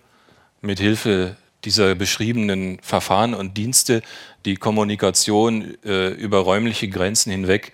mit 0.61 0.79
Hilfe 0.79 1.37
dieser 1.65 1.95
beschriebenen 1.95 2.79
Verfahren 2.81 3.35
und 3.35 3.57
Dienste 3.57 4.03
die 4.45 4.57
Kommunikation 4.57 5.77
äh, 5.85 6.09
über 6.09 6.39
räumliche 6.39 6.89
Grenzen 6.89 7.31
hinweg 7.31 7.73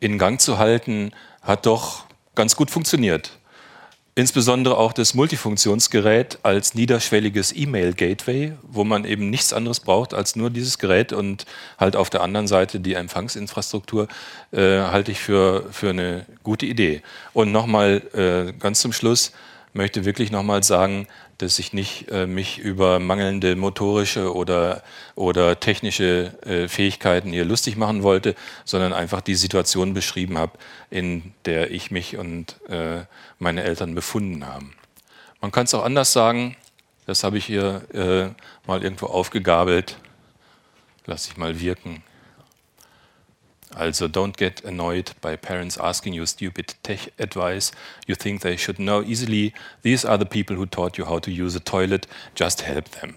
in 0.00 0.18
Gang 0.18 0.40
zu 0.40 0.58
halten, 0.58 1.12
hat 1.42 1.66
doch 1.66 2.06
ganz 2.34 2.56
gut 2.56 2.70
funktioniert. 2.70 3.35
Insbesondere 4.18 4.78
auch 4.78 4.94
das 4.94 5.12
Multifunktionsgerät 5.12 6.38
als 6.42 6.74
niederschwelliges 6.74 7.54
E-Mail-Gateway, 7.54 8.54
wo 8.62 8.82
man 8.82 9.04
eben 9.04 9.28
nichts 9.28 9.52
anderes 9.52 9.80
braucht 9.80 10.14
als 10.14 10.36
nur 10.36 10.48
dieses 10.48 10.78
Gerät 10.78 11.12
und 11.12 11.44
halt 11.76 11.96
auf 11.96 12.08
der 12.08 12.22
anderen 12.22 12.46
Seite 12.46 12.80
die 12.80 12.94
Empfangsinfrastruktur, 12.94 14.08
äh, 14.52 14.80
halte 14.80 15.12
ich 15.12 15.20
für, 15.20 15.66
für 15.70 15.90
eine 15.90 16.24
gute 16.42 16.64
Idee. 16.64 17.02
Und 17.34 17.52
nochmal 17.52 18.00
äh, 18.14 18.54
ganz 18.58 18.80
zum 18.80 18.94
Schluss 18.94 19.32
möchte 19.74 20.06
wirklich 20.06 20.30
nochmal 20.30 20.62
sagen, 20.62 21.08
dass 21.38 21.58
ich 21.58 21.72
nicht 21.72 22.10
äh, 22.10 22.26
mich 22.26 22.58
über 22.58 22.98
mangelnde 22.98 23.56
motorische 23.56 24.34
oder, 24.34 24.82
oder 25.14 25.60
technische 25.60 26.32
äh, 26.44 26.68
Fähigkeiten 26.68 27.30
hier 27.30 27.44
lustig 27.44 27.76
machen 27.76 28.02
wollte, 28.02 28.34
sondern 28.64 28.92
einfach 28.92 29.20
die 29.20 29.34
Situation 29.34 29.94
beschrieben 29.94 30.38
habe, 30.38 30.52
in 30.90 31.34
der 31.44 31.70
ich 31.70 31.90
mich 31.90 32.16
und 32.16 32.56
äh, 32.68 33.04
meine 33.38 33.62
Eltern 33.62 33.94
befunden 33.94 34.46
haben. 34.46 34.74
Man 35.40 35.52
kann 35.52 35.64
es 35.64 35.74
auch 35.74 35.84
anders 35.84 36.12
sagen, 36.12 36.56
das 37.06 37.22
habe 37.22 37.38
ich 37.38 37.44
hier 37.44 37.82
äh, 37.92 38.66
mal 38.66 38.82
irgendwo 38.82 39.06
aufgegabelt, 39.06 39.96
lasse 41.04 41.30
ich 41.30 41.36
mal 41.36 41.60
wirken. 41.60 42.02
Also 43.76 44.08
don't 44.08 44.38
get 44.38 44.64
annoyed 44.64 45.12
by 45.20 45.36
parents 45.36 45.76
asking 45.78 46.14
you 46.14 46.24
stupid 46.24 46.74
tech 46.82 47.12
advice 47.18 47.72
you 48.06 48.16
think 48.16 48.40
they 48.40 48.56
should 48.56 48.78
know 48.78 49.02
easily. 49.02 49.52
These 49.82 50.08
are 50.08 50.18
the 50.18 50.24
people 50.24 50.56
who 50.56 50.64
taught 50.64 50.96
you 50.96 51.04
how 51.04 51.20
to 51.20 51.30
use 51.30 51.54
a 51.54 51.60
toilet. 51.60 52.08
Just 52.34 52.62
help 52.62 52.90
them. 53.00 53.14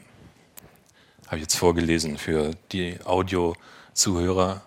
Habe 1.27 1.37
ich 1.37 1.43
jetzt 1.43 1.55
vorgelesen 1.55 2.17
für 2.17 2.51
die 2.73 2.97
Audio-Zuhörer. 3.05 4.61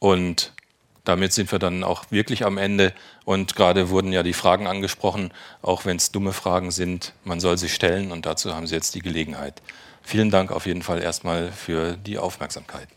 Und 0.00 0.52
damit 1.04 1.32
sind 1.32 1.52
wir 1.52 1.60
dann 1.60 1.84
auch 1.84 2.10
wirklich 2.10 2.44
am 2.44 2.58
Ende. 2.58 2.92
Und 3.24 3.54
gerade 3.54 3.90
wurden 3.90 4.12
ja 4.12 4.24
die 4.24 4.32
Fragen 4.32 4.66
angesprochen, 4.66 5.32
auch 5.62 5.84
wenn 5.84 5.98
es 5.98 6.10
dumme 6.10 6.32
Fragen 6.32 6.72
sind. 6.72 7.12
Man 7.22 7.38
soll 7.38 7.58
sie 7.58 7.68
stellen 7.68 8.10
und 8.10 8.26
dazu 8.26 8.54
haben 8.54 8.66
Sie 8.66 8.74
jetzt 8.74 8.94
die 8.96 9.02
Gelegenheit. 9.02 9.62
Vielen 10.02 10.30
Dank 10.30 10.50
auf 10.50 10.66
jeden 10.66 10.82
Fall 10.82 11.00
erstmal 11.00 11.52
für 11.52 11.96
die 11.96 12.18
Aufmerksamkeit. 12.18 12.88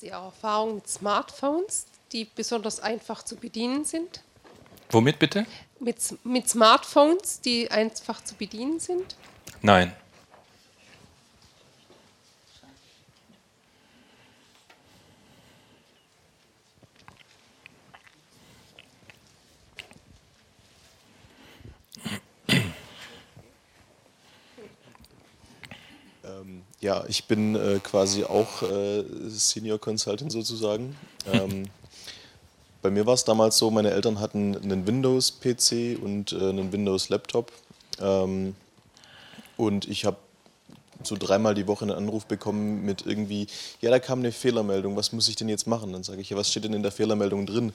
Sie 0.00 0.14
auch 0.14 0.29
Erfahrung 0.42 0.76
mit 0.76 0.88
Smartphones, 0.88 1.84
die 2.12 2.24
besonders 2.24 2.80
einfach 2.80 3.22
zu 3.22 3.36
bedienen 3.36 3.84
sind? 3.84 4.22
Womit 4.90 5.18
bitte? 5.18 5.44
Mit, 5.80 5.98
mit 6.24 6.48
Smartphones, 6.48 7.42
die 7.42 7.70
einfach 7.70 8.24
zu 8.24 8.34
bedienen 8.36 8.80
sind? 8.80 9.16
Nein. 9.60 9.92
Ja, 26.90 27.04
ich 27.06 27.26
bin 27.26 27.54
äh, 27.54 27.78
quasi 27.78 28.24
auch 28.24 28.62
äh, 28.62 29.04
Senior 29.28 29.78
Consultant 29.78 30.32
sozusagen. 30.32 30.96
Ähm, 31.32 31.66
bei 32.82 32.90
mir 32.90 33.04
war 33.06 33.12
es 33.12 33.24
damals 33.24 33.58
so, 33.58 33.70
meine 33.70 33.90
Eltern 33.90 34.18
hatten 34.20 34.56
einen 34.56 34.86
Windows-PC 34.86 36.02
und 36.02 36.32
äh, 36.32 36.48
einen 36.48 36.72
Windows-Laptop. 36.72 37.52
Ähm, 38.00 38.56
und 39.58 39.86
ich 39.86 40.06
habe 40.06 40.16
so 41.04 41.14
dreimal 41.16 41.54
die 41.54 41.68
Woche 41.68 41.84
einen 41.84 41.94
Anruf 41.94 42.24
bekommen 42.24 42.84
mit 42.86 43.04
irgendwie, 43.06 43.46
ja, 43.82 43.90
da 43.90 43.98
kam 44.00 44.20
eine 44.20 44.32
Fehlermeldung, 44.32 44.96
was 44.96 45.12
muss 45.12 45.28
ich 45.28 45.36
denn 45.36 45.50
jetzt 45.50 45.66
machen? 45.66 45.92
Dann 45.92 46.02
sage 46.02 46.22
ich, 46.22 46.30
ja, 46.30 46.36
was 46.38 46.50
steht 46.50 46.64
denn 46.64 46.72
in 46.72 46.82
der 46.82 46.90
Fehlermeldung 46.90 47.46
drin? 47.46 47.72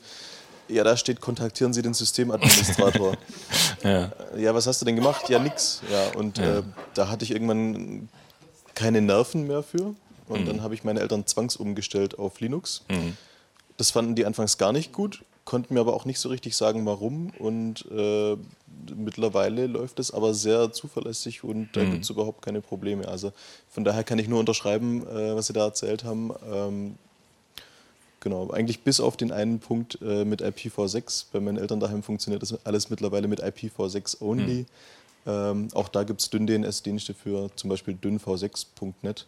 Ja, 0.67 0.83
da 0.83 0.97
steht, 0.97 1.21
kontaktieren 1.21 1.71
Sie 1.71 1.83
den 1.83 1.93
Systemadministrator. 1.93 3.15
ja. 3.83 4.11
ja, 4.35 4.55
was 4.55 4.65
hast 4.65 4.81
du 4.81 4.85
denn 4.85 4.95
gemacht? 4.95 5.29
Ja, 5.29 5.39
nix. 5.39 5.81
Ja, 5.89 6.19
und 6.19 6.39
ja. 6.39 6.57
Äh, 6.57 6.63
da 6.95 7.07
hatte 7.07 7.23
ich 7.23 7.31
irgendwann 7.31 8.09
keine 8.75 9.01
Nerven 9.01 9.47
mehr 9.47 9.63
für. 9.63 9.95
Und 10.27 10.41
mhm. 10.41 10.45
dann 10.45 10.61
habe 10.63 10.73
ich 10.73 10.83
meine 10.83 10.99
Eltern 10.99 11.25
zwangsumgestellt 11.25 12.19
auf 12.19 12.39
Linux. 12.39 12.83
Mhm. 12.89 13.17
Das 13.77 13.91
fanden 13.91 14.15
die 14.15 14.25
anfangs 14.25 14.57
gar 14.57 14.71
nicht 14.71 14.93
gut, 14.93 15.23
konnten 15.43 15.73
mir 15.73 15.81
aber 15.81 15.93
auch 15.93 16.05
nicht 16.05 16.19
so 16.19 16.29
richtig 16.29 16.55
sagen, 16.55 16.85
warum. 16.85 17.31
Und 17.37 17.85
äh, 17.91 18.37
mittlerweile 18.95 19.67
läuft 19.67 19.99
es 19.99 20.11
aber 20.11 20.33
sehr 20.33 20.71
zuverlässig 20.71 21.43
und 21.43 21.69
da 21.73 21.83
mhm. 21.83 21.91
gibt 21.91 22.03
es 22.05 22.09
überhaupt 22.09 22.41
keine 22.41 22.61
Probleme. 22.61 23.07
Also 23.07 23.31
von 23.69 23.83
daher 23.83 24.03
kann 24.03 24.19
ich 24.19 24.27
nur 24.27 24.39
unterschreiben, 24.39 25.05
äh, 25.07 25.35
was 25.35 25.47
Sie 25.47 25.53
da 25.53 25.65
erzählt 25.65 26.03
haben. 26.03 26.31
Ähm, 26.51 26.95
genau, 28.19 28.49
eigentlich 28.49 28.81
bis 28.81 28.99
auf 28.99 29.17
den 29.17 29.31
einen 29.31 29.59
Punkt 29.59 29.99
äh, 30.01 30.25
mit 30.25 30.41
IPv6. 30.41 31.25
Bei 31.31 31.39
meinen 31.39 31.57
Eltern 31.57 31.79
daheim 31.79 32.01
funktioniert 32.01 32.41
das 32.41 32.65
alles 32.65 32.89
mittlerweile 32.89 33.27
mit 33.27 33.43
IPv6 33.43 34.21
only. 34.21 34.61
Mhm. 34.61 34.65
Ähm, 35.27 35.69
auch 35.73 35.89
da 35.89 36.03
gibt 36.03 36.21
es 36.21 36.29
dünn-DNS-Dienste 36.29 37.13
für 37.13 37.49
zum 37.55 37.69
Beispiel 37.69 37.95
dünnv6.net. 37.95 39.25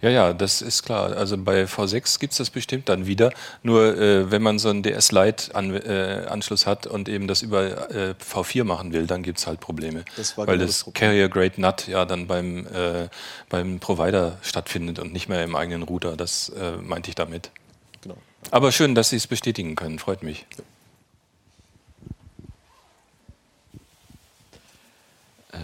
Ja, 0.00 0.10
ja, 0.10 0.32
das 0.32 0.62
ist 0.62 0.82
klar. 0.84 1.16
Also 1.16 1.36
bei 1.36 1.64
V6 1.64 2.20
gibt 2.20 2.32
es 2.32 2.38
das 2.38 2.50
bestimmt 2.50 2.88
dann 2.88 3.06
wieder. 3.06 3.32
Nur 3.62 3.96
äh, 3.98 4.30
wenn 4.30 4.42
man 4.42 4.58
so 4.58 4.68
einen 4.68 4.82
DS-Lite-Anschluss 4.82 6.62
äh, 6.62 6.66
hat 6.66 6.86
und 6.86 7.08
eben 7.08 7.26
das 7.26 7.42
über 7.42 7.90
äh, 7.90 8.14
V4 8.14 8.64
machen 8.64 8.92
will, 8.92 9.06
dann 9.06 9.22
gibt 9.22 9.38
es 9.38 9.46
halt 9.46 9.60
Probleme. 9.60 10.04
Das 10.16 10.38
Weil 10.38 10.46
genau 10.46 10.64
das, 10.64 10.84
das 10.84 10.94
Carrier 10.94 11.28
Grade 11.28 11.60
NUT 11.60 11.88
ja 11.88 12.04
dann 12.04 12.26
beim, 12.26 12.66
äh, 12.66 13.08
beim 13.48 13.78
Provider 13.80 14.38
stattfindet 14.42 14.98
und 14.98 15.12
nicht 15.12 15.28
mehr 15.28 15.42
im 15.44 15.56
eigenen 15.56 15.82
Router. 15.82 16.16
Das 16.16 16.50
äh, 16.50 16.76
meinte 16.76 17.08
ich 17.10 17.14
damit. 17.14 17.50
Genau. 18.02 18.16
Aber 18.50 18.72
schön, 18.72 18.94
dass 18.94 19.10
Sie 19.10 19.16
es 19.16 19.26
bestätigen 19.26 19.74
können. 19.74 19.98
Freut 19.98 20.22
mich. 20.22 20.46
Ja. 20.56 20.64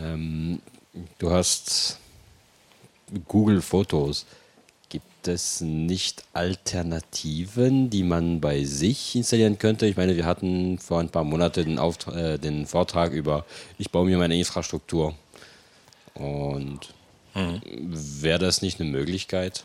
Ähm, 0.01 0.61
du 1.19 1.31
hast 1.31 1.99
Google 3.29 3.63
Fotos. 3.63 4.27
Gibt 4.89 5.27
es 5.29 5.61
nicht 5.61 6.25
Alternativen, 6.33 7.89
die 7.89 8.03
man 8.03 8.41
bei 8.41 8.65
sich 8.65 9.17
installieren 9.17 9.59
könnte? 9.59 9.87
Ich 9.87 9.97
meine, 9.97 10.17
wir 10.17 10.27
hatten 10.27 10.79
vor 10.79 11.01
ein 11.01 11.09
paar 11.09 11.25
Monaten 11.25 11.65
den, 11.65 11.79
Auftrag, 11.79 12.15
äh, 12.17 12.39
den 12.39 12.67
Vortrag 12.67 13.13
über, 13.13 13.47
ich 13.79 13.91
baue 13.91 14.07
mir 14.07 14.19
meine 14.19 14.37
Infrastruktur. 14.37 15.15
Und 16.15 16.81
mhm. 17.35 17.61
wäre 17.91 18.39
das 18.39 18.61
nicht 18.61 18.81
eine 18.81 18.91
Möglichkeit? 18.91 19.65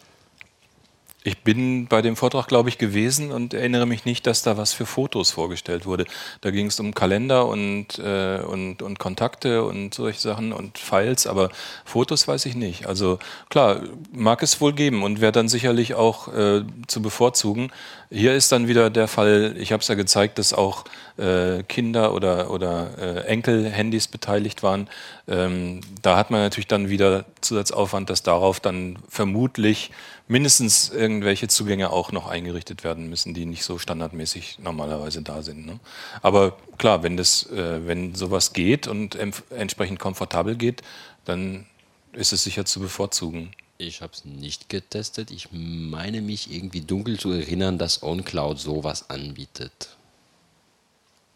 Ich 1.27 1.39
bin 1.39 1.87
bei 1.87 2.01
dem 2.01 2.15
Vortrag, 2.15 2.47
glaube 2.47 2.69
ich, 2.69 2.77
gewesen 2.77 3.33
und 3.33 3.53
erinnere 3.53 3.85
mich 3.85 4.05
nicht, 4.05 4.25
dass 4.25 4.43
da 4.43 4.55
was 4.55 4.71
für 4.71 4.85
Fotos 4.85 5.29
vorgestellt 5.29 5.85
wurde. 5.85 6.05
Da 6.39 6.51
ging 6.51 6.67
es 6.67 6.79
um 6.79 6.93
Kalender 6.93 7.47
und, 7.47 7.99
äh, 7.99 8.39
und, 8.39 8.81
und 8.81 8.97
Kontakte 8.97 9.65
und 9.65 9.93
solche 9.93 10.21
Sachen 10.21 10.53
und 10.53 10.77
Files, 10.77 11.27
aber 11.27 11.49
Fotos 11.83 12.29
weiß 12.29 12.45
ich 12.45 12.55
nicht. 12.55 12.87
Also 12.87 13.19
klar, 13.49 13.81
mag 14.13 14.41
es 14.41 14.61
wohl 14.61 14.71
geben 14.71 15.03
und 15.03 15.19
wäre 15.19 15.33
dann 15.33 15.49
sicherlich 15.49 15.95
auch 15.95 16.29
äh, 16.33 16.63
zu 16.87 17.01
bevorzugen. 17.01 17.73
Hier 18.09 18.33
ist 18.33 18.53
dann 18.53 18.69
wieder 18.69 18.89
der 18.89 19.09
Fall, 19.09 19.53
ich 19.57 19.73
habe 19.73 19.81
es 19.81 19.89
ja 19.89 19.95
gezeigt, 19.95 20.39
dass 20.39 20.53
auch 20.53 20.85
äh, 21.17 21.61
Kinder 21.63 22.13
oder, 22.13 22.51
oder 22.51 22.91
äh, 22.97 23.27
Enkel-Handys 23.27 24.07
beteiligt 24.07 24.63
waren. 24.63 24.87
Ähm, 25.27 25.81
da 26.03 26.15
hat 26.15 26.31
man 26.31 26.39
natürlich 26.39 26.67
dann 26.67 26.87
wieder 26.87 27.25
Zusatzaufwand, 27.41 28.09
dass 28.09 28.23
darauf 28.23 28.61
dann 28.61 28.97
vermutlich 29.09 29.91
mindestens 30.27 30.89
irgendwelche 30.89 31.47
Zugänge 31.47 31.89
auch 31.89 32.11
noch 32.11 32.27
eingerichtet 32.27 32.83
werden 32.83 33.09
müssen, 33.09 33.33
die 33.33 33.45
nicht 33.45 33.63
so 33.63 33.77
standardmäßig 33.77 34.59
normalerweise 34.59 35.21
da 35.21 35.41
sind. 35.41 35.65
Ne? 35.65 35.79
Aber 36.21 36.57
klar, 36.77 37.03
wenn, 37.03 37.17
das, 37.17 37.49
äh, 37.51 37.87
wenn 37.87 38.15
sowas 38.15 38.53
geht 38.53 38.87
und 38.87 39.17
entsprechend 39.51 39.99
komfortabel 39.99 40.55
geht, 40.55 40.81
dann 41.25 41.65
ist 42.13 42.33
es 42.33 42.43
sicher 42.43 42.65
zu 42.65 42.79
bevorzugen. 42.79 43.51
Ich 43.77 44.01
habe 44.01 44.11
es 44.13 44.25
nicht 44.25 44.69
getestet. 44.69 45.29
Ich 45.29 45.49
meine 45.51 46.21
mich 46.21 46.51
irgendwie 46.51 46.81
dunkel 46.81 47.19
zu 47.19 47.31
erinnern, 47.31 47.77
dass 47.77 48.01
OnCloud 48.01 48.59
sowas 48.59 49.09
anbietet. 49.09 49.95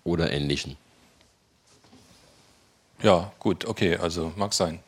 Oder 0.04 0.32
ähnlichen. 0.32 0.76
Ja, 3.04 3.32
gut, 3.40 3.66
okay, 3.66 3.98
also 3.98 4.34
mag 4.36 4.54
sein. 4.54 4.80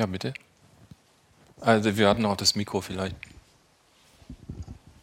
Ja, 0.00 0.06
bitte. 0.06 0.32
Also 1.60 1.94
wir 1.98 2.08
hatten 2.08 2.24
auch 2.24 2.38
das 2.38 2.54
Mikro 2.54 2.80
vielleicht. 2.80 3.14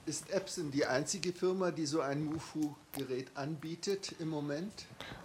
Ist 0.08 0.28
Epson 0.32 0.72
die 0.72 0.88
einzige 0.88 1.34
Firma, 1.34 1.70
die 1.70 1.86
so 1.86 2.02
ein 2.02 2.26
MUFU-Gerät 2.26 3.28
anbietet 3.36 4.16
im 4.18 4.30
Moment? 4.30 4.72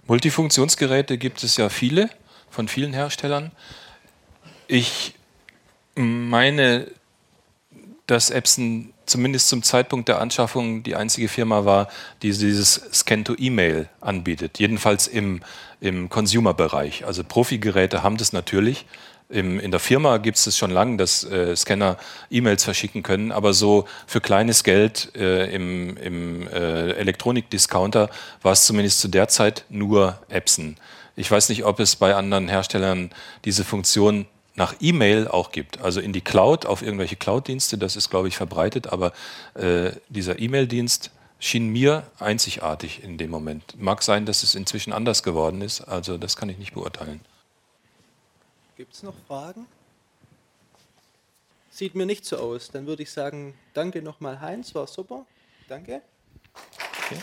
Multifunktionsgeräte 0.06 1.16
gibt 1.16 1.42
es 1.42 1.56
ja 1.56 1.70
viele, 1.70 2.10
von 2.50 2.68
vielen 2.68 2.92
Herstellern. 2.92 3.50
Ich 4.66 5.14
meine, 5.94 6.90
dass 8.06 8.28
Epson 8.28 8.92
zumindest 9.06 9.48
zum 9.48 9.62
Zeitpunkt 9.62 10.06
der 10.08 10.20
Anschaffung 10.20 10.82
die 10.82 10.96
einzige 10.96 11.28
Firma 11.28 11.64
war, 11.64 11.88
die 12.20 12.30
dieses 12.30 12.74
Scan-to-E-Mail 12.92 13.88
anbietet. 14.02 14.58
Jedenfalls 14.58 15.06
im, 15.06 15.40
im 15.80 16.10
Consumer-Bereich. 16.10 17.06
Also 17.06 17.24
Profi-Geräte 17.24 18.02
haben 18.02 18.18
das 18.18 18.34
natürlich, 18.34 18.84
im, 19.32 19.58
in 19.58 19.70
der 19.70 19.80
Firma 19.80 20.18
gibt 20.18 20.36
es 20.36 20.44
das 20.44 20.58
schon 20.58 20.70
lange, 20.70 20.98
dass 20.98 21.24
äh, 21.24 21.56
Scanner 21.56 21.96
E-Mails 22.30 22.64
verschicken 22.64 23.02
können, 23.02 23.32
aber 23.32 23.54
so 23.54 23.86
für 24.06 24.20
kleines 24.20 24.62
Geld 24.62 25.10
äh, 25.16 25.52
im, 25.54 25.96
im 25.96 26.46
äh, 26.48 26.92
Elektronik-Discounter 26.92 28.10
war 28.42 28.52
es 28.52 28.66
zumindest 28.66 29.00
zu 29.00 29.08
der 29.08 29.28
Zeit 29.28 29.64
nur 29.70 30.18
Epson. 30.28 30.76
Ich 31.16 31.30
weiß 31.30 31.48
nicht, 31.48 31.64
ob 31.64 31.80
es 31.80 31.96
bei 31.96 32.14
anderen 32.14 32.48
Herstellern 32.48 33.10
diese 33.44 33.64
Funktion 33.64 34.26
nach 34.54 34.74
E-Mail 34.80 35.28
auch 35.28 35.50
gibt, 35.50 35.80
also 35.80 36.00
in 36.00 36.12
die 36.12 36.20
Cloud, 36.20 36.66
auf 36.66 36.82
irgendwelche 36.82 37.16
Cloud-Dienste, 37.16 37.78
das 37.78 37.96
ist, 37.96 38.10
glaube 38.10 38.28
ich, 38.28 38.36
verbreitet, 38.36 38.88
aber 38.88 39.12
äh, 39.54 39.92
dieser 40.10 40.38
E-Mail-Dienst 40.38 41.10
schien 41.38 41.70
mir 41.70 42.04
einzigartig 42.18 43.02
in 43.02 43.16
dem 43.16 43.30
Moment. 43.30 43.74
Mag 43.78 44.02
sein, 44.02 44.26
dass 44.26 44.42
es 44.42 44.54
inzwischen 44.54 44.92
anders 44.92 45.22
geworden 45.22 45.62
ist, 45.62 45.80
also 45.80 46.18
das 46.18 46.36
kann 46.36 46.50
ich 46.50 46.58
nicht 46.58 46.74
beurteilen. 46.74 47.20
Gibt 48.82 48.94
es 48.94 49.04
noch 49.04 49.14
Fragen? 49.28 49.64
Sieht 51.70 51.94
mir 51.94 52.04
nicht 52.04 52.24
so 52.24 52.36
aus. 52.38 52.68
Dann 52.68 52.84
würde 52.84 53.04
ich 53.04 53.12
sagen, 53.12 53.54
danke 53.74 54.02
nochmal 54.02 54.40
Heinz, 54.40 54.74
war 54.74 54.88
super. 54.88 55.24
Danke. 55.68 56.02
Okay. 57.04 57.20